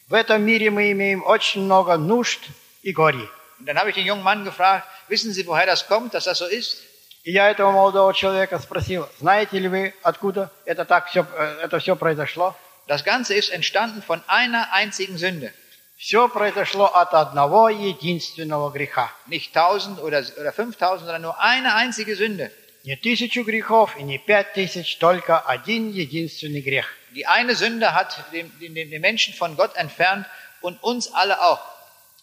В 0.09 0.13
этом 0.13 0.43
мире 0.43 0.69
мы 0.69 0.91
имеем 0.91 1.23
очень 1.25 1.61
много 1.61 1.95
нужд 1.95 2.39
и 2.83 2.91
горей. 2.91 3.29
Und 3.59 3.67
dann 3.67 3.77
habe 3.77 3.89
ich 3.89 3.95
den 3.95 4.05
jungen 4.05 4.23
Mann 4.23 4.43
gefragt, 4.43 4.85
wissen 5.07 5.31
Sie, 5.31 5.45
woher 5.47 5.65
das 5.65 5.87
kommt, 5.87 6.13
dass 6.13 6.25
das 6.25 6.39
so 6.39 6.47
ist? 6.47 6.83
И 7.26 7.32
я 7.32 7.50
этого 7.50 7.72
молодого 7.72 8.14
человека 8.14 8.60
спросил, 8.60 9.08
знаете 9.18 9.58
ли 9.58 9.66
вы, 9.66 9.94
откуда 10.04 10.48
это 10.64 10.84
так 10.84 11.08
все, 11.08 11.26
э, 11.36 11.58
это 11.64 11.80
все 11.80 11.96
произошло? 11.96 12.54
Das 12.86 13.02
Ganze 13.02 13.34
ist 13.34 13.50
entstanden 13.50 14.00
von 14.00 14.22
einer 14.28 14.72
einzigen 14.72 15.18
Sünde. 15.18 15.52
Все 15.96 16.28
произошло 16.28 16.86
от 16.94 17.14
одного 17.14 17.68
единственного 17.68 18.70
греха. 18.70 19.10
Nicht 19.26 19.52
tausend 19.52 19.98
oder, 19.98 20.22
oder 20.38 20.52
fünftausend, 20.52 21.06
sondern 21.06 21.22
nur 21.22 21.40
eine 21.40 21.74
einzige 21.74 22.14
Sünde. 22.14 22.52
Не 22.84 22.94
тысячу 22.94 23.42
грехов 23.42 23.96
и 23.98 24.04
не 24.04 24.18
пять 24.18 24.52
тысяч, 24.52 24.96
только 24.98 25.40
один 25.40 25.90
единственный 25.90 26.60
грех. 26.60 26.86
Die 27.10 27.26
eine 27.26 27.56
Sünde 27.56 27.92
hat 27.92 28.22
den, 28.30 28.56
den, 28.60 28.74
den 28.74 29.00
Menschen 29.00 29.34
von 29.34 29.56
Gott 29.56 29.74
entfernt 29.74 30.26
und 30.60 30.80
uns 30.80 31.12
alle 31.12 31.42
auch. 31.42 31.60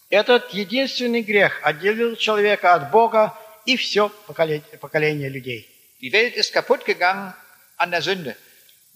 Этот 0.09 0.51
единственный 0.51 1.23
грех 1.23 1.59
отделил 1.61 2.15
человека 2.15 2.73
от 2.73 2.89
Бога 2.89 3.37
и 3.65 3.77
все 3.77 4.09
поколение, 4.27 4.77
поколение 4.79 5.29
людей. 5.29 5.67
Die 6.01 6.11
Welt 6.11 6.35
ist 6.35 6.53
kaputt 6.53 6.85
gegangen 6.85 7.33
an 7.77 7.91
der 7.91 8.01
Sünde. 8.01 8.35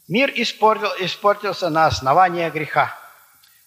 Мир 0.08 0.32
испортил, 0.34 0.92
испортился 1.00 1.70
на 1.70 1.88
основании 1.88 2.50
греха. 2.50 2.94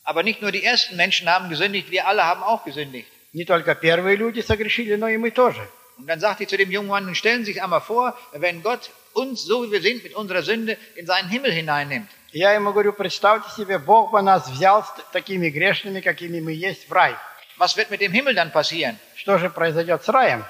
Aber 0.05 0.23
nicht 0.23 0.43
nur 0.43 0.51
die 0.51 0.65
ersten 0.65 0.97
Menschen 0.97 1.29
haben 1.29 1.51
gesündigt, 1.51 1.91
wir 1.91 2.07
alle 2.07 2.25
haben 2.25 2.43
auch 2.43 2.65
gesündigt. 2.65 3.09
Не 3.33 3.45
только 3.45 3.75
первые 3.75 4.17
люди 4.17 4.41
согрешили, 4.41 4.97
но 4.97 5.09
и 5.09 5.17
мы 5.17 5.31
тоже. 5.31 5.61
Und 5.99 6.07
dann 6.07 6.19
sagt 6.19 6.41
ich 6.41 6.49
zu 6.49 6.57
dem 6.57 6.71
jungen 6.71 6.89
Mann, 6.89 7.15
stellen 7.15 7.45
Sie 7.45 7.53
sich 7.53 7.63
einmal 7.63 7.83
vor, 7.83 8.17
wenn 8.33 8.63
Gott 8.63 8.91
uns, 9.13 9.45
so 9.45 9.65
wie 9.65 9.73
wir 9.73 9.83
sind, 9.83 10.03
mit 10.03 10.15
unserer 10.15 10.43
Sünde 10.43 10.79
in 10.97 11.07
seinen 11.07 11.29
Himmel 11.29 11.53
hineinnimmt. 11.53 12.09
Я 12.33 12.53
ему 12.53 12.73
говорю, 12.73 12.93
представьте 12.93 13.51
себе, 13.51 13.79
Бог 13.79 14.13
бы 14.13 14.23
нас 14.23 14.49
взял 14.49 14.87
такими 15.13 15.51
грешными, 15.51 16.01
какими 16.01 16.41
мы 16.41 16.53
есть, 16.53 16.89
в 16.89 16.93
рай. 16.93 17.15
Was 17.59 17.77
wird 17.77 17.91
mit 17.91 18.01
dem 18.01 18.13
Himmel 18.13 18.35
dann 18.35 18.51
passieren? 18.51 18.99
Что 19.17 19.37
же 19.37 19.51
произойдет 19.51 20.03
с 20.03 20.09
раем? 20.09 20.45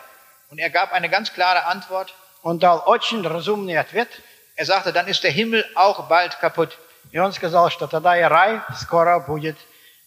Und 0.52 0.60
er 0.60 0.70
gab 0.70 0.92
eine 0.94 1.10
ganz 1.10 1.34
klare 1.34 1.66
Antwort. 1.66 2.14
Он 2.44 2.60
дал 2.60 2.84
очень 2.86 3.26
разумный 3.26 3.78
ответ, 3.78 4.10
Er 4.58 4.66
sagte, 4.66 4.94
dann 4.94 5.08
ist 5.08 5.22
der 5.24 5.32
Himmel 5.32 5.66
auch 5.76 6.08
bald 6.08 6.40
kaputt. 6.40 6.78
и 7.12 7.20
он 7.20 7.34
сказал, 7.34 7.70
что 7.70 7.88
тогда 7.88 8.18
и 8.18 8.22
рай 8.24 8.62
скоро 8.80 9.20
будет, 9.20 9.58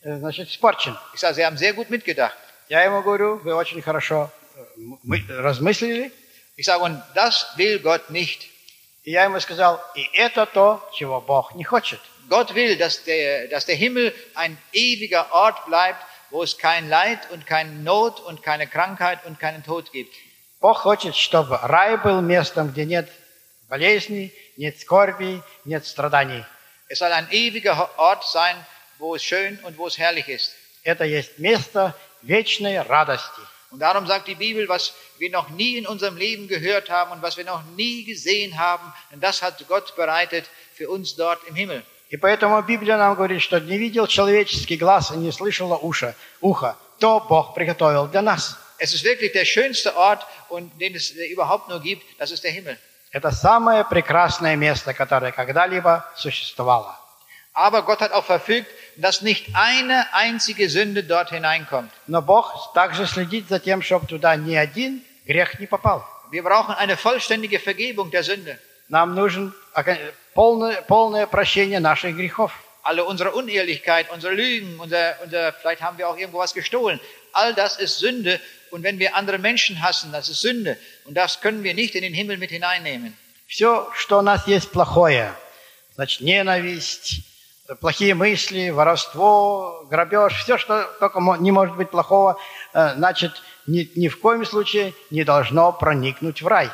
э, 0.03 0.17
значит, 0.19 0.49
испорчен. 0.49 0.97
Ich 1.15 1.21
sage, 1.21 1.35
Sie 1.35 1.45
haben 1.45 1.57
sehr 1.59 1.75
gut 1.75 1.91
mitgedacht. 1.91 2.37
Я 2.69 2.83
ему 2.85 3.03
говорю, 3.03 3.37
вы 3.45 3.55
очень 3.55 3.83
хорошо 3.83 4.31
э, 4.57 4.65
мы- 5.05 5.25
размыслили. 5.29 6.13
Ich 6.57 6.65
sage, 6.67 6.83
und 6.83 7.03
das 7.15 7.47
will 7.57 7.79
Gott 7.81 8.09
nicht. 8.11 8.49
И 9.05 9.11
я 9.13 9.25
ему 9.25 9.39
сказал, 9.41 9.81
и 9.95 10.09
это 10.15 10.47
то, 10.47 10.83
чего 10.95 11.21
Бог 11.21 11.55
не 11.55 11.65
хочет. 11.65 12.01
Gott 12.31 12.55
will, 12.55 12.77
dass 12.77 13.05
der, 13.05 13.49
dass 13.49 13.65
der 13.67 13.77
Himmel 13.77 14.15
ein 14.35 14.57
ewiger 14.73 15.33
Ort 15.33 15.65
bleibt, 15.67 16.03
wo 16.31 16.43
es 16.43 16.57
kein 16.59 16.89
Leid 16.89 17.19
und 17.31 17.47
keine 17.47 17.71
Not 17.73 18.21
und 18.21 18.43
keine 18.43 18.67
Krankheit 18.67 19.25
und 19.25 19.39
keinen 19.41 19.63
Tod 19.65 19.93
gibt. 19.93 20.15
Бог 20.64 20.78
хочет, 20.78 21.14
чтобы 21.14 21.60
рай 21.62 21.98
был 21.98 22.22
местом, 22.22 22.70
где 22.70 22.86
нет 22.86 23.12
болезней, 23.68 24.34
нет 24.56 24.80
скорби, 24.80 25.44
нет 25.66 25.86
страданий. 25.86 26.46
Es 26.88 27.00
soll 27.00 27.12
ein 27.12 27.28
ewiger 27.32 27.90
Ort 27.98 28.24
sein, 28.24 28.56
wo 28.98 29.14
es 29.14 29.22
schön 29.22 29.60
und 29.64 29.78
wo 29.78 29.88
es 29.88 29.98
herrlich 29.98 30.30
ist. 30.30 30.54
Это 30.86 31.04
есть 31.04 31.38
место 31.38 31.94
вечной 32.22 32.80
радости. 32.80 33.42
Und 33.72 33.80
darum 33.80 34.08
sagt 34.08 34.30
die 34.30 34.36
Bibel, 34.36 34.70
was 34.70 34.94
wir 35.18 35.30
noch 35.32 35.50
nie 35.50 35.76
in 35.78 35.86
unserem 35.86 36.16
Leben 36.16 36.48
gehört 36.48 36.90
haben 36.90 37.12
und 37.12 37.22
was 37.22 37.36
wir 37.36 37.44
noch 37.44 37.66
nie 37.76 38.06
gesehen 38.06 38.58
haben, 38.58 38.94
denn 39.12 39.20
das 39.20 39.42
hat 39.42 39.62
Gott 39.68 39.94
bereitet 39.98 40.46
für 40.76 40.90
uns 40.90 41.18
dort 41.18 41.44
im 41.46 41.56
Himmel. 41.56 41.84
И 42.10 42.16
поэтому 42.16 42.62
Библия 42.62 42.96
нам 42.96 43.16
говорит, 43.16 43.42
что 43.42 43.60
не 43.60 43.78
видел 43.78 44.08
человеческий 44.08 44.78
глаз 44.78 45.12
и 45.12 45.18
не 45.18 45.34
слышало 45.34 45.76
уша, 45.76 46.16
ухо, 46.40 46.78
то 47.00 47.20
Бог 47.20 47.54
приготовил 47.54 48.08
для 48.08 48.22
нас. 48.22 48.63
Es 48.83 48.95
ist 48.95 49.05
wirklich 49.05 49.33
der 49.33 49.45
schönste 49.45 49.97
Ort, 49.97 50.25
und 50.49 50.71
den 50.81 50.95
es 50.95 51.11
äh, 51.17 51.27
überhaupt 51.33 51.69
nur 51.69 51.81
gibt, 51.81 52.03
das 52.19 52.31
ist 52.31 52.45
der 52.45 52.53
Himmel. 52.53 52.79
Это 53.13 53.33
самое 53.33 53.85
прекрасное 53.85 54.55
место, 54.57 54.93
которое 54.95 55.33
когда-либо 55.33 56.05
существовало. 56.17 56.95
Aber 57.55 57.83
Gott 57.83 58.01
hat 58.01 58.13
auch 58.13 58.25
verfügt, 58.25 58.69
dass 58.97 59.23
nicht 59.23 59.47
eine 59.55 60.07
einzige 60.13 60.69
Sünde 60.69 61.03
dort 61.03 61.31
hineinkommt. 61.31 61.91
Но 62.07 62.23
Бог 62.23 62.73
также 62.75 63.07
следит 63.07 63.49
за 63.49 63.59
тем, 63.59 63.83
чтобы 63.83 64.07
туда 64.07 64.37
ни 64.37 64.55
один 64.55 65.03
грех 65.27 65.59
не 65.59 65.67
попал. 65.67 66.05
Wir 66.31 66.43
brauchen 66.43 66.75
eine 66.75 66.97
vollständige 66.97 67.59
Vergebung 67.59 68.11
der 68.11 68.23
Sünde. 68.23 68.59
Нам 68.89 69.15
нужен 69.15 69.53
ока- 69.75 69.99
полное, 70.35 70.83
полное 70.83 71.27
прощение 71.27 71.81
наших 71.81 72.15
грехов. 72.15 72.53
Alle 72.83 73.05
unsere 73.05 73.33
Unehrlichkeit, 73.33 74.11
unsere 74.11 74.35
Lügen, 74.35 74.81
unser, 74.81 75.17
unser, 75.23 75.53
vielleicht 75.53 75.83
haben 75.83 75.99
wir 75.99 76.09
auch 76.09 76.17
irgendwo 76.17 76.39
was 76.39 76.55
gestohlen. 76.55 77.01
All 77.33 77.53
das 77.55 77.77
ist 77.79 77.99
Sünde. 77.99 78.41
Und 78.71 78.83
wenn 78.83 78.99
wir 78.99 79.15
andere 79.15 79.39
Menschen 79.39 79.83
hassen, 79.83 80.13
das 80.13 80.29
ist 80.29 80.41
Sünde. 80.41 80.77
Und 81.05 81.15
das 81.15 81.41
können 81.41 81.63
wir 81.65 81.75
nicht 81.75 81.95
in 81.95 82.03
den 82.03 82.15
Himmel 82.15 82.39
mit 82.39 82.51
hineinnehmen. 82.51 83.17
Все, 83.47 83.89
что 83.95 84.19
у 84.19 84.23
нас 84.23 84.47
есть 84.47 84.71
плохое, 84.73 85.35
значит, 85.95 86.21
ненависть, 86.21 87.23
плохие 87.81 88.15
мысли, 88.15 88.69
воровство, 88.71 89.87
грабеж, 89.91 90.43
все, 90.43 90.59
что 90.59 90.85
только 91.01 91.21
мо- 91.21 91.37
не 91.39 91.51
может 91.51 91.77
быть 91.77 91.91
плохого, 91.91 92.39
э, 92.75 92.95
значит, 92.97 93.33
ни, 93.67 93.91
ни 93.97 94.09
в 94.09 94.21
коем 94.21 94.45
случае 94.45 94.93
не 95.11 95.25
должно 95.25 95.73
проникнуть 95.73 96.43
в 96.43 96.47
рай. 96.47 96.71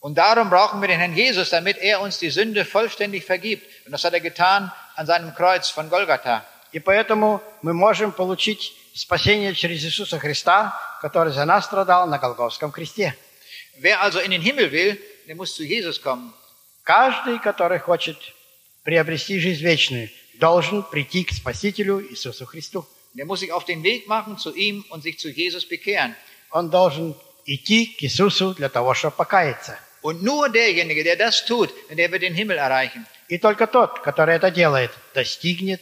Und 0.00 0.16
darum 0.16 0.50
brauchen 0.50 0.80
wir 0.80 0.88
den 0.88 0.98
Herrn 0.98 1.14
Jesus, 1.14 1.50
damit 1.50 1.78
er 1.78 2.00
uns 2.00 2.18
die 2.18 2.30
Sünde 2.30 2.64
vollständig 2.64 3.24
vergibt. 3.24 3.64
Und 3.86 3.92
das 3.92 4.02
hat 4.02 4.12
er 4.14 4.20
getan 4.20 4.72
an 4.97 5.05
seinem 5.05 5.33
Kreuz 5.33 5.69
von 5.69 5.89
Golgatha. 5.89 6.43
И 6.73 6.79
поэтому 6.79 7.41
мы 7.61 7.73
можем 7.73 8.11
получить 8.11 8.73
спасение 8.93 9.55
через 9.55 9.83
Иисуса 9.85 10.19
Христа, 10.19 10.77
который 11.01 11.31
за 11.31 11.45
нас 11.45 11.65
страдал 11.65 12.07
на 12.07 12.17
Голгофском 12.17 12.71
кресте. 12.71 13.15
Wer 13.79 14.01
also 14.01 14.19
in 14.19 14.31
den 14.31 14.41
Himmel 14.41 14.71
will, 14.71 14.97
der 15.27 15.35
muss 15.35 15.55
zu 15.55 15.63
Jesus 15.63 16.01
kommen. 16.01 16.33
Каждый, 16.83 17.39
который 17.39 17.79
хочет 17.79 18.17
приобрести 18.83 19.39
жизнь 19.39 19.63
вечную, 19.63 20.09
должен 20.39 20.83
прийти 20.83 21.23
к 21.23 21.31
Спасителю 21.31 22.01
Иисусу 22.11 22.45
Христу. 22.45 22.85
Der 23.13 23.25
muss 23.25 23.39
sich 23.39 23.51
auf 23.51 23.65
den 23.65 23.83
Weg 23.83 24.07
machen 24.07 24.37
zu 24.37 24.53
ihm 24.53 24.83
und 24.89 25.03
sich 25.03 25.19
zu 25.19 25.29
Jesus 25.29 25.67
bekehren. 25.67 26.15
Он 26.51 26.69
должен 26.69 27.15
идти 27.45 27.85
к 27.85 28.03
Иисусу 28.03 28.53
для 28.55 28.69
того, 28.69 28.93
чтобы 28.93 29.15
покаяться. 29.15 29.77
Und 30.01 30.23
nur 30.23 30.49
derjenige, 30.49 31.03
der 31.03 31.15
das 31.15 31.45
tut, 31.45 31.69
der 31.89 32.11
wird 32.11 32.23
den 32.23 32.33
Himmel 32.33 32.57
erreichen. 32.57 33.05
И 33.29 33.37
только 33.37 33.67
тот, 33.67 33.99
который 33.99 34.35
это 34.35 34.51
делает, 34.51 34.91
достигнет 35.13 35.81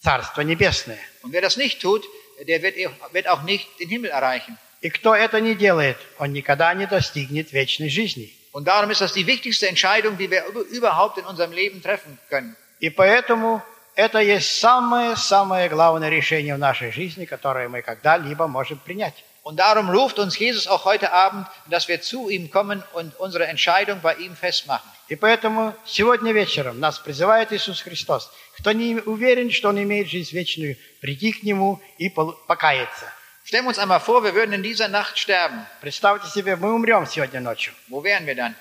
Царства 0.00 0.42
Небесное. 0.42 0.98
Und 1.22 1.32
wer 1.32 1.40
das 1.40 1.56
nicht 1.56 1.80
tut, 1.80 2.04
der 2.46 2.60
wird, 2.62 2.76
wird 3.12 3.28
auch 3.28 3.42
nicht 3.42 3.66
den 3.80 3.88
Himmel 3.88 4.10
erreichen. 4.10 4.58
И 4.80 4.90
кто 4.90 5.14
это 5.14 5.40
не 5.40 5.54
делает, 5.54 5.96
он 6.18 6.32
никогда 6.32 6.74
не 6.74 6.86
достигнет 6.86 7.52
вечной 7.52 7.88
жизни. 7.88 8.32
Und 8.52 8.64
darum 8.66 8.90
ist 8.90 9.00
das 9.00 9.12
die 9.12 9.26
wichtigste 9.26 9.68
Entscheidung, 9.68 10.18
die 10.18 10.30
wir 10.30 10.44
über- 10.44 10.62
überhaupt 10.62 11.18
in 11.18 11.24
unserem 11.24 11.52
Leben 11.52 11.80
treffen 11.82 12.18
können. 12.28 12.56
И 12.80 12.90
поэтому 12.90 13.62
это 13.94 14.18
есть 14.18 14.58
самое-самое 14.60 15.68
главное 15.68 16.10
решение 16.10 16.54
в 16.56 16.58
нашей 16.58 16.90
жизни, 16.92 17.24
которое 17.24 17.68
мы 17.68 17.80
когда-либо 17.82 18.46
можем 18.48 18.78
принять. 18.78 19.14
Und 19.44 19.56
darum 19.56 19.88
ruft 19.88 20.18
uns 20.18 20.38
Jesus 20.38 20.66
auch 20.66 20.84
heute 20.84 21.12
Abend, 21.12 21.46
dass 21.68 21.88
wir 21.88 22.00
zu 22.00 22.28
ihm 22.28 22.50
kommen 22.50 22.82
und 22.92 23.18
unsere 23.18 23.46
Entscheidung 23.46 24.00
bei 24.00 24.14
ihm 24.14 24.36
festmachen. 24.36 24.88
И 25.08 25.16
поэтому 25.16 25.74
сегодня 25.84 26.32
вечером 26.32 26.80
нас 26.80 26.98
призывает 26.98 27.52
Иисус 27.52 27.82
Христос. 27.82 28.30
Кто 28.58 28.72
не 28.72 28.96
уверен, 28.96 29.50
что 29.50 29.68
он 29.68 29.82
имеет 29.82 30.08
жизнь 30.08 30.34
вечную, 30.34 30.76
приди 31.00 31.32
к 31.32 31.42
Нему 31.42 31.82
и 31.98 32.08
покаяться. 32.08 33.12
Stellen 33.44 33.64
wir 33.64 33.70
uns 33.70 33.78
einmal 33.78 34.00
vor, 34.00 34.22
wir 34.22 34.34
würden 34.34 34.52
in 34.52 34.62
dieser 34.62 34.88
Nacht 34.88 35.18
sterben. 35.18 35.66
Представьте 35.80 36.28
себе, 36.28 36.54
мы 36.54 36.72
умрем 36.72 37.06
сегодня 37.06 37.40
ночью. 37.40 37.74
Wo 37.88 38.02
wären 38.04 38.24
wir 38.24 38.36
dann? 38.36 38.54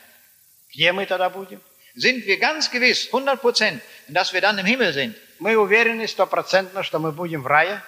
Где 0.73 0.91
мы 0.91 1.05
тогда 1.05 1.29
будем? 1.29 1.61
Sind 1.95 2.25
wir 2.25 2.39
ganz 2.39 2.71
gewiss, 2.71 3.07
100 3.11 3.41
Prozent, 3.41 3.81
dass 4.07 4.33
wir 4.33 4.41
dann 4.41 4.57
im 4.57 4.65
Himmel 4.65 4.91
sind? 4.91 5.15
Мы 5.39 5.55
уверены 5.55 6.07
стопроцентно, 6.07 6.83
что 6.83 6.99
мы 6.99 7.11
будем 7.11 7.43
в 7.43 7.47
рае. 7.47 7.81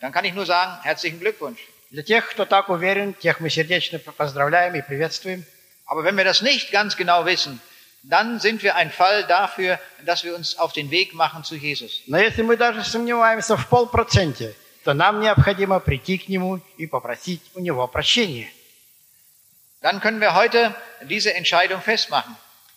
Dann 0.00 0.12
kann 0.12 0.24
ich 0.24 0.34
nur 0.34 0.44
sagen, 0.44 0.82
herzlichen 0.82 1.20
Glückwunsch. 1.20 1.60
Для 1.90 2.02
тех, 2.02 2.28
кто 2.28 2.44
так 2.44 2.68
уверен, 2.68 3.14
тех 3.14 3.40
мы 3.40 3.48
сердечно 3.48 3.98
поздравляем 3.98 4.74
и 4.74 4.82
приветствуем. 4.82 5.44
Aber 5.86 6.04
wenn 6.04 6.16
wir 6.16 6.24
das 6.24 6.42
nicht 6.42 6.72
ganz 6.72 6.96
genau 6.96 7.26
wissen, 7.26 7.60
dann 8.02 8.40
sind 8.40 8.62
wir 8.62 8.76
ein 8.76 8.90
Fall 8.90 9.24
dafür, 9.24 9.78
dass 10.04 10.24
wir 10.24 10.34
uns 10.34 10.58
auf 10.58 10.72
den 10.72 10.90
Weg 10.90 11.14
machen 11.14 11.44
zu 11.44 11.54
Jesus. 11.56 12.02
Но 12.06 12.18
если 12.18 12.42
мы 12.42 12.56
даже 12.56 12.82
сомневаемся 12.84 13.56
в 13.56 13.68
полпроценте, 13.68 14.54
то 14.84 14.94
нам 14.94 15.20
необходимо 15.20 15.80
прийти 15.80 16.18
к 16.18 16.28
Нему 16.28 16.60
и 16.78 16.86
попросить 16.86 17.42
у 17.54 17.60
Него 17.60 17.86
прощения. 17.86 18.48
Dann 19.82 20.00
können 20.00 20.20
wir 20.20 20.34
heute 20.34 20.74
diese 21.02 21.32
Entscheidung 21.34 21.80
festmachen. 21.82 22.36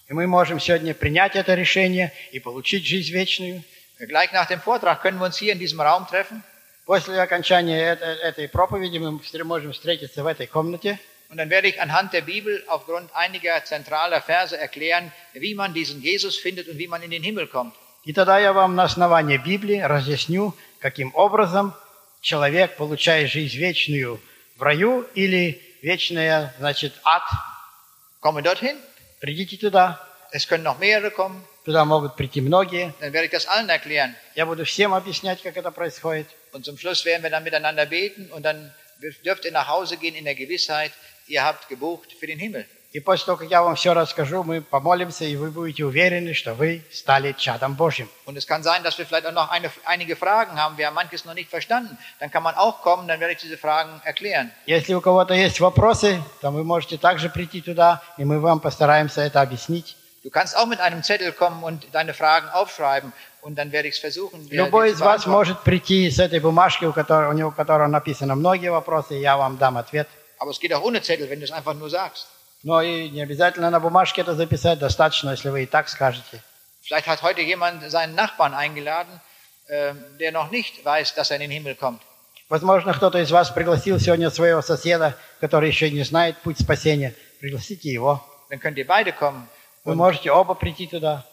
И 0.10 0.14
мы 0.14 0.28
можем 0.28 0.60
сегодня 0.60 0.94
принять 0.94 1.36
это 1.36 1.54
решение 1.54 2.12
и 2.32 2.40
получить 2.40 2.86
жизнь 2.86 3.14
вечную. 3.14 3.64
Gleich 4.00 4.34
nach 4.34 4.48
dem 4.48 4.60
Vortrag 4.60 5.02
können 5.02 5.20
wir 5.20 5.26
uns 5.26 5.38
hier 5.38 5.54
in 5.54 5.60
diesem 5.60 5.80
Raum 5.80 6.08
treffen 6.08 6.44
После 6.86 7.22
окончания 7.22 7.98
этой, 7.98 8.50
проповеди 8.50 8.98
мы 8.98 9.20
можем 9.46 9.72
встретиться 9.72 10.22
в 10.22 10.28
этой 10.28 10.48
комнате. 10.48 11.00
und 11.31 11.37
dann 11.37 11.51
werde 11.51 11.69
ich 11.69 11.81
anhand 11.81 12.13
der 12.13 12.23
Bibel 12.23 12.65
aufgrund 12.69 13.15
einiger 13.15 13.63
zentraler 13.65 14.23
Verse 14.23 14.57
erklären, 14.57 15.13
wie 15.35 15.55
man 15.55 15.75
diesen 15.75 16.01
Jesus 16.01 16.39
findet 16.39 16.69
und 16.69 16.79
wie 16.79 16.89
man 16.89 17.03
in 17.03 17.11
den 17.11 17.23
Himmel 17.23 17.47
kommt. 17.47 17.75
И 18.05 18.13
тогда 18.13 18.39
я 18.39 18.53
вам 18.53 18.75
на 18.75 18.85
основании 18.85 19.37
Библии 19.37 19.81
разъясню, 19.81 20.55
каким 20.81 21.15
образом 21.15 21.75
человек 22.23 22.77
получает 22.77 23.31
жизнь 23.31 23.59
вечную 23.59 24.21
в 24.57 24.63
раю 24.63 25.07
или 25.15 25.61
вечная, 25.83 26.55
значит, 26.59 26.95
ад. 27.05 27.23
Kommen 28.21 28.43
wir 28.43 28.43
dorthin? 28.43 28.77
Придите 29.21 29.57
туда. 29.57 30.01
Es 30.33 30.47
können 30.47 30.65
noch 30.65 30.79
mehrere 30.79 31.11
kommen. 31.11 31.45
Туда 31.65 31.85
могут 31.85 32.17
прийти 32.17 32.41
многие. 32.41 32.95
Dann 33.01 33.13
werde 33.13 33.27
ich 33.27 33.31
das 33.31 33.47
allen 33.47 33.69
erklären. 33.69 34.15
Я 34.35 34.47
буду 34.47 34.65
всем 34.65 34.95
объяснять, 34.95 35.43
как 35.43 35.57
это 35.57 35.71
происходит. 35.71 36.27
Und 36.53 36.65
zum 36.65 36.79
Schluss 36.79 37.05
werden 37.05 37.23
wir 37.23 37.31
dann 37.31 37.45
miteinander 37.45 37.87
beten 37.87 38.31
und 38.33 38.43
dann 38.43 38.73
dürft 39.25 39.45
ihr 39.45 39.53
nach 39.53 39.69
Hause 39.69 39.97
gehen 39.97 40.15
in 40.15 40.25
der 40.25 40.35
Gewissheit, 40.35 40.93
ihr 41.28 41.44
habt 41.44 41.68
gebucht 41.70 42.14
für 42.14 42.28
den 42.28 42.40
Himmel. 42.40 42.66
И 42.94 43.00
после 43.00 43.26
того, 43.26 43.38
как 43.40 43.50
я 43.50 43.64
вам 43.64 43.74
все 43.76 43.96
расскажу, 43.96 44.44
мы 44.44 44.62
помолимся, 44.62 45.26
и 45.26 45.36
вы 45.36 45.50
будете 45.50 45.84
уверены, 45.84 46.36
что 46.36 46.54
вы 46.54 46.84
стали 46.92 47.34
чадом 47.36 47.74
Божьим. 47.74 48.08
Und 48.28 48.38
es 48.38 48.46
kann 48.46 48.62
sein, 48.62 48.84
dass 48.84 49.00
wir 49.00 49.08
vielleicht 49.08 49.26
auch 49.26 49.32
noch 49.32 49.50
eine, 49.50 49.72
einige 49.86 50.16
Fragen 50.16 50.62
haben. 50.62 50.78
Wir 50.78 50.86
haben 50.86 50.94
manches 50.94 51.26
noch 51.26 51.34
nicht 51.34 51.50
verstanden. 51.50 51.98
Dann 52.20 52.30
kann 52.30 52.44
man 52.44 52.54
auch 52.54 52.84
kommen, 52.84 53.08
dann 53.08 53.20
werde 53.20 53.34
ich 53.34 53.40
diese 53.40 53.58
Fragen 53.58 54.00
erklären. 54.04 54.52
Если 54.68 54.94
у 54.94 55.02
кого-то 55.02 55.34
есть 55.34 55.60
вопросы, 55.60 56.22
то 56.40 56.52
вы 56.52 56.64
можете 56.64 57.00
также 57.00 57.30
прийти 57.30 57.62
туда, 57.62 58.04
и 58.20 58.26
мы 58.26 58.40
вам 58.40 58.60
постараемся 58.60 59.22
это 59.22 59.42
объяснить. 59.42 59.96
Du 60.24 60.30
kannst 60.30 60.56
auch 60.56 60.68
mit 60.68 60.80
einem 60.80 61.02
Zettel 61.02 61.32
kommen 61.32 61.64
und 61.64 61.88
deine 61.94 62.14
Fragen 62.14 62.48
aufschreiben 62.50 63.12
und 63.42 63.56
dann 63.58 63.72
werde 63.72 63.88
ich 63.88 63.96
es 63.96 64.00
versuchen. 64.00 64.48
Любой 64.52 64.92
из 64.92 65.02
вас 65.02 65.26
может 65.26 65.64
прийти 65.64 66.12
с 66.12 66.20
этой 66.20 66.40
бумажки, 66.40 66.86
у 66.86 66.94
которой, 66.94 67.28
у 67.30 67.34
него, 67.34 67.50
у 67.50 67.52
которой 67.52 67.90
написано 67.90 68.36
многие 68.36 68.70
вопросы, 68.70 69.18
и 69.18 69.22
я 69.22 69.36
вам 69.36 69.58
дам 69.58 69.78
ответ. 69.78 70.08
Aber 70.43 70.51
es 70.51 70.61
geht 70.61 70.73
auch 70.73 70.83
ohne 70.83 71.03
Zettel, 71.03 71.29
wenn 71.31 71.41
du 71.41 71.45
es 71.45 71.53
einfach 71.53 71.75
nur 71.75 71.91
sagst. 71.91 72.27
Но 72.63 72.83
и 72.83 73.09
не 73.11 73.21
обязательно 73.23 73.71
на 73.71 73.79
бумажке 73.79 74.23
это 74.23 74.35
записать, 74.35 74.79
достаточно, 74.81 75.31
если 75.31 75.49
вы 75.49 75.63
и 75.63 75.67
так 75.67 75.89
скажете. 75.89 76.43
Vielleicht 76.83 77.07
hat 77.07 77.23
heute 77.23 77.43
jemand 77.43 77.89
seinen 77.91 78.15
Nachbarn 78.15 78.55
eingeladen, 78.55 79.21
äh, 79.69 79.95
der 80.19 80.33
noch 80.33 80.51
nicht 80.51 80.85
weiß, 80.85 81.15
dass 81.15 81.31
er 81.31 81.37
in 81.37 81.43
den 81.43 81.51
Himmel 81.51 81.75
kommt. 81.75 82.03
Возможно, 82.49 82.95
кто-то 82.95 83.19
из 83.19 83.31
вас 83.31 83.51
пригласил 83.51 84.01
сегодня 84.01 84.31
своего 84.31 84.63
соседа, 84.63 85.17
который 85.41 85.69
еще 85.69 85.91
не 85.91 86.03
знает 86.03 86.39
путь 86.39 86.59
спасения. 86.59 87.15
Пригласите 87.41 87.93
его. 87.93 88.25
Dann 88.49 88.59
könnt 88.59 88.79
ihr 88.79 88.87
beide 88.87 89.13
kommen. 89.13 89.47
Вы 89.85 89.95
можете 89.95 90.31
оба 90.33 90.55
прийти 90.55 90.87
туда. 90.87 91.25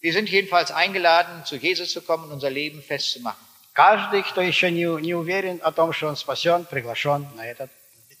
Wir 0.00 0.12
sind 0.12 0.28
jedenfalls 0.28 0.70
eingeladen, 0.70 1.44
zu 1.44 1.56
Jesus 1.56 1.90
zu 1.90 2.02
kommen 2.02 2.24
und 2.24 2.32
unser 2.32 2.50
Leben 2.50 2.82
festzumachen. 2.82 3.42
Каждый, 3.72 4.22
кто 4.22 4.40
еще 4.40 4.70
не, 4.70 4.84
не 5.00 5.14
уверен 5.14 5.60
о 5.62 5.72
том, 5.72 5.92
что 5.92 6.06
он 6.06 6.16
спасен, 6.16 6.64
приглашен 6.64 7.26
на, 7.34 7.44
этот, 7.44 7.70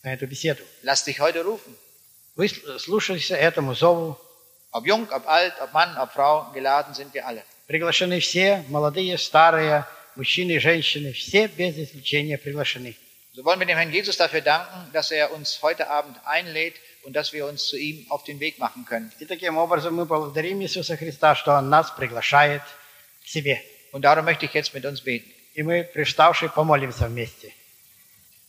на 0.02 0.12
эту 0.14 0.26
беседу. 0.26 0.62
Lass 0.82 1.04
dich 1.04 1.18
heute 1.20 1.42
rufen. 1.44 1.74
Вы 2.36 2.48
с- 2.48 2.78
слушайся 2.82 3.36
этому 3.36 3.74
зову. 3.74 4.18
Ob 4.72 4.86
jung, 4.86 5.08
ob 5.12 5.26
alt, 5.28 5.54
ob 5.60 5.72
Mann, 5.72 5.96
ob 5.98 6.12
Frau, 6.12 6.50
geladen 6.52 6.94
sind 6.94 7.12
wir 7.14 7.26
alle. 7.26 7.42
Приглашены 7.66 8.20
все, 8.20 8.64
молодые, 8.68 9.16
старые, 9.18 9.86
мужчины 10.16 10.52
и 10.52 10.58
женщины, 10.58 11.12
все 11.12 11.46
без 11.48 11.76
исключения 11.78 12.36
приглашены. 12.38 12.96
So 13.34 13.44
wollen 13.44 13.58
wir 13.58 13.66
dem 13.66 13.76
Herrn 13.76 13.90
Jesus 13.92 14.16
dafür 14.16 14.42
danken, 14.42 14.90
dass 14.92 15.10
er 15.10 15.32
uns 15.32 15.60
heute 15.62 15.88
Abend 15.88 16.16
einlädt 16.24 16.74
und 17.04 17.14
dass 17.14 17.32
wir 17.32 17.46
uns 17.46 17.64
zu 17.66 17.76
ihm 17.76 18.06
auf 18.10 18.22
den 18.24 18.38
Weg 18.40 18.58
machen 18.58 18.84
können. 18.84 19.10
И 19.18 19.24
таким 19.26 19.56
образом 19.58 19.94
мы 19.94 20.04
благодарим 20.06 20.60
Иисуса 20.60 20.96
Христа, 20.96 21.34
что 21.34 21.52
Он 21.56 21.68
нас 21.68 21.90
приглашает 21.92 22.62
к 23.24 23.28
себе. 23.28 23.60
Und 23.92 24.02
darum 24.02 24.24
möchte 24.24 24.46
ich 24.46 24.52
jetzt 24.54 24.72
mit 24.74 24.84
uns 24.84 25.00
beten. 25.02 25.30
И 25.54 25.62
мы, 25.62 25.84
приставшие, 25.84 26.48
помолимся 26.48 27.06
вместе. 27.08 27.52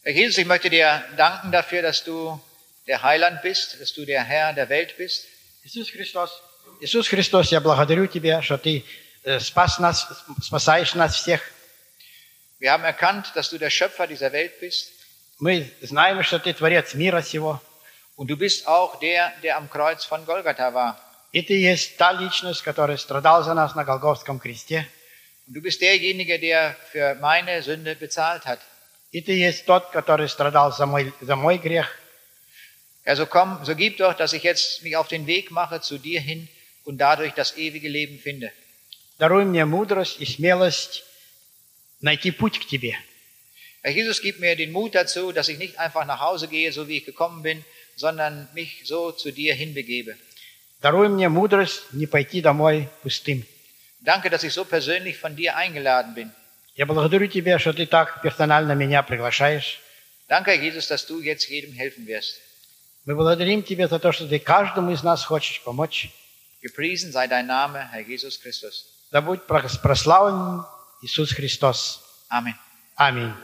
Herr 0.03 0.13
Jesus, 0.13 0.38
ich 0.38 0.45
möchte 0.45 0.70
dir 0.70 1.03
danken 1.18 1.51
dafür, 1.51 1.82
dass 1.82 2.03
du 2.03 2.39
der 2.88 3.01
Heiland 3.01 3.41
bist, 3.41 3.80
dass 3.82 3.93
du 3.93 4.05
der 4.05 4.24
Herr 4.24 4.53
der 4.53 4.70
Welt 4.70 4.95
bist. 4.97 5.26
Иисус 5.63 5.89
Христос, 5.89 6.30
Иисус 6.80 7.07
Христос, 7.07 7.51
я 7.51 7.59
благодарю 7.59 8.05
Тебя, 8.07 8.41
что 8.43 8.57
Ты 8.57 8.84
э, 9.24 9.39
спас 9.39 9.80
нас, 9.80 10.07
спасаешь 10.41 10.93
нас 10.93 11.16
всех. 11.16 11.41
Wir 12.59 12.72
haben 12.72 12.84
erkannt, 12.84 13.32
dass 13.36 13.49
du 13.49 13.57
der 13.57 13.70
Schöpfer 13.70 14.07
dieser 14.07 14.32
Welt 14.32 14.59
bist 14.59 14.91
Мы 15.39 15.70
знаем, 15.82 16.24
что 16.24 16.39
Ты 16.39 16.53
Творец 16.53 16.93
мира 16.93 17.22
сего. 17.22 17.59
und 18.16 18.28
du 18.30 18.38
bist 18.38 18.68
auch 18.68 18.99
der, 18.99 19.34
der 19.43 19.57
am 19.57 19.70
Kreuz 19.70 20.05
von 20.05 20.26
Golgatha 20.26 20.74
war. 20.74 20.97
И 21.34 21.41
Ты 21.41 21.53
есть 21.59 21.97
та 21.97 22.13
личность, 22.13 22.61
которая 22.61 22.97
страдал 22.97 23.43
за 23.43 23.53
нас 23.53 23.76
на 23.76 23.84
Голговском 23.84 24.39
кресте. 24.39 24.88
Und 25.47 25.55
du 25.55 25.61
bist 25.61 25.82
derjenige, 25.82 26.39
der 26.39 26.76
für 26.91 27.16
meine 27.16 27.61
Sünde 27.63 27.95
bezahlt 27.95 28.45
hat. 28.45 28.59
И 29.11 29.22
Ты 29.22 29.32
есть 29.32 29.66
тот, 29.66 29.91
который 29.91 30.28
страдал 30.28 30.74
за 30.74 30.86
мой, 30.86 31.13
за 31.22 31.36
мой 31.36 31.57
грех. 31.57 31.88
Herr, 33.05 33.16
so 33.16 33.28
komm, 33.28 33.63
so 33.63 33.76
gib 33.76 33.97
doch, 33.97 34.16
dass 34.16 34.34
ich 34.34 34.41
jetzt 34.41 34.82
mich 34.82 34.97
auf 34.97 35.07
den 35.07 35.28
Weg 35.28 35.51
mache 35.51 35.80
zu 35.80 35.99
dir 35.99 36.20
hin 36.20 36.47
und 36.86 36.97
dadurch 36.97 37.34
das 37.34 37.55
ewige 37.55 37.88
Leben 37.88 38.20
finde. 38.20 38.51
Даруй 39.20 39.45
мне 39.45 39.63
мудрость 39.66 40.20
и 40.20 40.26
смелость 40.26 41.03
найти 42.01 42.32
путь 42.32 42.59
к 42.59 42.66
Тебе. 42.66 42.97
Herr 43.84 43.91
Jesus, 43.91 44.22
gib 44.22 44.39
mir 44.39 44.55
den 44.55 44.72
Mut 44.72 44.95
dazu, 44.95 45.32
dass 45.32 45.47
ich 45.47 45.59
nicht 45.59 45.78
einfach 45.78 46.05
nach 46.05 46.20
Hause 46.20 46.47
gehe, 46.47 46.72
so 46.72 46.88
wie 46.88 46.97
ich 46.97 47.05
gekommen 47.05 47.43
bin, 47.43 47.63
sondern 47.95 48.49
mich 48.53 48.82
so 48.86 49.11
zu 49.11 49.32
dir 49.32 49.53
hinbegebe. 49.53 50.18
Даруй 50.82 51.07
мне 51.07 51.30
мудрость 51.30 51.93
не 51.93 52.07
пойти 52.07 52.41
домой 52.41 52.89
пустым. 53.03 53.45
Danke, 54.01 54.30
dass 54.30 54.43
ich 54.43 54.53
so 54.53 54.66
persönlich 54.66 55.18
von 55.18 55.36
dir 55.36 55.55
eingeladen 55.55 56.16
bin. 56.16 56.32
Я 56.81 56.87
благодарю 56.87 57.26
Тебя, 57.26 57.59
что 57.59 57.74
Ты 57.74 57.85
так 57.85 58.22
персонально 58.22 58.72
меня 58.72 59.03
приглашаешь. 59.03 59.81
Danke, 60.31 60.55
Jesus, 60.55 60.89
dass 60.89 61.05
du 61.05 61.20
jetzt 61.20 61.47
jedem 61.51 61.74
helfen 61.74 62.07
wirst. 62.07 62.41
Мы 63.05 63.14
благодарим 63.14 63.62
Тебя 63.62 63.87
за 63.87 63.99
то, 63.99 64.12
что 64.12 64.26
Ты 64.26 64.39
каждому 64.39 64.91
из 64.91 65.03
нас 65.03 65.22
хочешь 65.22 65.61
помочь. 65.61 66.09
Gepriesen 66.62 67.12
sei 67.12 67.28
dein 67.28 67.47
Name, 67.47 67.87
Herr 67.93 68.03
Jesus 68.03 68.41
Christus. 68.41 68.87
Да 69.12 69.20
будь 69.20 69.43
прославлен 69.43 70.64
Иисус 71.03 71.35
Христос. 71.35 72.01
Amen. 72.31 72.55
Аминь. 72.97 73.35